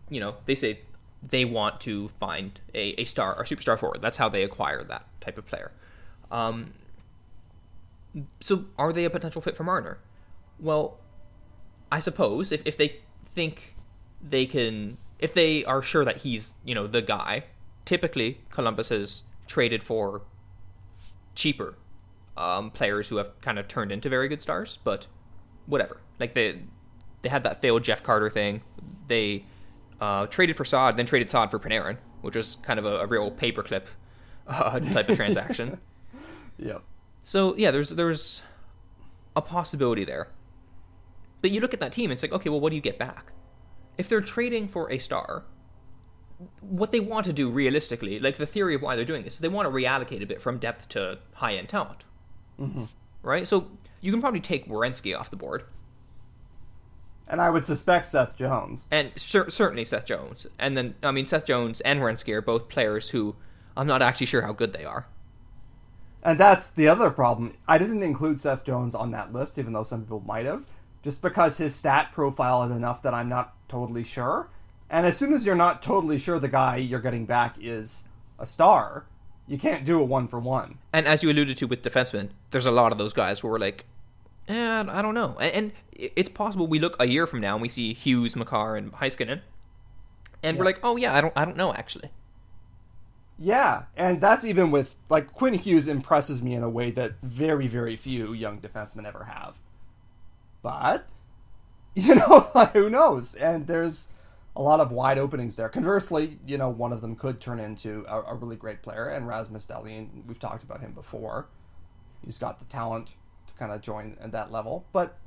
you 0.10 0.20
know, 0.20 0.36
they 0.46 0.56
say 0.56 0.80
they 1.22 1.46
want 1.46 1.80
to 1.82 2.10
find 2.20 2.60
a, 2.74 3.02
a 3.02 3.06
star 3.06 3.36
or 3.36 3.44
superstar 3.46 3.80
forward. 3.80 4.02
That's 4.02 4.18
how 4.18 4.30
they 4.30 4.44
acquire 4.44 4.84
that 4.84 5.06
type 5.22 5.38
of 5.38 5.46
player. 5.46 5.72
Um, 6.32 6.74
so 8.42 8.66
are 8.78 8.92
they 8.92 9.06
a 9.06 9.10
potential 9.10 9.42
fit 9.42 9.56
for 9.56 9.64
Marner? 9.64 10.00
Well, 10.60 11.00
I 11.92 12.00
suppose 12.00 12.52
if, 12.52 12.62
if 12.66 12.78
they 12.78 13.00
think 13.34 13.76
they 14.22 14.46
can, 14.46 14.98
if 15.20 15.34
they 15.34 15.64
are 15.66 15.82
sure 15.82 16.04
that 16.06 16.18
he's, 16.18 16.54
you 16.66 16.76
know, 16.76 16.88
the 16.88 17.02
guy, 17.02 17.46
typically 17.86 18.40
Columbus 18.50 18.90
has 18.90 19.24
traded 19.48 19.84
for 19.84 20.22
cheaper 21.36 21.76
um, 22.36 22.72
players 22.72 23.10
who 23.10 23.18
have 23.18 23.40
kind 23.42 23.60
of 23.60 23.68
turned 23.68 23.92
into 23.92 24.10
very 24.10 24.28
good 24.28 24.42
stars, 24.42 24.80
but 24.84 25.08
whatever. 25.66 26.02
Like 26.20 26.34
they, 26.34 26.60
they 27.22 27.30
had 27.30 27.44
that 27.44 27.62
failed 27.62 27.84
Jeff 27.84 28.04
Carter 28.04 28.30
thing. 28.30 28.62
They 29.08 29.46
uh, 30.04 30.28
traded 30.28 30.58
for 30.58 30.66
Saad, 30.66 30.98
then 30.98 31.06
traded 31.06 31.32
Saad 31.32 31.50
for 31.50 31.60
Panarin, 31.60 31.98
which 32.22 32.36
was 32.36 32.58
kind 32.62 32.78
of 32.78 32.84
a, 32.84 33.00
a 33.00 33.06
real 33.06 33.32
paperclip 33.32 33.84
uh, 34.48 34.80
type 34.94 35.08
of 35.08 35.16
transaction. 35.16 35.80
yep. 36.58 36.84
So 37.24 37.56
yeah, 37.56 37.72
there's 37.72 37.92
there's 37.92 38.44
a 39.38 39.42
possibility 39.42 40.04
there. 40.04 40.28
But 41.42 41.52
you 41.52 41.62
look 41.62 41.74
at 41.74 41.80
that 41.80 41.94
team, 41.94 42.12
it's 42.12 42.22
like, 42.22 42.34
okay, 42.34 42.50
well, 42.50 42.60
what 42.60 42.70
do 42.72 42.76
you 42.76 42.82
get 42.82 43.00
back? 43.00 43.32
If 43.98 44.10
they're 44.10 44.22
trading 44.22 44.68
for 44.68 44.92
a 44.92 44.98
star, 44.98 45.44
what 46.60 46.92
they 46.92 47.00
want 47.00 47.26
to 47.26 47.34
do 47.34 47.50
realistically, 47.50 48.20
like 48.20 48.38
the 48.38 48.46
theory 48.46 48.76
of 48.76 48.82
why 48.82 48.98
they're 48.98 49.06
doing 49.06 49.24
this, 49.24 49.36
is 49.36 49.40
they 49.40 49.48
want 49.48 49.68
to 49.68 49.72
reallocate 49.72 50.22
a 50.22 50.26
bit 50.26 50.42
from 50.42 50.58
depth 50.58 50.90
to 50.90 51.20
high 51.34 51.56
end 51.56 51.70
talent. 51.70 52.04
Mm-hmm. 52.60 52.86
Right? 53.22 53.48
So 53.48 53.70
you 54.02 54.12
can 54.12 54.20
probably 54.20 54.42
take 54.42 54.68
Werenski 54.68 55.18
off 55.18 55.30
the 55.30 55.38
board 55.38 55.64
and 57.28 57.42
I 57.42 57.50
would 57.50 57.66
suspect 57.66 58.08
Seth 58.08 58.38
Jones. 58.38 58.84
And 58.92 59.12
cer- 59.16 59.50
certainly 59.50 59.86
Seth 59.86 60.06
Jones. 60.06 60.48
And 60.60 60.78
then, 60.78 60.96
I 61.04 61.12
mean, 61.12 61.26
Seth 61.26 61.46
Jones 61.46 61.82
and 61.82 62.00
Werenski 62.00 62.34
are 62.34 62.42
both 62.42 62.70
players 62.70 63.10
who 63.10 63.36
I'm 63.76 63.88
not 63.88 64.02
actually 64.02 64.28
sure 64.28 64.42
how 64.42 64.54
good 64.54 64.74
they 64.74 64.86
are. 64.86 65.08
And 66.24 66.40
that's 66.40 66.70
the 66.70 66.88
other 66.88 67.10
problem. 67.10 67.54
I 67.68 67.78
didn't 67.78 68.04
include 68.04 68.40
Seth 68.40 68.64
Jones 68.64 68.96
on 68.96 69.12
that 69.12 69.34
list, 69.34 69.58
even 69.58 69.74
though 69.74 69.84
some 69.84 70.04
people 70.04 70.24
might 70.26 70.46
have, 70.46 70.66
just 71.02 71.22
because 71.22 71.58
his 71.58 71.76
stat 71.76 72.12
profile 72.14 72.64
is 72.64 72.72
enough 72.76 73.02
that 73.04 73.14
I'm 73.14 73.30
not 73.30 73.54
totally 73.68 74.04
sure. 74.04 74.50
And 74.90 75.06
as 75.06 75.18
soon 75.18 75.34
as 75.34 75.46
you're 75.46 75.56
not 75.56 75.82
totally 75.82 76.18
sure 76.18 76.40
the 76.40 76.48
guy 76.48 76.78
you're 76.78 77.02
getting 77.02 77.26
back 77.26 77.56
is 77.60 78.06
a 78.40 78.46
star, 78.46 79.06
you 79.48 79.58
can't 79.58 79.84
do 79.84 80.00
a 80.00 80.04
one 80.04 80.28
for 80.28 80.40
one. 80.40 80.78
And 80.94 81.08
as 81.08 81.24
you 81.24 81.30
alluded 81.30 81.58
to 81.58 81.68
with 81.68 81.82
defensemen, 81.82 82.30
there's 82.52 82.66
a 82.66 82.72
lot 82.72 82.92
of 82.92 82.98
those 82.98 83.12
guys 83.12 83.40
who 83.40 83.50
are 83.50 83.60
like, 83.60 83.86
eh, 84.48 84.84
I 84.88 85.02
don't 85.02 85.14
know. 85.14 85.38
And, 85.40 85.72
it's 85.96 86.30
possible 86.30 86.68
we 86.68 86.80
look 86.80 86.96
a 87.00 87.06
year 87.06 87.28
from 87.28 87.42
now 87.42 87.54
and 87.54 87.62
we 87.62 87.70
see 87.70 87.94
Hughes, 87.94 88.36
Makar, 88.36 88.76
and 88.76 88.92
Heiskanen, 88.94 89.42
and 90.42 90.56
yeah. 90.56 90.60
we're 90.60 90.66
like, 90.66 90.80
oh 90.84 90.98
yeah, 90.98 91.14
I 91.14 91.22
don't, 91.22 91.34
I 91.36 91.46
don't 91.46 91.58
know 91.58 91.74
actually. 91.74 92.10
Yeah, 93.38 93.84
and 93.98 94.22
that's 94.22 94.46
even 94.46 94.72
with 94.72 94.96
like 95.10 95.34
Quinn 95.34 95.56
Hughes 95.56 95.88
impresses 95.88 96.42
me 96.42 96.54
in 96.54 96.64
a 96.64 96.70
way 96.70 96.92
that 96.92 97.14
very, 97.22 97.68
very 97.68 97.96
few 97.96 98.34
young 98.34 98.60
defensemen 98.60 99.06
ever 99.06 99.26
have. 99.26 99.58
But 100.62 101.08
you 101.96 102.16
know, 102.16 102.40
who 102.74 102.90
knows? 102.90 103.36
And 103.36 103.68
there's 103.68 104.08
a 104.56 104.62
lot 104.62 104.80
of 104.80 104.92
wide 104.92 105.18
openings 105.18 105.56
there. 105.56 105.70
Conversely, 105.70 106.40
you 106.46 106.58
know, 106.58 106.70
one 106.70 106.94
of 106.94 107.02
them 107.02 107.16
could 107.16 107.42
turn 107.42 107.60
into 107.60 108.06
a, 108.08 108.22
a 108.22 108.36
really 108.36 108.56
great 108.56 108.82
player, 108.82 109.08
and 109.08 109.28
Rasmus 109.28 109.66
Dahlin, 109.66 110.26
we've 110.28 110.40
talked 110.40 110.64
about 110.64 110.82
him 110.82 110.92
before. 110.92 111.48
He's 112.24 112.38
got 112.38 112.60
the 112.60 112.66
talent 112.66 113.16
kind 113.58 113.72
of 113.72 113.82
join 113.82 114.18
at 114.22 114.32
that 114.32 114.52
level. 114.52 114.86
But 114.92 115.18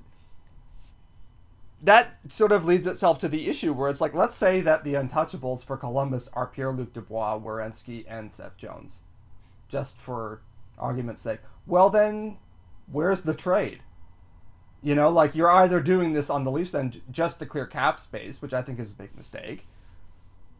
that 1.83 2.19
sort 2.29 2.53
of 2.53 2.65
leads 2.65 2.87
itself 2.87 3.19
to 3.19 3.29
the 3.29 3.49
issue 3.49 3.73
where 3.73 3.91
it's 3.91 4.01
like, 4.01 4.15
let's 4.15 4.35
say 4.35 4.61
that 4.61 4.85
the 4.85 4.95
untouchables 4.95 5.65
for 5.65 5.77
Columbus 5.77 6.29
are 6.33 6.47
Pierre 6.47 6.73
Luc 6.73 6.93
Dubois, 6.93 7.39
Werenski, 7.39 8.05
and 8.09 8.33
Seth 8.33 8.57
Jones, 8.57 8.99
just 9.69 9.99
for 9.99 10.41
argument's 10.79 11.23
sake. 11.23 11.41
Well, 11.67 11.91
then, 11.91 12.39
where's 12.91 13.23
the 13.23 13.35
trade? 13.35 13.81
You 14.83 14.95
know, 14.95 15.11
like 15.11 15.35
you're 15.35 15.51
either 15.51 15.81
doing 15.81 16.13
this 16.13 16.31
on 16.31 16.45
the 16.45 16.51
Leafs 16.51 16.75
end 16.75 17.03
just 17.11 17.39
to 17.41 17.47
clear 17.47 17.67
cap 17.67 17.99
space, 17.99 18.41
which 18.41 18.55
I 18.55 18.63
think 18.63 18.79
is 18.79 18.91
a 18.91 18.95
big 18.95 19.17
mistake, 19.17 19.67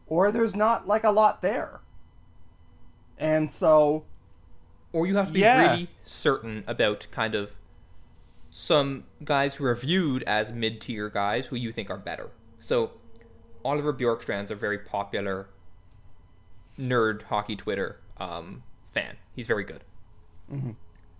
or 0.05 0.31
there's 0.31 0.55
not 0.55 0.87
like 0.87 1.03
a 1.03 1.11
lot 1.11 1.41
there. 1.41 1.79
And 3.17 3.49
so 3.49 4.05
or 4.93 5.05
you 5.07 5.15
have 5.17 5.27
to 5.27 5.33
be 5.33 5.39
Yeah. 5.41 5.69
really 5.71 5.89
certain 6.05 6.63
about 6.67 7.07
kind 7.11 7.35
of 7.35 7.51
some 8.49 9.03
guys 9.23 9.55
who 9.55 9.65
are 9.65 9.75
viewed 9.75 10.23
as 10.23 10.51
mid-tier 10.51 11.09
guys 11.09 11.47
who 11.47 11.55
you 11.55 11.71
think 11.71 11.89
are 11.89 11.97
better. 11.97 12.29
So 12.59 12.91
Oliver 13.63 13.93
Bjorkstrand's 13.93 14.49
a 14.51 14.55
very 14.55 14.79
popular 14.79 15.49
nerd 16.79 17.23
hockey 17.23 17.55
Twitter 17.55 17.99
um, 18.17 18.63
fan. 18.91 19.17
He's 19.35 19.47
very 19.47 19.63
good. 19.63 19.83
I 20.51 20.73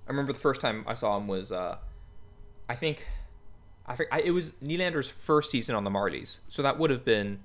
remember 0.08 0.32
the 0.34 0.40
first 0.40 0.62
time 0.62 0.84
I 0.88 0.94
saw 0.94 1.18
him 1.18 1.28
was, 1.28 1.52
uh, 1.52 1.78
I 2.70 2.76
think, 2.76 3.06
I 3.86 3.96
think 3.96 4.10
I, 4.12 4.22
it 4.22 4.32
was 4.32 4.54
Nylander's 4.64 5.10
first 5.10 5.52
season 5.52 5.76
on 5.76 5.84
the 5.84 5.90
Marlies, 5.90 6.38
so 6.48 6.62
that 6.62 6.80
would 6.80 6.90
have 6.90 7.04
been 7.04 7.40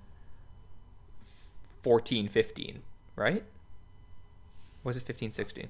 14, 1.82 2.28
15, 2.28 2.82
right? 3.16 3.44
Was 4.84 4.96
it 4.96 5.02
15, 5.02 5.32
16? 5.32 5.68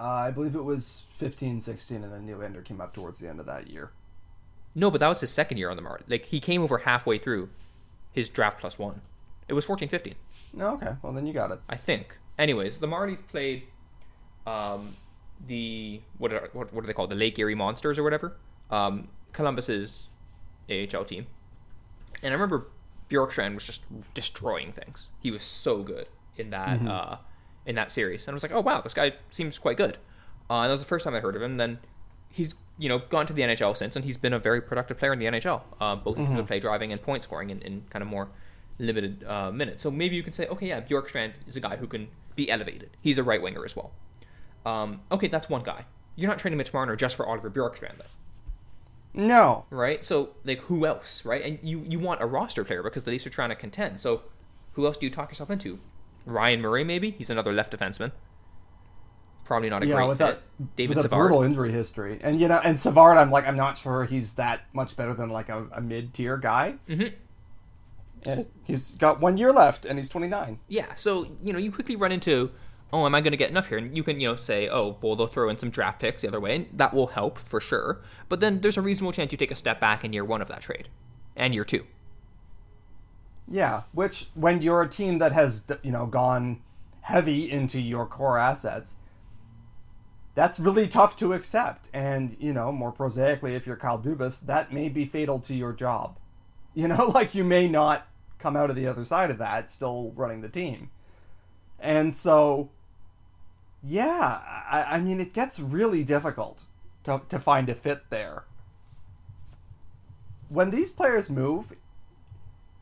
Uh, 0.00 0.04
I 0.04 0.30
believe 0.30 0.54
it 0.54 0.64
was 0.64 1.02
15, 1.18 1.60
16, 1.60 2.02
and 2.02 2.12
then 2.12 2.26
Nylander 2.26 2.64
came 2.64 2.80
up 2.80 2.94
towards 2.94 3.18
the 3.18 3.28
end 3.28 3.38
of 3.38 3.46
that 3.46 3.68
year. 3.68 3.90
No, 4.74 4.90
but 4.90 4.98
that 5.00 5.08
was 5.08 5.20
his 5.20 5.30
second 5.30 5.58
year 5.58 5.68
on 5.70 5.76
the 5.76 5.82
Marlies. 5.82 6.08
Like 6.08 6.26
he 6.26 6.40
came 6.40 6.62
over 6.62 6.78
halfway 6.78 7.18
through 7.18 7.50
his 8.12 8.30
draft 8.30 8.60
plus 8.60 8.78
one. 8.78 9.02
It 9.48 9.52
was 9.52 9.64
14, 9.64 9.88
15. 9.88 10.14
No, 10.54 10.74
okay, 10.74 10.92
well 11.02 11.12
then 11.12 11.26
you 11.26 11.32
got 11.32 11.50
it. 11.50 11.60
I 11.68 11.76
think. 11.76 12.18
Anyways, 12.38 12.78
the 12.78 12.86
Marlies 12.86 13.18
played 13.28 13.64
um, 14.46 14.96
the 15.46 16.00
what 16.18 16.32
are 16.32 16.48
what, 16.52 16.72
what 16.72 16.84
are 16.84 16.86
they 16.86 16.92
called? 16.92 17.10
The 17.10 17.16
Lake 17.16 17.38
Erie 17.38 17.54
Monsters 17.54 17.98
or 17.98 18.02
whatever. 18.02 18.36
Um, 18.70 19.08
Columbus's 19.32 20.04
AHL 20.70 21.04
team. 21.04 21.26
And 22.22 22.32
I 22.32 22.34
remember 22.34 22.68
Bjorkstrand 23.10 23.54
was 23.54 23.64
just 23.64 23.82
destroying 24.14 24.72
things. 24.72 25.10
He 25.20 25.30
was 25.30 25.42
so 25.42 25.82
good 25.82 26.06
in 26.36 26.50
that 26.50 26.86
uh, 26.86 27.16
in 27.70 27.76
that 27.76 27.90
series, 27.90 28.26
and 28.26 28.32
I 28.32 28.34
was 28.34 28.42
like, 28.42 28.52
oh 28.52 28.60
wow, 28.60 28.80
this 28.80 28.92
guy 28.92 29.12
seems 29.30 29.58
quite 29.58 29.76
good. 29.76 29.96
Uh, 30.50 30.62
and 30.62 30.68
that 30.68 30.72
was 30.72 30.80
the 30.80 30.86
first 30.86 31.04
time 31.04 31.14
I 31.14 31.20
heard 31.20 31.36
of 31.36 31.42
him. 31.42 31.56
Then 31.56 31.78
he's 32.28 32.54
you 32.78 32.88
know 32.88 32.98
gone 32.98 33.26
to 33.28 33.32
the 33.32 33.42
NHL 33.42 33.76
since, 33.76 33.94
and 33.94 34.04
he's 34.04 34.16
been 34.16 34.32
a 34.32 34.40
very 34.40 34.60
productive 34.60 34.98
player 34.98 35.12
in 35.12 35.20
the 35.20 35.26
NHL, 35.26 35.62
uh, 35.80 35.94
both 35.94 36.18
in 36.18 36.26
terms 36.26 36.40
of 36.40 36.46
play 36.48 36.58
driving 36.58 36.90
and 36.90 37.00
point 37.00 37.22
scoring 37.22 37.50
in, 37.50 37.62
in 37.62 37.84
kind 37.88 38.02
of 38.02 38.08
more 38.08 38.28
limited 38.80 39.22
uh, 39.24 39.52
minutes. 39.52 39.84
So 39.84 39.90
maybe 39.90 40.16
you 40.16 40.24
can 40.24 40.32
say, 40.32 40.48
okay, 40.48 40.66
yeah, 40.66 40.80
Bjorkstrand 40.80 41.32
is 41.46 41.56
a 41.56 41.60
guy 41.60 41.76
who 41.76 41.86
can 41.86 42.08
be 42.34 42.50
elevated. 42.50 42.90
He's 43.00 43.18
a 43.18 43.22
right 43.22 43.40
winger 43.40 43.64
as 43.64 43.76
well. 43.76 43.92
Um, 44.66 45.02
okay, 45.12 45.28
that's 45.28 45.48
one 45.48 45.62
guy. 45.62 45.84
You're 46.16 46.28
not 46.28 46.40
trading 46.40 46.58
Mitch 46.58 46.74
Marner 46.74 46.96
just 46.96 47.14
for 47.14 47.26
Oliver 47.26 47.50
Bjorkstrand, 47.50 47.98
though 47.98 48.04
No, 49.14 49.64
right? 49.70 50.04
So 50.04 50.30
like 50.44 50.60
who 50.62 50.86
else, 50.86 51.24
right? 51.24 51.42
And 51.44 51.58
you 51.62 51.84
you 51.88 52.00
want 52.00 52.20
a 52.20 52.26
roster 52.26 52.64
player 52.64 52.82
because 52.82 53.04
the 53.04 53.12
Leafs 53.12 53.26
are 53.26 53.30
trying 53.30 53.50
to 53.50 53.56
contend. 53.56 54.00
So 54.00 54.22
who 54.72 54.86
else 54.86 54.96
do 54.96 55.06
you 55.06 55.12
talk 55.12 55.30
yourself 55.30 55.50
into? 55.50 55.78
Ryan 56.26 56.60
Murray, 56.60 56.84
maybe 56.84 57.10
he's 57.10 57.30
another 57.30 57.52
left 57.52 57.76
defenseman. 57.76 58.12
Probably 59.44 59.68
not 59.70 59.82
a 59.82 59.86
yeah, 59.86 59.96
great 59.96 60.08
with 60.08 60.18
fit. 60.18 60.24
that 60.58 60.76
David 60.76 60.96
with 60.96 60.98
a 60.98 61.08
Savard. 61.08 61.28
brutal 61.28 61.42
injury 61.42 61.72
history, 61.72 62.20
and 62.22 62.40
you 62.40 62.46
know, 62.46 62.60
and 62.62 62.78
Savard, 62.78 63.16
I'm 63.16 63.30
like, 63.32 63.46
I'm 63.48 63.56
not 63.56 63.78
sure 63.78 64.04
he's 64.04 64.34
that 64.36 64.60
much 64.72 64.96
better 64.96 65.12
than 65.12 65.30
like 65.30 65.48
a, 65.48 65.66
a 65.72 65.80
mid 65.80 66.14
tier 66.14 66.36
guy. 66.36 66.74
Mhm. 66.88 67.14
And 68.26 68.46
he's 68.64 68.92
got 68.92 69.20
one 69.20 69.38
year 69.38 69.50
left, 69.50 69.84
and 69.86 69.98
he's 69.98 70.08
29. 70.10 70.60
Yeah, 70.68 70.94
so 70.94 71.26
you 71.42 71.52
know 71.52 71.58
you 71.58 71.72
quickly 71.72 71.96
run 71.96 72.12
into, 72.12 72.52
oh, 72.92 73.06
am 73.06 73.14
I 73.14 73.22
going 73.22 73.32
to 73.32 73.36
get 73.36 73.50
enough 73.50 73.66
here? 73.68 73.78
And 73.78 73.96
you 73.96 74.04
can 74.04 74.20
you 74.20 74.28
know 74.28 74.36
say, 74.36 74.68
oh, 74.68 74.98
well 75.02 75.16
they'll 75.16 75.26
throw 75.26 75.48
in 75.48 75.58
some 75.58 75.70
draft 75.70 76.00
picks 76.00 76.22
the 76.22 76.28
other 76.28 76.38
way, 76.38 76.54
and 76.54 76.68
that 76.74 76.94
will 76.94 77.08
help 77.08 77.36
for 77.38 77.60
sure. 77.60 78.02
But 78.28 78.38
then 78.40 78.60
there's 78.60 78.76
a 78.76 78.82
reasonable 78.82 79.12
chance 79.12 79.32
you 79.32 79.38
take 79.38 79.50
a 79.50 79.54
step 79.56 79.80
back 79.80 80.04
in 80.04 80.12
year 80.12 80.24
one 80.24 80.42
of 80.42 80.48
that 80.48 80.60
trade, 80.60 80.88
and 81.34 81.54
year 81.54 81.64
two. 81.64 81.86
Yeah, 83.50 83.82
which 83.92 84.28
when 84.34 84.62
you're 84.62 84.82
a 84.82 84.88
team 84.88 85.18
that 85.18 85.32
has 85.32 85.62
you 85.82 85.90
know 85.90 86.06
gone 86.06 86.62
heavy 87.02 87.50
into 87.50 87.80
your 87.80 88.06
core 88.06 88.38
assets, 88.38 88.96
that's 90.34 90.60
really 90.60 90.86
tough 90.86 91.16
to 91.16 91.32
accept. 91.32 91.88
And 91.92 92.36
you 92.38 92.52
know, 92.52 92.70
more 92.70 92.92
prosaically, 92.92 93.56
if 93.56 93.66
you're 93.66 93.76
Kyle 93.76 93.98
Dubas, 93.98 94.40
that 94.46 94.72
may 94.72 94.88
be 94.88 95.04
fatal 95.04 95.40
to 95.40 95.54
your 95.54 95.72
job. 95.72 96.18
You 96.74 96.88
know, 96.88 97.06
like 97.14 97.34
you 97.34 97.44
may 97.44 97.68
not 97.68 98.06
come 98.38 98.56
out 98.56 98.70
of 98.70 98.76
the 98.76 98.86
other 98.86 99.04
side 99.04 99.30
of 99.30 99.38
that 99.38 99.70
still 99.70 100.12
running 100.16 100.40
the 100.40 100.48
team. 100.48 100.90
And 101.78 102.14
so, 102.14 102.70
yeah, 103.82 104.40
I, 104.70 104.96
I 104.96 105.00
mean, 105.00 105.20
it 105.20 105.32
gets 105.32 105.58
really 105.58 106.04
difficult 106.04 106.62
to, 107.04 107.22
to 107.28 107.38
find 107.38 107.68
a 107.68 107.74
fit 107.74 108.10
there. 108.10 108.44
When 110.48 110.70
these 110.70 110.92
players 110.92 111.30
move, 111.30 111.74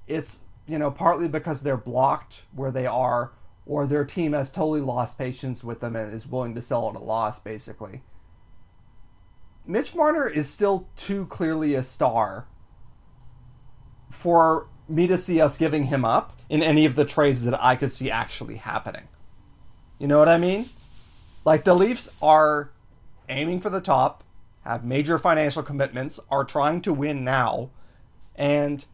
it's 0.06 0.42
you 0.68 0.78
know 0.78 0.90
partly 0.90 1.26
because 1.26 1.62
they're 1.62 1.76
blocked 1.76 2.42
where 2.52 2.70
they 2.70 2.86
are 2.86 3.32
or 3.66 3.86
their 3.86 4.04
team 4.04 4.32
has 4.32 4.52
totally 4.52 4.80
lost 4.80 5.18
patience 5.18 5.64
with 5.64 5.80
them 5.80 5.96
and 5.96 6.12
is 6.12 6.26
willing 6.26 6.54
to 6.54 6.62
sell 6.62 6.88
at 6.88 6.94
a 6.94 7.00
loss 7.00 7.40
basically. 7.40 8.02
Mitch 9.66 9.94
marner 9.94 10.26
is 10.26 10.48
still 10.48 10.88
too 10.96 11.26
clearly 11.26 11.74
a 11.74 11.82
star 11.82 12.46
for 14.10 14.68
me 14.88 15.06
to 15.06 15.18
see 15.18 15.40
us 15.40 15.58
giving 15.58 15.84
him 15.84 16.04
up 16.04 16.38
in 16.48 16.62
any 16.62 16.86
of 16.86 16.94
the 16.94 17.04
trades 17.04 17.44
that 17.44 17.62
i 17.62 17.76
could 17.76 17.92
see 17.92 18.10
actually 18.10 18.56
happening. 18.56 19.08
You 19.98 20.06
know 20.06 20.18
what 20.18 20.28
i 20.28 20.38
mean? 20.38 20.68
Like 21.44 21.64
the 21.64 21.74
leafs 21.74 22.08
are 22.22 22.70
aiming 23.28 23.60
for 23.60 23.70
the 23.70 23.80
top 23.80 24.22
have 24.62 24.84
major 24.84 25.18
financial 25.18 25.62
commitments 25.62 26.20
are 26.30 26.44
trying 26.44 26.82
to 26.82 26.92
win 26.92 27.24
now 27.24 27.70
and 28.34 28.84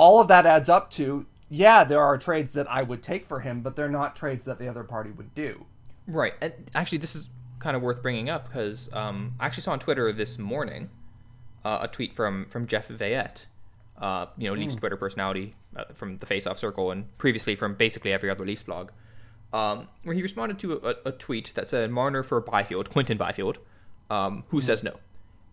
all 0.00 0.18
of 0.18 0.28
that 0.28 0.46
adds 0.46 0.70
up 0.70 0.90
to 0.90 1.26
yeah, 1.50 1.84
there 1.84 2.00
are 2.00 2.16
trades 2.16 2.52
that 2.54 2.70
I 2.70 2.82
would 2.82 3.02
take 3.02 3.26
for 3.26 3.40
him, 3.40 3.60
but 3.60 3.76
they're 3.76 3.90
not 3.90 4.16
trades 4.16 4.44
that 4.44 4.58
the 4.58 4.68
other 4.68 4.84
party 4.84 5.10
would 5.10 5.34
do. 5.34 5.66
Right. 6.06 6.32
And 6.40 6.54
actually, 6.74 6.98
this 6.98 7.14
is 7.14 7.28
kind 7.58 7.76
of 7.76 7.82
worth 7.82 8.00
bringing 8.00 8.30
up 8.30 8.46
because 8.46 8.88
um, 8.94 9.34
I 9.38 9.46
actually 9.46 9.64
saw 9.64 9.72
on 9.72 9.80
Twitter 9.80 10.12
this 10.12 10.38
morning 10.38 10.88
uh, 11.64 11.80
a 11.82 11.88
tweet 11.88 12.14
from 12.14 12.46
from 12.46 12.66
Jeff 12.66 12.88
Veillette, 12.88 13.46
uh, 14.00 14.26
you 14.38 14.48
know, 14.48 14.54
Leafs 14.54 14.76
Twitter 14.76 14.96
personality 14.96 15.54
uh, 15.76 15.84
from 15.92 16.18
the 16.18 16.26
Face 16.26 16.46
Off 16.46 16.58
Circle 16.58 16.92
and 16.92 17.18
previously 17.18 17.54
from 17.54 17.74
basically 17.74 18.12
every 18.12 18.30
other 18.30 18.46
Leafs 18.46 18.62
blog, 18.62 18.90
um, 19.52 19.88
where 20.04 20.14
he 20.14 20.22
responded 20.22 20.58
to 20.60 20.74
a, 20.74 21.08
a 21.08 21.12
tweet 21.12 21.52
that 21.56 21.68
said 21.68 21.90
Marner 21.90 22.22
for 22.22 22.40
Byfield, 22.40 22.90
Quinton 22.90 23.18
Byfield, 23.18 23.58
um, 24.08 24.44
who 24.48 24.62
says 24.62 24.82
no. 24.82 24.98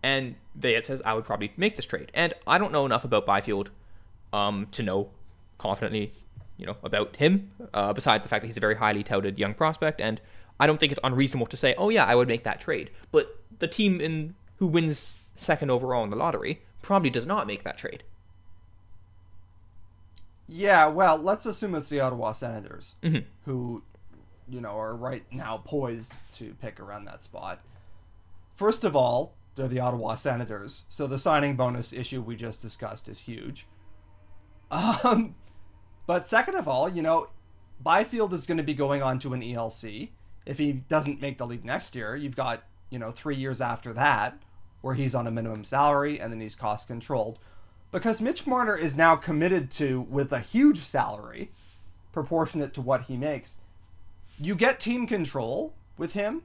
And 0.00 0.36
Veillette 0.58 0.86
says, 0.86 1.02
I 1.04 1.14
would 1.14 1.24
probably 1.24 1.52
make 1.56 1.74
this 1.74 1.84
trade. 1.84 2.12
And 2.14 2.32
I 2.46 2.56
don't 2.58 2.70
know 2.70 2.86
enough 2.86 3.04
about 3.04 3.26
Byfield 3.26 3.72
um, 4.32 4.66
to 4.72 4.82
know 4.82 5.10
confidently, 5.58 6.12
you 6.56 6.66
know, 6.66 6.76
about 6.82 7.16
him. 7.16 7.50
Uh, 7.74 7.92
besides 7.92 8.22
the 8.24 8.28
fact 8.28 8.42
that 8.42 8.46
he's 8.46 8.56
a 8.56 8.60
very 8.60 8.76
highly 8.76 9.02
touted 9.02 9.38
young 9.38 9.54
prospect, 9.54 10.00
and 10.00 10.20
I 10.60 10.66
don't 10.66 10.78
think 10.80 10.92
it's 10.92 11.00
unreasonable 11.04 11.46
to 11.46 11.56
say, 11.56 11.74
oh 11.78 11.88
yeah, 11.88 12.04
I 12.04 12.14
would 12.14 12.28
make 12.28 12.44
that 12.44 12.60
trade. 12.60 12.90
But 13.12 13.38
the 13.58 13.68
team 13.68 14.00
in 14.00 14.34
who 14.56 14.66
wins 14.66 15.16
second 15.36 15.70
overall 15.70 16.02
in 16.04 16.10
the 16.10 16.16
lottery 16.16 16.62
probably 16.82 17.10
does 17.10 17.26
not 17.26 17.46
make 17.46 17.62
that 17.64 17.78
trade. 17.78 18.02
Yeah, 20.48 20.86
well, 20.86 21.16
let's 21.18 21.44
assume 21.46 21.74
it's 21.74 21.90
the 21.90 22.00
Ottawa 22.00 22.32
Senators 22.32 22.94
Mhm. 23.02 23.24
who, 23.44 23.82
you 24.48 24.60
know, 24.60 24.78
are 24.78 24.96
right 24.96 25.24
now 25.30 25.58
poised 25.58 26.12
to 26.36 26.54
pick 26.54 26.80
around 26.80 27.04
that 27.04 27.22
spot. 27.22 27.60
First 28.56 28.82
of 28.82 28.96
all, 28.96 29.34
they're 29.54 29.68
the 29.68 29.80
Ottawa 29.80 30.14
Senators, 30.14 30.84
so 30.88 31.06
the 31.06 31.18
signing 31.18 31.54
bonus 31.56 31.92
issue 31.92 32.22
we 32.22 32.34
just 32.34 32.62
discussed 32.62 33.08
is 33.08 33.20
huge. 33.20 33.66
Um, 34.70 35.34
but 36.06 36.26
second 36.26 36.56
of 36.56 36.68
all, 36.68 36.88
you 36.88 37.02
know, 37.02 37.28
Byfield 37.80 38.34
is 38.34 38.46
going 38.46 38.58
to 38.58 38.64
be 38.64 38.74
going 38.74 39.02
on 39.02 39.18
to 39.20 39.34
an 39.34 39.42
ELC. 39.42 40.10
If 40.46 40.58
he 40.58 40.72
doesn't 40.72 41.20
make 41.20 41.38
the 41.38 41.46
league 41.46 41.64
next 41.64 41.94
year, 41.94 42.16
you've 42.16 42.36
got, 42.36 42.64
you 42.90 42.98
know, 42.98 43.10
three 43.10 43.36
years 43.36 43.60
after 43.60 43.92
that 43.92 44.38
where 44.80 44.94
he's 44.94 45.14
on 45.14 45.26
a 45.26 45.30
minimum 45.30 45.64
salary 45.64 46.20
and 46.20 46.32
then 46.32 46.40
he's 46.40 46.54
cost 46.54 46.86
controlled. 46.86 47.38
Because 47.90 48.20
Mitch 48.20 48.46
Marner 48.46 48.76
is 48.76 48.96
now 48.96 49.16
committed 49.16 49.70
to, 49.72 50.00
with 50.02 50.32
a 50.32 50.40
huge 50.40 50.80
salary 50.80 51.50
proportionate 52.12 52.74
to 52.74 52.80
what 52.80 53.02
he 53.02 53.16
makes, 53.16 53.56
you 54.38 54.54
get 54.54 54.78
team 54.78 55.06
control 55.06 55.74
with 55.96 56.12
him, 56.12 56.42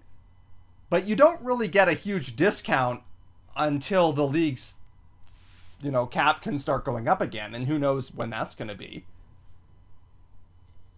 but 0.89 1.05
you 1.05 1.15
don't 1.15 1.41
really 1.41 1.67
get 1.67 1.89
a 1.89 1.93
huge 1.93 2.35
discount 2.35 3.03
until 3.55 4.13
the 4.13 4.25
league's 4.25 4.75
you 5.83 5.91
know, 5.91 6.05
cap 6.05 6.41
can 6.41 6.59
start 6.59 6.85
going 6.85 7.07
up 7.07 7.21
again, 7.21 7.53
and 7.53 7.67
who 7.67 7.77
knows 7.77 8.13
when 8.13 8.29
that's 8.29 8.55
going 8.55 8.67
to 8.69 8.75
be. 8.75 9.05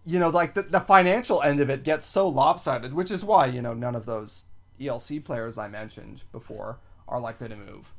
You 0.04 0.18
know, 0.18 0.28
like 0.28 0.54
the, 0.54 0.62
the 0.62 0.80
financial 0.80 1.42
end 1.42 1.60
of 1.60 1.68
it 1.68 1.82
gets 1.82 2.06
so 2.06 2.28
lopsided, 2.28 2.94
which 2.94 3.10
is 3.10 3.24
why, 3.24 3.46
you 3.46 3.60
know, 3.60 3.74
none 3.74 3.96
of 3.96 4.06
those 4.06 4.44
ELC 4.80 5.24
players 5.24 5.58
I 5.58 5.68
mentioned 5.68 6.22
before 6.32 6.78
are 7.08 7.20
likely 7.20 7.48
to 7.48 7.56
move. 7.56 7.92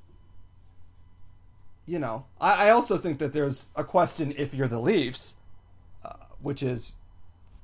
You 1.86 2.00
know, 2.00 2.26
I, 2.40 2.68
I 2.68 2.70
also 2.70 2.98
think 2.98 3.20
that 3.20 3.34
there's 3.34 3.68
a 3.76 3.84
question 3.84 4.34
if 4.38 4.54
you're 4.54 4.68
the 4.68 4.80
Leafs, 4.80 5.36
uh, 6.04 6.14
which 6.42 6.64
is, 6.64 6.94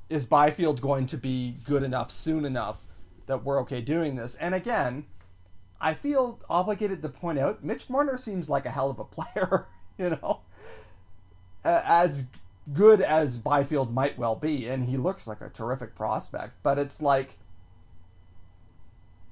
is 0.10 0.26
Byfield 0.26 0.82
going 0.82 1.08
to 1.08 1.18
be 1.18 1.58
good 1.64 1.84
enough 1.84 2.12
soon 2.12 2.46
enough 2.46 2.80
that 3.28 3.44
we're 3.44 3.60
okay 3.62 3.82
doing 3.82 4.16
this? 4.16 4.36
And 4.36 4.54
again, 4.54 5.06
I 5.84 5.94
feel 5.94 6.40
obligated 6.50 7.02
to 7.02 7.10
point 7.10 7.38
out 7.38 7.62
Mitch 7.62 7.90
Marner 7.90 8.18
seems 8.18 8.50
like 8.50 8.66
a 8.66 8.72
hell 8.72 8.90
of 8.90 9.00
a 9.00 9.04
player, 9.04 9.68
you 9.98 10.12
know. 10.12 10.40
As 11.64 12.26
good 12.72 13.02
as 13.02 13.38
Byfield 13.38 13.94
might 13.94 14.18
well 14.18 14.36
be, 14.36 14.68
and 14.68 14.86
he 14.86 14.96
looks 14.96 15.28
like 15.28 15.42
a 15.42 15.50
terrific 15.50 15.94
prospect, 15.94 16.54
but 16.64 16.80
it's 16.80 17.02
like 17.02 17.38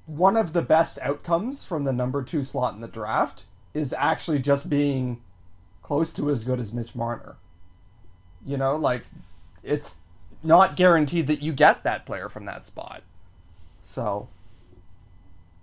one 0.04 0.36
of 0.36 0.52
the 0.52 0.60
best 0.60 0.98
outcomes 1.00 1.64
from 1.64 1.84
the 1.84 1.92
number 1.92 2.22
two 2.22 2.44
slot 2.44 2.74
in 2.74 2.80
the 2.80 2.88
draft 2.88 3.46
is 3.72 3.94
actually 3.96 4.38
just 4.38 4.68
being 4.68 5.22
close 5.80 6.12
to 6.12 6.28
as 6.28 6.44
good 6.44 6.60
as 6.60 6.74
Mitch 6.74 6.94
Marner. 6.94 7.36
You 8.44 8.58
know, 8.58 8.76
like 8.76 9.04
it's 9.62 9.96
not 10.42 10.76
guaranteed 10.76 11.28
that 11.28 11.40
you 11.40 11.54
get 11.54 11.82
that 11.84 12.04
player 12.04 12.28
from 12.28 12.44
that 12.44 12.66
spot. 12.66 13.02
So, 13.82 14.28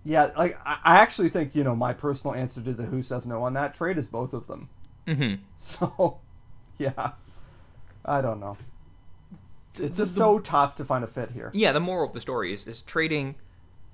yeah, 0.09 0.31
like 0.35 0.59
I 0.65 0.97
actually 0.97 1.29
think 1.29 1.53
you 1.53 1.63
know 1.63 1.75
my 1.75 1.93
personal 1.93 2.35
answer 2.35 2.63
to 2.63 2.73
the 2.73 2.85
who 2.85 3.03
says 3.03 3.27
no 3.27 3.43
on 3.43 3.53
that 3.53 3.75
trade 3.75 3.95
is 3.95 4.07
both 4.07 4.33
of 4.33 4.47
them. 4.47 4.69
Mm-hmm. 5.07 5.43
So, 5.55 6.19
yeah, 6.79 7.11
I 8.03 8.19
don't 8.21 8.39
know. 8.39 8.57
It's 9.77 9.97
just 9.97 10.15
so 10.15 10.39
tough 10.39 10.75
to 10.77 10.83
find 10.83 11.03
a 11.03 11.07
fit 11.07 11.31
here. 11.31 11.51
Yeah, 11.53 11.73
the 11.73 11.79
moral 11.79 12.07
of 12.07 12.13
the 12.13 12.21
story 12.21 12.51
is, 12.51 12.65
is 12.65 12.81
trading 12.81 13.35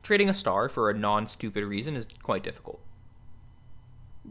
trading 0.04 0.30
a 0.30 0.34
star 0.34 0.70
for 0.70 0.90
a 0.90 0.94
non-stupid 0.94 1.66
reason 1.66 1.98
is 1.98 2.08
quite 2.24 2.44
difficult. 2.44 2.80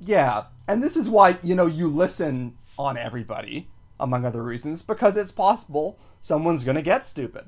Yeah, 0.01 0.45
and 0.66 0.82
this 0.82 0.97
is 0.97 1.11
why 1.11 1.37
you 1.43 1.55
know 1.55 1.66
you 1.66 1.87
listen 1.89 2.57
on 2.78 2.97
everybody, 2.97 3.68
among 4.01 4.24
other 4.24 4.43
reasons, 4.43 4.80
because 4.80 5.18
it's 5.18 5.32
possible 5.32 5.99
someone's 6.22 6.64
going 6.64 6.76
to 6.76 6.82
get 6.82 7.05
stupid 7.05 7.45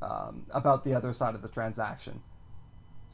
um, 0.00 0.46
about 0.50 0.82
the 0.82 0.94
other 0.94 1.12
side 1.12 1.34
of 1.34 1.42
the 1.42 1.48
transaction. 1.48 2.22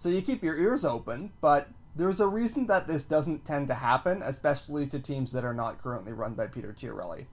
So 0.00 0.08
you 0.08 0.22
keep 0.22 0.42
your 0.42 0.56
ears 0.56 0.82
open, 0.82 1.32
but 1.42 1.68
there's 1.94 2.20
a 2.20 2.26
reason 2.26 2.68
that 2.68 2.88
this 2.88 3.04
doesn't 3.04 3.44
tend 3.44 3.68
to 3.68 3.74
happen, 3.74 4.22
especially 4.24 4.86
to 4.86 4.98
teams 4.98 5.30
that 5.32 5.44
are 5.44 5.52
not 5.52 5.82
currently 5.82 6.10
run 6.10 6.32
by 6.32 6.46
Peter 6.46 6.72
Chiarelli. 6.72 7.26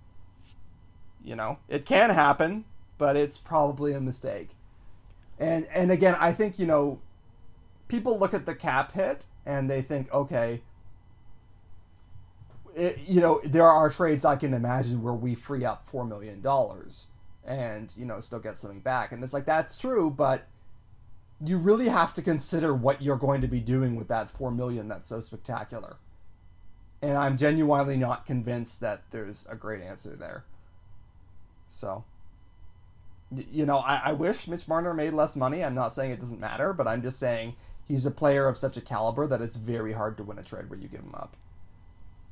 You 1.23 1.37
know, 1.37 1.59
it 1.69 1.85
can 1.85 2.09
happen, 2.09 2.65
but 2.97 3.15
it's 3.15 3.37
probably 3.37 3.93
a 3.93 4.01
mistake. 4.01 4.49
And 5.39 5.65
and 5.73 5.91
again, 5.91 6.17
I 6.19 6.33
think 6.33 6.59
you 6.59 6.65
know, 6.65 6.99
people 7.87 8.19
look 8.19 8.33
at 8.33 8.45
the 8.45 8.53
cap 8.53 8.91
hit 8.91 9.23
and 9.45 9.69
they 9.69 9.81
think, 9.81 10.11
okay, 10.11 10.61
it, 12.75 12.99
you 13.07 13.21
know, 13.21 13.39
there 13.45 13.63
are 13.65 13.89
trades 13.89 14.25
I 14.25 14.35
can 14.35 14.53
imagine 14.53 15.01
where 15.01 15.13
we 15.13 15.35
free 15.35 15.63
up 15.63 15.85
four 15.85 16.03
million 16.03 16.41
dollars 16.41 17.05
and 17.45 17.93
you 17.95 18.03
know 18.03 18.19
still 18.19 18.39
get 18.39 18.57
something 18.57 18.81
back, 18.81 19.13
and 19.13 19.23
it's 19.23 19.31
like 19.31 19.45
that's 19.45 19.77
true, 19.77 20.11
but 20.11 20.49
you 21.43 21.57
really 21.57 21.89
have 21.89 22.13
to 22.15 22.21
consider 22.21 22.73
what 22.73 23.01
you're 23.01 23.17
going 23.17 23.41
to 23.41 23.47
be 23.47 23.59
doing 23.59 23.95
with 23.95 24.07
that 24.07 24.29
four 24.29 24.51
million 24.51 24.87
that's 24.87 25.07
so 25.07 25.19
spectacular. 25.19 25.97
And 27.01 27.15
I'm 27.15 27.37
genuinely 27.37 27.97
not 27.97 28.25
convinced 28.25 28.79
that 28.81 29.03
there's 29.11 29.45
a 29.49 29.55
great 29.55 29.83
answer 29.83 30.15
there. 30.15 30.45
So, 31.69 32.05
you 33.29 33.65
know, 33.65 33.77
I, 33.79 34.01
I 34.05 34.13
wish 34.13 34.47
Mitch 34.47 34.67
Marner 34.67 34.93
made 34.93 35.13
less 35.13 35.35
money. 35.35 35.63
I'm 35.63 35.75
not 35.75 35.93
saying 35.93 36.11
it 36.11 36.19
doesn't 36.19 36.39
matter, 36.39 36.73
but 36.73 36.87
I'm 36.87 37.03
just 37.03 37.19
saying 37.19 37.55
he's 37.85 38.05
a 38.05 38.11
player 38.11 38.47
of 38.47 38.57
such 38.57 38.77
a 38.77 38.81
caliber 38.81 39.27
that 39.27 39.41
it's 39.41 39.57
very 39.57 39.93
hard 39.93 40.17
to 40.17 40.23
win 40.23 40.39
a 40.39 40.43
trade 40.43 40.69
where 40.69 40.79
you 40.79 40.87
give 40.87 41.01
him 41.01 41.13
up. 41.13 41.37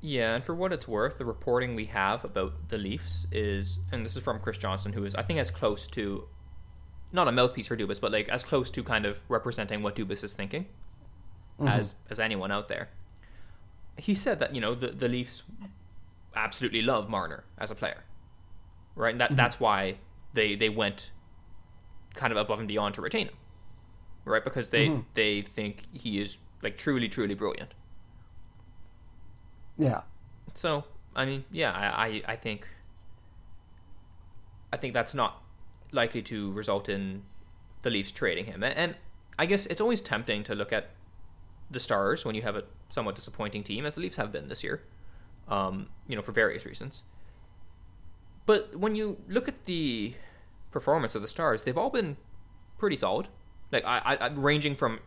Yeah, 0.02 0.36
and 0.36 0.44
for 0.44 0.54
what 0.54 0.74
it's 0.74 0.88
worth, 0.88 1.18
the 1.18 1.26
reporting 1.26 1.76
we 1.76 1.86
have 1.86 2.26
about 2.26 2.70
the 2.70 2.78
Leafs 2.78 3.28
is, 3.32 3.80
and 3.92 4.06
this 4.06 4.16
is 4.16 4.24
from 4.24 4.40
Chris 4.40 4.58
Johnston, 4.58 4.94
who 4.94 5.04
is, 5.04 5.16
I 5.16 5.24
think, 5.24 5.40
as 5.40 5.52
close 5.52 5.88
to, 5.90 6.28
not 7.16 7.28
a 7.28 7.32
mouthpiece 7.32 7.68
for 7.68 7.78
Dubas, 7.78 8.00
but 8.00 8.12
like 8.12 8.30
as 8.30 8.44
close 8.44 8.70
to 8.72 8.84
kind 8.84 9.06
of 9.06 9.20
representing 9.30 9.82
what 9.82 9.96
Dubas 9.96 10.24
is 10.24 10.34
thinking 10.34 10.66
mm-hmm. 11.60 11.68
as 11.68 11.96
as 12.10 12.20
anyone 12.20 12.52
out 12.52 12.68
there. 12.68 12.90
He 13.98 14.14
said 14.14 14.40
that 14.40 14.54
you 14.54 14.62
know 14.62 14.76
the 14.76 14.90
the 14.90 15.08
Leafs 15.08 15.44
absolutely 16.36 16.82
love 16.82 17.10
Marner 17.10 17.46
as 17.58 17.72
a 17.72 17.76
player, 17.76 18.04
right? 18.96 19.12
And 19.12 19.22
that 19.22 19.30
mm-hmm. 19.30 19.38
that's 19.38 19.60
why 19.60 19.98
they 20.34 20.56
they 20.56 20.70
went 20.70 21.12
kind 22.14 22.32
of 22.32 22.38
above 22.38 22.60
and 22.60 22.68
beyond 22.68 22.96
to 22.96 23.02
retain 23.02 23.28
him, 23.28 23.36
right? 24.26 24.44
Because 24.44 24.68
they 24.68 24.88
mm-hmm. 24.88 25.02
they 25.14 25.42
think 25.42 25.84
he 25.94 26.22
is 26.22 26.38
like 26.62 26.78
truly 26.78 27.08
truly 27.08 27.36
brilliant. 27.36 27.74
Yeah. 29.78 30.02
So 30.54 30.84
I 31.16 31.26
mean, 31.26 31.46
yeah, 31.52 31.72
I, 31.72 32.08
I, 32.08 32.22
I 32.34 32.36
think 32.36 32.68
I 34.74 34.78
think 34.78 34.94
that's 34.94 35.16
not 35.16 35.42
likely 35.96 36.22
to 36.24 36.52
result 36.52 36.90
in 36.90 37.24
the 37.82 37.90
Leafs 37.90 38.12
trading 38.12 38.46
him. 38.46 38.64
And 38.64 38.96
I 39.40 39.46
guess 39.46 39.66
it's 39.66 39.82
always 39.82 40.02
tempting 40.02 40.44
to 40.44 40.56
look 40.56 40.72
at 40.72 40.92
the 41.72 41.80
Stars 41.80 42.26
when 42.26 42.36
you 42.36 42.42
have 42.44 42.56
a 42.56 42.64
somewhat 42.90 43.16
disappointing 43.16 43.64
team, 43.64 43.86
as 43.86 43.96
the 43.96 44.02
Leafs 44.02 44.18
have 44.18 44.32
been 44.32 44.48
this 44.48 44.64
year. 44.64 44.84
Um, 45.48 45.90
you 46.08 46.16
know, 46.16 46.22
for 46.22 46.32
various 46.32 46.66
reasons. 46.66 47.04
But 48.46 48.76
when 48.76 48.96
you 48.96 49.18
look 49.28 49.48
at 49.48 49.66
the 49.66 50.14
performance 50.72 51.16
of 51.16 51.22
the 51.22 51.28
Stars, 51.28 51.62
they've 51.62 51.78
all 51.78 51.90
been 51.90 52.18
pretty 52.78 52.96
solid. 52.96 53.28
Like 53.72 53.84
I, 53.86 54.18
I 54.20 54.28
ranging 54.30 54.76
from, 54.76 55.00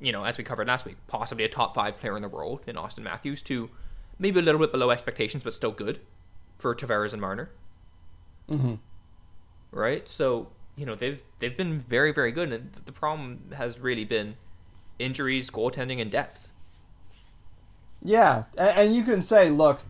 you 0.00 0.12
know, 0.12 0.24
as 0.24 0.36
we 0.36 0.44
covered 0.44 0.68
last 0.68 0.84
week, 0.84 0.96
possibly 1.06 1.44
a 1.44 1.48
top 1.48 1.74
five 1.74 1.98
player 1.98 2.16
in 2.16 2.22
the 2.22 2.28
world 2.28 2.60
in 2.66 2.76
Auston 2.76 3.02
Matthews 3.02 3.42
to 3.42 3.70
maybe 4.18 4.38
a 4.38 4.42
little 4.42 4.60
bit 4.60 4.72
below 4.72 4.90
expectations, 4.90 5.44
but 5.44 5.54
still 5.54 5.72
good 5.72 6.00
for 6.58 6.74
Tavares 6.74 7.12
and 7.12 7.20
Marner. 7.20 7.50
Mm-hmm. 8.50 8.74
Right. 9.74 10.08
So 10.08 10.48
you 10.76 10.86
know 10.86 10.94
they've 10.94 11.22
they've 11.40 11.56
been 11.56 11.78
very 11.80 12.12
very 12.12 12.30
good, 12.30 12.52
and 12.52 12.72
the 12.86 12.92
problem 12.92 13.50
has 13.56 13.80
really 13.80 14.04
been 14.04 14.36
injuries, 15.00 15.50
goaltending, 15.50 16.00
and 16.00 16.10
depth. 16.10 16.48
Yeah, 18.00 18.44
and 18.56 18.94
you 18.94 19.02
can 19.02 19.22
say, 19.22 19.50
look, 19.50 19.80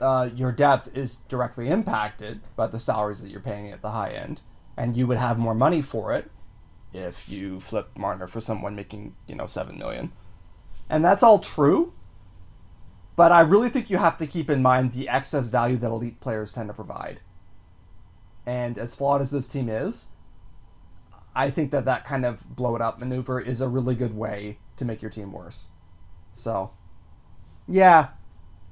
uh, 0.00 0.30
your 0.34 0.50
depth 0.50 0.96
is 0.96 1.16
directly 1.28 1.68
impacted 1.68 2.40
by 2.56 2.66
the 2.66 2.80
salaries 2.80 3.20
that 3.22 3.30
you're 3.30 3.40
paying 3.40 3.70
at 3.70 3.82
the 3.82 3.90
high 3.90 4.10
end, 4.10 4.40
and 4.76 4.96
you 4.96 5.06
would 5.06 5.18
have 5.18 5.38
more 5.38 5.54
money 5.54 5.82
for 5.82 6.12
it 6.12 6.30
if 6.92 7.28
you 7.28 7.60
flip 7.60 7.90
Marner 7.96 8.26
for 8.26 8.40
someone 8.40 8.74
making 8.74 9.14
you 9.28 9.36
know 9.36 9.46
seven 9.46 9.78
million, 9.78 10.10
and 10.88 11.04
that's 11.04 11.22
all 11.22 11.38
true. 11.38 11.92
But 13.14 13.30
I 13.30 13.42
really 13.42 13.68
think 13.68 13.90
you 13.90 13.98
have 13.98 14.16
to 14.16 14.26
keep 14.26 14.50
in 14.50 14.62
mind 14.62 14.92
the 14.92 15.08
excess 15.08 15.48
value 15.48 15.76
that 15.76 15.90
elite 15.90 16.20
players 16.20 16.52
tend 16.52 16.68
to 16.68 16.74
provide. 16.74 17.20
And 18.46 18.78
as 18.78 18.94
flawed 18.94 19.20
as 19.20 19.30
this 19.30 19.46
team 19.46 19.68
is, 19.68 20.06
I 21.34 21.50
think 21.50 21.70
that 21.70 21.84
that 21.84 22.04
kind 22.04 22.24
of 22.24 22.56
blow 22.56 22.74
it 22.74 22.82
up 22.82 22.98
maneuver 22.98 23.40
is 23.40 23.60
a 23.60 23.68
really 23.68 23.94
good 23.94 24.16
way 24.16 24.58
to 24.76 24.84
make 24.84 25.02
your 25.02 25.10
team 25.10 25.32
worse. 25.32 25.66
So, 26.32 26.72
yeah, 27.68 28.08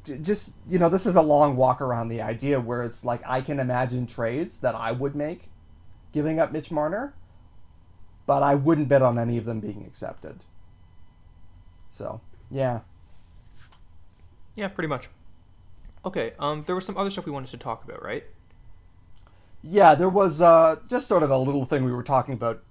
just 0.05 0.55
you 0.69 0.79
know, 0.79 0.89
this 0.89 1.07
is 1.07 1.15
a 1.15 1.23
long 1.23 1.57
walk 1.57 1.81
around 1.81 2.09
the 2.09 2.23
idea 2.23 2.61
where 2.61 2.83
it's 2.83 3.05
like 3.05 3.21
I 3.27 3.41
can 3.41 3.61
imagine 3.61 4.07
trades 4.07 4.61
that 4.61 4.75
I 4.75 4.93
would 4.93 5.15
make, 5.15 5.51
giving 6.13 6.41
up 6.41 6.51
Mitch 6.51 6.71
Marner, 6.71 7.15
but 8.27 8.43
I 8.43 8.55
wouldn't 8.55 8.89
bet 8.89 9.03
on 9.03 9.19
any 9.19 9.39
of 9.39 9.45
them 9.45 9.61
being 9.61 9.85
accepted. 9.87 10.41
So, 11.89 12.21
yeah. 12.51 12.81
Yeah, 14.55 14.69
pretty 14.69 14.89
much. 14.89 15.09
Okay, 16.05 16.33
um, 16.39 16.63
there 16.63 16.75
was 16.75 16.85
some 16.85 16.97
other 16.97 17.11
stuff 17.11 17.27
we 17.27 17.33
wanted 17.33 17.51
to 17.51 17.57
talk 17.57 17.85
about, 17.85 18.03
right? 18.03 18.25
Yeah, 19.63 19.95
there 19.95 20.09
was 20.09 20.41
uh, 20.41 20.77
just 20.89 21.09
sort 21.09 21.23
of 21.23 21.31
a 21.31 21.39
little 21.39 21.65
thing 21.65 21.85
we 21.85 21.93
were 21.93 22.03
talking 22.03 22.35
about 22.35 22.63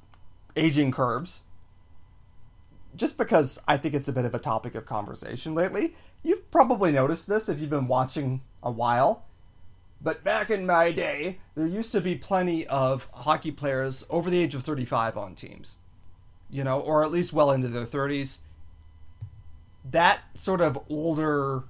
aging 0.56 0.92
curves. 0.92 1.42
Just 2.96 3.18
because 3.18 3.60
I 3.68 3.78
think 3.78 3.94
it's 3.94 4.08
a 4.08 4.14
bit 4.14 4.26
of 4.26 4.34
a 4.34 4.40
topic 4.40 4.74
of 4.74 4.86
conversation 4.86 5.54
lately. 5.54 5.96
You've 6.24 6.50
probably 6.50 6.92
noticed 6.92 7.28
this 7.28 7.48
if 7.48 7.60
you've 7.60 7.70
been 7.70 7.88
watching 7.88 8.42
a 8.64 8.72
while. 8.72 9.26
But 10.02 10.24
back 10.24 10.50
in 10.50 10.66
my 10.66 10.92
day, 10.92 11.40
there 11.56 11.68
used 11.68 11.92
to 11.92 12.02
be 12.02 12.16
plenty 12.16 12.66
of 12.68 13.08
hockey 13.14 13.52
players 13.52 14.06
over 14.10 14.30
the 14.30 14.40
age 14.40 14.56
of 14.56 14.64
35 14.64 15.18
on 15.18 15.36
teams. 15.36 15.78
You 16.50 16.64
know, 16.64 16.80
or 16.80 17.04
at 17.04 17.12
least 17.12 17.34
well 17.34 17.52
into 17.52 17.68
their 17.68 17.86
30s. 17.86 18.40
That 19.90 20.22
sort 20.34 20.62
of 20.62 20.80
older 20.90 21.64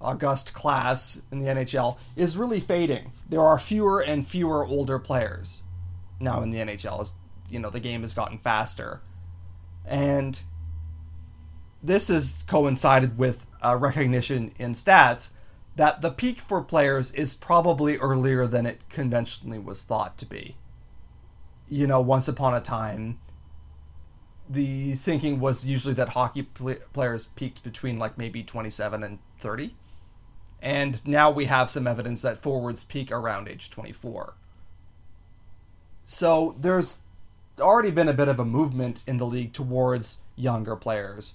august 0.00 0.52
class 0.52 1.20
in 1.30 1.38
the 1.38 1.46
NHL 1.46 1.96
is 2.16 2.36
really 2.36 2.60
fading. 2.60 3.12
There 3.28 3.40
are 3.40 3.58
fewer 3.58 4.00
and 4.00 4.26
fewer 4.26 4.64
older 4.64 4.98
players 4.98 5.62
now 6.20 6.42
in 6.42 6.50
the 6.50 6.58
NHL. 6.58 7.00
As 7.00 7.12
you 7.50 7.58
know, 7.58 7.70
the 7.70 7.80
game 7.80 8.02
has 8.02 8.14
gotten 8.14 8.38
faster, 8.38 9.00
and 9.84 10.42
this 11.82 12.08
has 12.08 12.42
coincided 12.46 13.18
with 13.18 13.46
a 13.62 13.76
recognition 13.76 14.52
in 14.58 14.72
stats 14.72 15.30
that 15.76 16.00
the 16.00 16.10
peak 16.10 16.38
for 16.38 16.62
players 16.62 17.10
is 17.12 17.34
probably 17.34 17.96
earlier 17.98 18.46
than 18.46 18.66
it 18.66 18.88
conventionally 18.88 19.58
was 19.58 19.82
thought 19.82 20.16
to 20.18 20.26
be. 20.26 20.56
You 21.68 21.86
know, 21.86 22.00
once 22.00 22.28
upon 22.28 22.54
a 22.54 22.60
time, 22.60 23.18
the 24.48 24.94
thinking 24.94 25.40
was 25.40 25.64
usually 25.64 25.94
that 25.94 26.10
hockey 26.10 26.42
players 26.42 27.28
peaked 27.34 27.62
between 27.62 27.98
like 27.98 28.18
maybe 28.18 28.42
27 28.42 29.02
and 29.02 29.18
30 29.38 29.74
and 30.64 31.06
now 31.06 31.30
we 31.30 31.44
have 31.44 31.68
some 31.68 31.86
evidence 31.86 32.22
that 32.22 32.42
forwards 32.42 32.84
peak 32.84 33.12
around 33.12 33.48
age 33.48 33.68
24. 33.68 34.32
So 36.06 36.56
there's 36.58 37.00
already 37.60 37.90
been 37.90 38.08
a 38.08 38.14
bit 38.14 38.28
of 38.28 38.40
a 38.40 38.46
movement 38.46 39.04
in 39.06 39.18
the 39.18 39.26
league 39.26 39.52
towards 39.52 40.18
younger 40.36 40.74
players, 40.74 41.34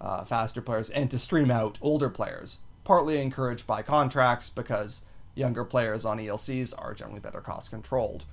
uh, 0.00 0.24
faster 0.24 0.62
players, 0.62 0.90
and 0.90 1.10
to 1.10 1.18
stream 1.18 1.50
out 1.50 1.76
older 1.82 2.08
players. 2.08 2.60
Partly 2.84 3.20
encouraged 3.20 3.66
by 3.66 3.82
contracts 3.82 4.48
because 4.48 5.04
younger 5.34 5.64
players 5.64 6.04
on 6.04 6.18
ELCs 6.18 6.72
are 6.78 6.94
generally 6.94 7.20
better 7.20 7.40
cost 7.40 7.70
controlled. 7.70 8.26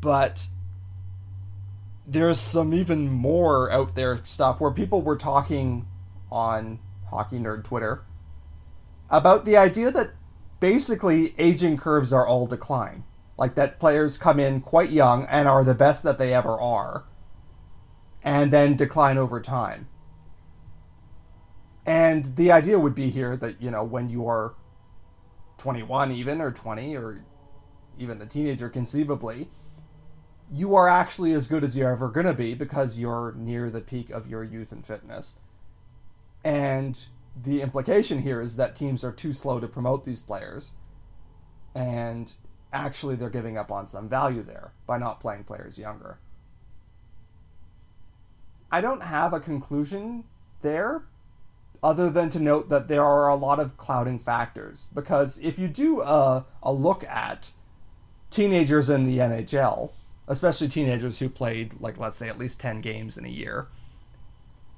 But 0.00 0.48
there's 2.06 2.40
some 2.40 2.72
even 2.72 3.10
more 3.10 3.70
out 3.70 3.94
there 3.94 4.20
stuff 4.24 4.58
where 4.58 4.70
people 4.70 5.02
were 5.02 5.18
talking 5.18 5.86
on 6.30 6.78
Hockey 7.10 7.38
Nerd 7.38 7.64
Twitter 7.64 8.04
about 9.12 9.44
the 9.44 9.56
idea 9.56 9.90
that 9.92 10.10
basically 10.58 11.34
aging 11.38 11.76
curves 11.76 12.12
are 12.12 12.26
all 12.26 12.46
decline. 12.46 13.04
Like 13.36 13.54
that 13.56 13.78
players 13.78 14.16
come 14.16 14.40
in 14.40 14.60
quite 14.62 14.90
young 14.90 15.26
and 15.26 15.46
are 15.46 15.64
the 15.64 15.74
best 15.74 16.02
that 16.02 16.18
they 16.18 16.32
ever 16.32 16.58
are, 16.60 17.04
and 18.22 18.50
then 18.52 18.76
decline 18.76 19.18
over 19.18 19.40
time. 19.40 19.88
And 21.84 22.36
the 22.36 22.52
idea 22.52 22.78
would 22.78 22.94
be 22.94 23.10
here 23.10 23.36
that, 23.36 23.60
you 23.60 23.70
know, 23.70 23.82
when 23.82 24.08
you 24.08 24.26
are 24.28 24.54
21 25.58 26.12
even, 26.12 26.40
or 26.40 26.52
20, 26.52 26.96
or 26.96 27.24
even 27.98 28.22
a 28.22 28.26
teenager 28.26 28.68
conceivably, 28.68 29.50
you 30.50 30.74
are 30.76 30.88
actually 30.88 31.32
as 31.32 31.48
good 31.48 31.64
as 31.64 31.76
you're 31.76 31.90
ever 31.90 32.08
going 32.08 32.26
to 32.26 32.34
be 32.34 32.54
because 32.54 32.98
you're 32.98 33.34
near 33.36 33.68
the 33.68 33.80
peak 33.80 34.10
of 34.10 34.28
your 34.28 34.44
youth 34.44 34.70
and 34.70 34.86
fitness. 34.86 35.36
And 36.44 37.04
the 37.40 37.62
implication 37.62 38.22
here 38.22 38.40
is 38.40 38.56
that 38.56 38.74
teams 38.74 39.02
are 39.02 39.12
too 39.12 39.32
slow 39.32 39.60
to 39.60 39.68
promote 39.68 40.04
these 40.04 40.22
players. 40.22 40.72
And 41.74 42.32
actually, 42.72 43.16
they're 43.16 43.30
giving 43.30 43.56
up 43.56 43.70
on 43.70 43.86
some 43.86 44.08
value 44.08 44.42
there 44.42 44.72
by 44.86 44.98
not 44.98 45.20
playing 45.20 45.44
players 45.44 45.78
younger. 45.78 46.18
I 48.70 48.80
don't 48.80 49.02
have 49.02 49.32
a 49.32 49.40
conclusion 49.40 50.24
there 50.62 51.04
other 51.82 52.08
than 52.08 52.30
to 52.30 52.38
note 52.38 52.68
that 52.68 52.88
there 52.88 53.04
are 53.04 53.28
a 53.28 53.34
lot 53.34 53.58
of 53.58 53.76
clouding 53.76 54.18
factors. 54.18 54.86
Because 54.94 55.38
if 55.38 55.58
you 55.58 55.68
do 55.68 56.00
a, 56.00 56.46
a 56.62 56.72
look 56.72 57.04
at 57.04 57.50
teenagers 58.30 58.88
in 58.88 59.04
the 59.04 59.18
NHL, 59.18 59.90
especially 60.28 60.68
teenagers 60.68 61.18
who 61.18 61.28
played, 61.28 61.80
like, 61.80 61.98
let's 61.98 62.16
say, 62.16 62.28
at 62.28 62.38
least 62.38 62.60
10 62.60 62.80
games 62.80 63.18
in 63.18 63.24
a 63.24 63.30
year, 63.30 63.68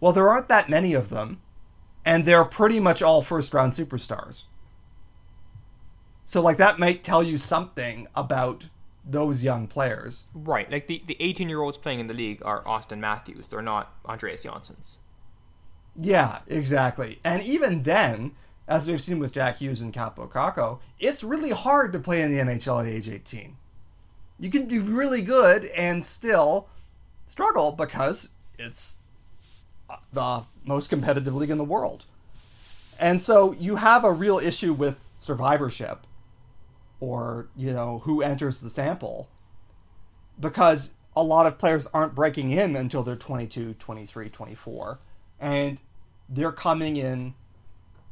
well, 0.01 0.13
there 0.13 0.29
aren't 0.29 0.49
that 0.49 0.71
many 0.71 0.95
of 0.95 1.11
them, 1.11 1.41
and 2.05 2.25
they're 2.25 2.45
pretty 2.45 2.81
much 2.81 3.03
all 3.03 3.23
first 3.23 3.55
round 3.55 3.73
superstars. 3.73 4.45
So, 6.27 6.41
like, 6.41 6.57
that 6.57 6.79
might 6.79 7.05
tell 7.05 7.23
you 7.23 7.39
something 7.39 8.07
about 8.15 8.69
those 9.05 9.43
young 9.43 9.67
players. 9.67 10.25
Right. 10.35 10.71
Like, 10.71 10.87
the, 10.87 11.03
the 11.07 11.17
18 11.21 11.49
year 11.49 11.61
olds 11.61 11.77
playing 11.77 12.01
in 12.01 12.07
the 12.07 12.15
league 12.15 12.43
are 12.45 12.63
Auston 12.65 12.99
Matthews, 12.99 13.47
they're 13.47 13.63
not 13.63 13.95
Andreas 14.07 14.45
Johnssons. 14.45 14.97
Yeah, 15.97 16.41
exactly. 16.49 17.21
And 17.25 17.43
even 17.43 17.85
then, 17.85 18.33
as 18.67 18.89
we've 18.89 19.01
seen 19.01 19.19
with 19.19 19.33
Jack 19.33 19.59
Hughes 19.59 19.81
and 19.81 19.93
Kaapo 19.93 20.29
Kakko, 20.31 20.81
it's 20.99 21.23
really 21.23 21.51
hard 21.51 21.93
to 21.93 21.99
play 21.99 22.23
in 22.23 22.35
the 22.35 22.43
NHL 22.43 22.81
at 22.81 22.93
age 22.93 23.09
18. 23.09 23.57
You 24.39 24.51
can 24.51 24.67
be 24.67 24.79
really 24.79 25.23
good 25.23 25.67
and 25.67 26.05
still 26.05 26.69
struggle 27.27 27.73
because 27.73 28.31
it's 28.59 28.97
the 30.13 30.45
most 30.65 30.89
competitive 30.89 31.35
league 31.35 31.51
in 31.51 31.59
the 31.59 31.65
world. 31.65 32.07
And 32.99 33.21
so 33.21 33.53
you 33.53 33.77
have 33.77 34.05
a 34.05 34.13
real 34.13 34.39
issue 34.39 34.73
with 34.73 35.09
survivorship 35.17 36.07
or, 37.01 37.49
you 37.57 37.73
know, 37.73 38.01
who 38.05 38.23
enters 38.23 38.61
the 38.61 38.71
sample 38.71 39.29
because 40.39 40.91
a 41.17 41.23
lot 41.23 41.47
of 41.47 41.59
players 41.59 41.87
aren't 41.93 42.15
breaking 42.15 42.51
in 42.51 42.77
until 42.77 43.03
they're 43.03 43.17
22, 43.17 43.75
23, 43.75 44.29
24 44.31 44.99
and 45.41 45.81
they're 46.29 46.53
coming 46.53 46.97
in 46.97 47.35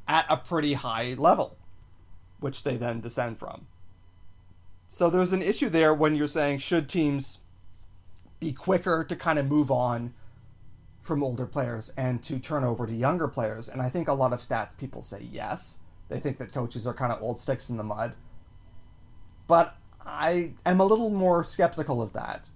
at 0.07 0.27
a 0.29 0.37
pretty 0.37 0.75
high 0.75 1.15
level, 1.15 1.57
which 2.41 2.65
they 2.65 2.77
then 2.77 3.01
descend 3.01 3.39
from. 3.39 3.67
So 4.89 5.09
there's 5.09 5.33
an 5.33 5.43
issue 5.43 5.69
there 5.69 5.95
when 5.95 6.17
you're 6.17 6.29
saying 6.29 6.59
should 6.59 6.89
teams 6.89 7.39
be 8.41 8.53
quicker 8.53 9.05
to 9.05 9.17
kind 9.17 9.39
of 9.39 9.47
move 9.47 9.71
on 9.71 10.13
from 11.03 11.23
older 11.23 11.47
players 11.47 11.93
and 11.97 12.23
to 12.23 12.39
turn 12.39 12.65
over 12.65 12.87
to 12.87 12.95
younger 12.95 13.29
players. 13.29 13.69
And 13.69 13.83
I 13.83 13.91
think 13.91 14.09
a 14.09 14.15
lot 14.15 14.33
of 14.33 14.41
stats 14.41 14.77
people 14.77 15.03
say 15.03 15.27
yes. 15.31 15.79
They 16.09 16.19
think 16.19 16.39
that 16.39 16.53
coaches 16.53 16.87
are 16.87 16.95
kind 16.95 17.13
of 17.13 17.21
old 17.21 17.39
sticks 17.39 17.69
in 17.69 17.77
the 17.77 17.83
mud. 17.83 18.15
But 19.47 19.77
I 20.05 20.53
am 20.65 20.81
a 20.81 20.85
little 20.85 21.11
more 21.11 21.45
skeptical 21.45 22.01
of 22.01 22.13
that 22.15 22.49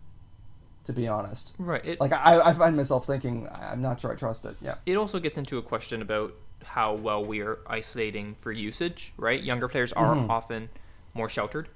to 0.86 0.92
be 0.92 1.09
honest. 1.09 1.53
Right. 1.59 1.84
It, 1.84 2.01
like 2.01 2.12
I, 2.12 2.40
I 2.40 2.55
find 2.55 2.76
myself 2.76 3.07
thinking, 3.07 3.49
I'm 3.53 3.82
not 3.82 4.01
sure 4.01 4.12
I 4.12 4.14
trust 4.14 4.44
it. 4.44 4.57
Yeah. 4.62 4.76
It 4.86 4.97
also 4.97 5.18
gets 5.18 5.36
into 5.36 5.59
a 5.59 5.62
question 5.62 6.01
about 6.01 6.34
how 6.64 6.94
well 6.94 7.24
we 7.24 7.40
are 7.40 7.59
isolating 7.66 8.36
for 8.38 8.53
usage. 8.53 9.12
Right. 9.16 9.42
Younger 9.42 9.68
players 9.68 9.92
are 9.92 10.14
mm-hmm. 10.14 10.30
often 10.30 10.68
more 11.12 11.28
sheltered, 11.28 11.68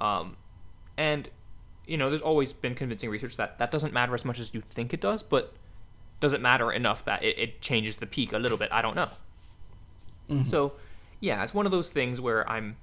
um, 0.00 0.36
and 0.96 1.28
you 1.86 1.96
know, 1.96 2.10
there's 2.10 2.22
always 2.22 2.52
been 2.52 2.74
convincing 2.74 3.10
research 3.10 3.36
that 3.36 3.58
that 3.58 3.70
doesn't 3.70 3.92
matter 3.92 4.14
as 4.14 4.24
much 4.24 4.38
as 4.38 4.54
you 4.54 4.60
think 4.60 4.94
it 4.94 5.00
does, 5.00 5.22
but 5.22 5.54
does 6.22 6.32
it 6.32 6.40
matter 6.40 6.72
enough 6.72 7.04
that 7.04 7.22
it, 7.22 7.38
it 7.38 7.60
changes 7.60 7.98
the 7.98 8.06
peak 8.06 8.32
a 8.32 8.38
little 8.38 8.56
bit? 8.56 8.70
I 8.72 8.80
don't 8.80 8.94
know. 8.94 9.08
Mm-hmm. 10.28 10.44
So, 10.44 10.72
yeah, 11.20 11.42
it's 11.42 11.52
one 11.52 11.66
of 11.66 11.72
those 11.72 11.90
things 11.90 12.20
where 12.20 12.48
I'm 12.48 12.76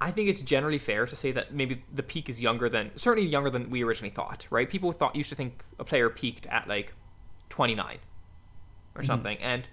I 0.00 0.10
think 0.10 0.28
it's 0.28 0.40
generally 0.40 0.80
fair 0.80 1.06
to 1.06 1.14
say 1.14 1.30
that 1.30 1.54
maybe 1.54 1.84
the 1.94 2.02
peak 2.02 2.28
is 2.28 2.42
younger 2.42 2.68
than 2.68 2.90
certainly 2.96 3.28
younger 3.28 3.50
than 3.50 3.70
we 3.70 3.84
originally 3.84 4.10
thought, 4.10 4.48
right? 4.50 4.68
People 4.68 4.92
thought 4.92 5.14
used 5.14 5.30
to 5.30 5.36
think 5.36 5.62
a 5.78 5.84
player 5.84 6.08
peaked 6.10 6.44
at 6.46 6.66
like 6.66 6.92
29 7.50 7.98
or 8.94 9.00
mm-hmm. 9.00 9.06
something, 9.06 9.38
and 9.38 9.68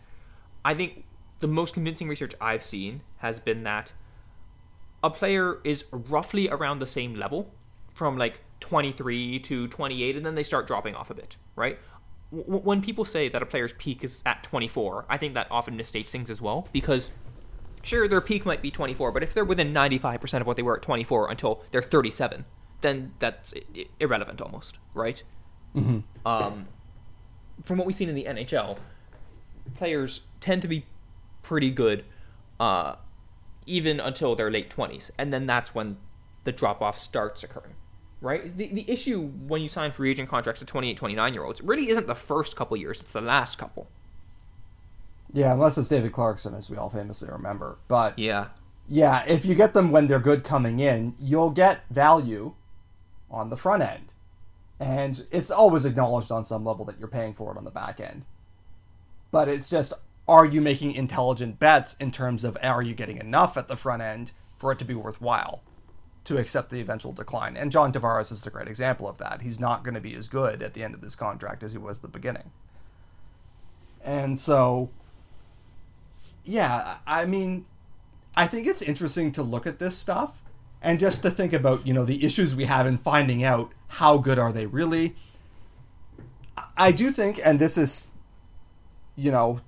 I 0.63 0.75
think 0.75 1.05
the 1.39 1.47
most 1.47 1.73
convincing 1.73 2.07
research 2.07 2.33
I've 2.39 2.63
seen 2.63 3.01
has 3.17 3.39
been 3.39 3.63
that 3.63 3.93
a 5.03 5.09
player 5.09 5.59
is 5.63 5.85
roughly 5.91 6.47
around 6.47 6.77
the 6.77 6.87
same 6.87 7.15
level 7.15 7.51
from 7.95 8.15
like 8.15 8.39
23 8.59 9.39
to 9.39 9.67
28 9.67 10.15
and 10.15 10.25
then 10.25 10.35
they 10.35 10.43
start 10.43 10.67
dropping 10.67 10.95
off 10.95 11.09
a 11.09 11.13
bit, 11.13 11.37
right? 11.55 11.79
W- 12.31 12.59
when 12.59 12.81
people 12.81 13.05
say 13.05 13.29
that 13.29 13.41
a 13.41 13.45
player's 13.45 13.73
peak 13.73 14.03
is 14.03 14.21
at 14.25 14.43
24, 14.43 15.05
I 15.09 15.17
think 15.17 15.33
that 15.33 15.47
often 15.49 15.77
misstates 15.77 16.07
things 16.07 16.29
as 16.29 16.41
well 16.41 16.67
because 16.71 17.09
Sure, 17.81 18.07
their 18.07 18.21
peak 18.21 18.45
might 18.45 18.61
be 18.61 18.71
24, 18.71 19.11
but 19.11 19.23
if 19.23 19.33
they're 19.33 19.45
within 19.45 19.73
95% 19.73 20.41
of 20.41 20.47
what 20.47 20.57
they 20.57 20.63
were 20.63 20.75
at 20.75 20.81
24 20.81 21.31
until 21.31 21.63
they're 21.71 21.81
37, 21.81 22.45
then 22.81 23.13
that's 23.19 23.53
irrelevant 23.99 24.41
almost, 24.41 24.79
right? 24.93 25.23
Mm-hmm. 25.75 25.99
Um, 26.27 26.67
from 27.63 27.77
what 27.77 27.87
we've 27.87 27.95
seen 27.95 28.09
in 28.09 28.15
the 28.15 28.25
NHL, 28.25 28.77
players 29.75 30.21
tend 30.39 30.61
to 30.61 30.67
be 30.67 30.85
pretty 31.41 31.71
good 31.71 32.03
uh, 32.59 32.95
even 33.65 33.99
until 33.99 34.35
their 34.35 34.51
late 34.51 34.69
20s, 34.69 35.11
and 35.17 35.31
then 35.31 35.45
that's 35.45 35.73
when 35.73 35.97
the 36.43 36.51
drop 36.51 36.81
off 36.81 36.97
starts 36.97 37.43
occurring. 37.43 37.75
Right? 38.21 38.55
The, 38.55 38.67
the 38.67 38.89
issue 38.89 39.27
when 39.27 39.61
you 39.61 39.69
sign 39.69 39.91
free 39.91 40.11
agent 40.11 40.29
contracts 40.29 40.59
to 40.59 40.65
28, 40.65 40.97
29 40.97 41.33
year 41.33 41.43
olds 41.43 41.61
really 41.61 41.89
isn't 41.89 42.07
the 42.07 42.15
first 42.15 42.55
couple 42.55 42.75
years, 42.75 42.99
it's 42.99 43.11
the 43.11 43.21
last 43.21 43.57
couple. 43.57 43.87
Yeah, 45.31 45.53
unless 45.53 45.77
it's 45.77 45.87
David 45.87 46.11
Clarkson, 46.11 46.55
as 46.55 46.69
we 46.69 46.77
all 46.77 46.89
famously 46.89 47.29
remember. 47.29 47.77
But 47.87 48.17
yeah, 48.17 48.47
yeah, 48.87 49.23
if 49.27 49.45
you 49.45 49.55
get 49.55 49.73
them 49.73 49.91
when 49.91 50.07
they're 50.07 50.19
good 50.19 50.43
coming 50.43 50.79
in, 50.79 51.15
you'll 51.19 51.51
get 51.51 51.83
value 51.89 52.55
on 53.29 53.49
the 53.49 53.57
front 53.57 53.83
end, 53.83 54.13
and 54.79 55.25
it's 55.31 55.51
always 55.51 55.85
acknowledged 55.85 56.31
on 56.31 56.43
some 56.43 56.65
level 56.65 56.83
that 56.85 56.99
you're 56.99 57.07
paying 57.07 57.33
for 57.33 57.51
it 57.51 57.57
on 57.57 57.63
the 57.63 57.71
back 57.71 57.99
end. 57.99 58.25
But 59.31 59.47
it's 59.47 59.69
just, 59.69 59.93
are 60.27 60.45
you 60.45 60.61
making 60.61 60.93
intelligent 60.93 61.59
bets 61.59 61.95
in 61.99 62.11
terms 62.11 62.43
of 62.43 62.57
are 62.63 62.81
you 62.81 62.95
getting 62.95 63.17
enough 63.17 63.55
at 63.55 63.67
the 63.67 63.77
front 63.77 64.01
end 64.01 64.31
for 64.57 64.71
it 64.71 64.79
to 64.79 64.85
be 64.85 64.95
worthwhile 64.95 65.61
to 66.29 66.37
accept 66.37 66.69
the 66.69 66.79
eventual 66.79 67.11
decline? 67.11 67.57
And 67.57 67.71
John 67.71 67.91
Tavares 67.91 68.31
is 68.31 68.41
the 68.41 68.49
great 68.49 68.67
example 68.67 69.07
of 69.07 69.17
that. 69.19 69.41
He's 69.41 69.59
not 69.59 69.83
going 69.83 69.93
to 69.93 70.01
be 70.01 70.15
as 70.15 70.27
good 70.27 70.63
at 70.63 70.73
the 70.73 70.83
end 70.83 70.95
of 70.95 71.01
this 71.01 71.15
contract 71.15 71.61
as 71.61 71.73
he 71.73 71.77
was 71.77 71.97
at 71.97 72.01
the 72.03 72.07
beginning. 72.07 72.51
And 74.03 74.39
so 74.39 74.89
yeah, 76.49 76.97
I 77.05 77.25
mean, 77.25 77.65
I 78.35 78.47
think 78.47 78.65
it's 78.65 78.81
interesting 78.81 79.31
to 79.33 79.43
look 79.43 79.67
at 79.67 79.79
this 79.79 79.97
stuff 79.97 80.41
and 80.81 80.99
just 80.99 81.21
to 81.21 81.29
think 81.29 81.53
about, 81.53 81.85
you 81.85 81.93
know, 81.93 82.05
the 82.05 82.25
issues 82.25 82.55
we 82.55 82.65
have 82.65 82.87
in 82.87 82.97
finding 82.97 83.43
out 83.43 83.71
how 83.87 84.17
good 84.17 84.39
are 84.39 84.51
they 84.51 84.65
really. 84.65 85.15
I 86.75 86.91
do 86.91 87.11
think, 87.11 87.39
and 87.43 87.59
this 87.59 87.77
is, 87.77 88.07
you 89.15 89.31
know, 89.31 89.61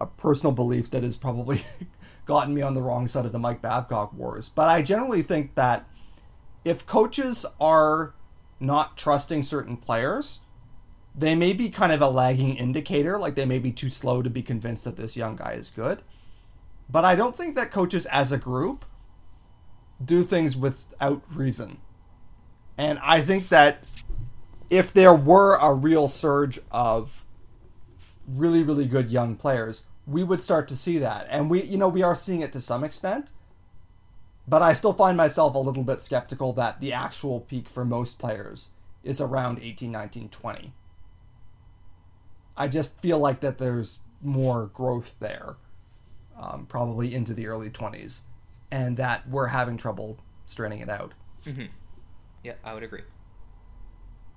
a 0.00 0.06
personal 0.06 0.52
belief 0.52 0.90
that 0.90 1.02
has 1.02 1.16
probably 1.16 1.64
gotten 2.26 2.54
me 2.54 2.60
on 2.60 2.74
the 2.74 2.82
wrong 2.82 3.08
side 3.08 3.24
of 3.24 3.32
the 3.32 3.38
Mike 3.38 3.62
Babcock 3.62 4.12
wars, 4.12 4.50
but 4.50 4.68
I 4.68 4.82
generally 4.82 5.22
think 5.22 5.54
that 5.54 5.88
if 6.68 6.86
coaches 6.86 7.46
are 7.58 8.14
not 8.60 8.98
trusting 8.98 9.42
certain 9.42 9.76
players, 9.76 10.40
they 11.14 11.34
may 11.34 11.52
be 11.54 11.70
kind 11.70 11.92
of 11.92 12.02
a 12.02 12.10
lagging 12.10 12.56
indicator, 12.56 13.18
like 13.18 13.34
they 13.34 13.46
may 13.46 13.58
be 13.58 13.72
too 13.72 13.88
slow 13.88 14.20
to 14.20 14.28
be 14.28 14.42
convinced 14.42 14.84
that 14.84 14.96
this 14.96 15.16
young 15.16 15.34
guy 15.34 15.52
is 15.52 15.70
good. 15.70 16.02
But 16.90 17.04
I 17.06 17.14
don't 17.14 17.34
think 17.34 17.54
that 17.54 17.70
coaches 17.70 18.04
as 18.06 18.32
a 18.32 18.38
group 18.38 18.84
do 20.04 20.22
things 20.22 20.56
without 20.56 21.22
reason. 21.34 21.78
And 22.76 22.98
I 23.02 23.22
think 23.22 23.48
that 23.48 23.84
if 24.68 24.92
there 24.92 25.14
were 25.14 25.56
a 25.56 25.72
real 25.72 26.06
surge 26.08 26.60
of 26.70 27.24
really, 28.26 28.62
really 28.62 28.86
good 28.86 29.10
young 29.10 29.36
players, 29.36 29.84
we 30.06 30.22
would 30.22 30.42
start 30.42 30.68
to 30.68 30.76
see 30.76 30.98
that. 30.98 31.26
And 31.30 31.50
we, 31.50 31.62
you 31.62 31.78
know, 31.78 31.88
we 31.88 32.02
are 32.02 32.14
seeing 32.14 32.42
it 32.42 32.52
to 32.52 32.60
some 32.60 32.84
extent. 32.84 33.30
But 34.48 34.62
I 34.62 34.72
still 34.72 34.94
find 34.94 35.16
myself 35.16 35.54
a 35.54 35.58
little 35.58 35.84
bit 35.84 36.00
skeptical 36.00 36.54
that 36.54 36.80
the 36.80 36.92
actual 36.92 37.40
peak 37.40 37.68
for 37.68 37.84
most 37.84 38.18
players 38.18 38.70
is 39.02 39.20
around 39.20 39.58
18, 39.60 39.92
19, 39.92 40.30
20. 40.30 40.72
I 42.56 42.66
just 42.68 43.00
feel 43.02 43.18
like 43.18 43.40
that 43.40 43.58
there's 43.58 43.98
more 44.22 44.66
growth 44.66 45.14
there, 45.20 45.56
um, 46.40 46.64
probably 46.66 47.14
into 47.14 47.34
the 47.34 47.46
early 47.46 47.68
20s, 47.68 48.20
and 48.70 48.96
that 48.96 49.28
we're 49.28 49.48
having 49.48 49.76
trouble 49.76 50.18
straining 50.46 50.80
it 50.80 50.88
out. 50.88 51.12
Mm-hmm. 51.44 51.66
Yeah, 52.42 52.54
I 52.64 52.72
would 52.72 52.82
agree. 52.82 53.02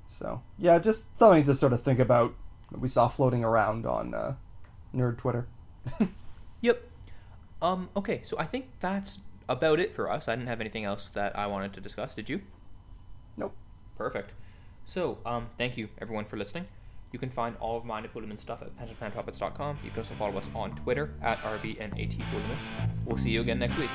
So, 0.08 0.42
yeah, 0.58 0.78
just 0.78 1.18
something 1.18 1.46
to 1.46 1.56
sort 1.56 1.72
of 1.72 1.84
think 1.84 2.00
about 2.00 2.36
that 2.72 2.82
we 2.82 2.90
saw 2.90 3.08
floating 3.08 3.46
around 3.46 3.86
on 3.86 4.14
uh, 4.14 4.36
nerd 4.94 5.18
Twitter. 5.18 5.48
yep. 6.62 6.84
Um, 7.62 7.90
okay, 7.96 8.22
so 8.24 8.38
I 8.38 8.44
think 8.44 8.68
that's 8.82 9.20
about 9.52 9.80
it 9.80 9.94
for 9.94 10.10
us. 10.10 10.28
I 10.28 10.36
didn't 10.36 10.48
have 10.48 10.62
anything 10.62 10.86
else 10.86 11.10
that 11.10 11.38
I 11.38 11.48
wanted 11.48 11.74
to 11.74 11.82
discuss. 11.82 12.16
Did 12.16 12.30
you? 12.30 12.42
Nope. 13.38 13.54
Perfect. 13.98 14.32
So, 14.86 15.20
um, 15.26 15.50
thank 15.58 15.78
you 15.78 15.90
everyone 16.00 16.26
for 16.26 16.38
listening. 16.38 16.66
You 17.12 17.20
can 17.20 17.30
find 17.30 17.56
all 17.60 17.78
of 17.78 17.86
Mind 17.86 18.06
of 18.06 18.14
Fulemin 18.14 18.40
stuff 18.40 18.62
at 18.62 18.76
pensionplanpuppets.com. 18.78 19.80
You 19.84 19.92
can 19.92 20.00
also 20.00 20.16
follow 20.16 20.38
us 20.38 20.50
on 20.56 20.76
Twitter 20.76 21.14
at 21.22 21.40
RB 21.40 21.78
and 21.80 21.92
AT 22.00 22.14
Fulemin. 22.14 22.58
We'll 23.06 23.18
see 23.18 23.32
you 23.32 23.42
again 23.42 23.60
next 23.60 23.78
week. 23.78 23.90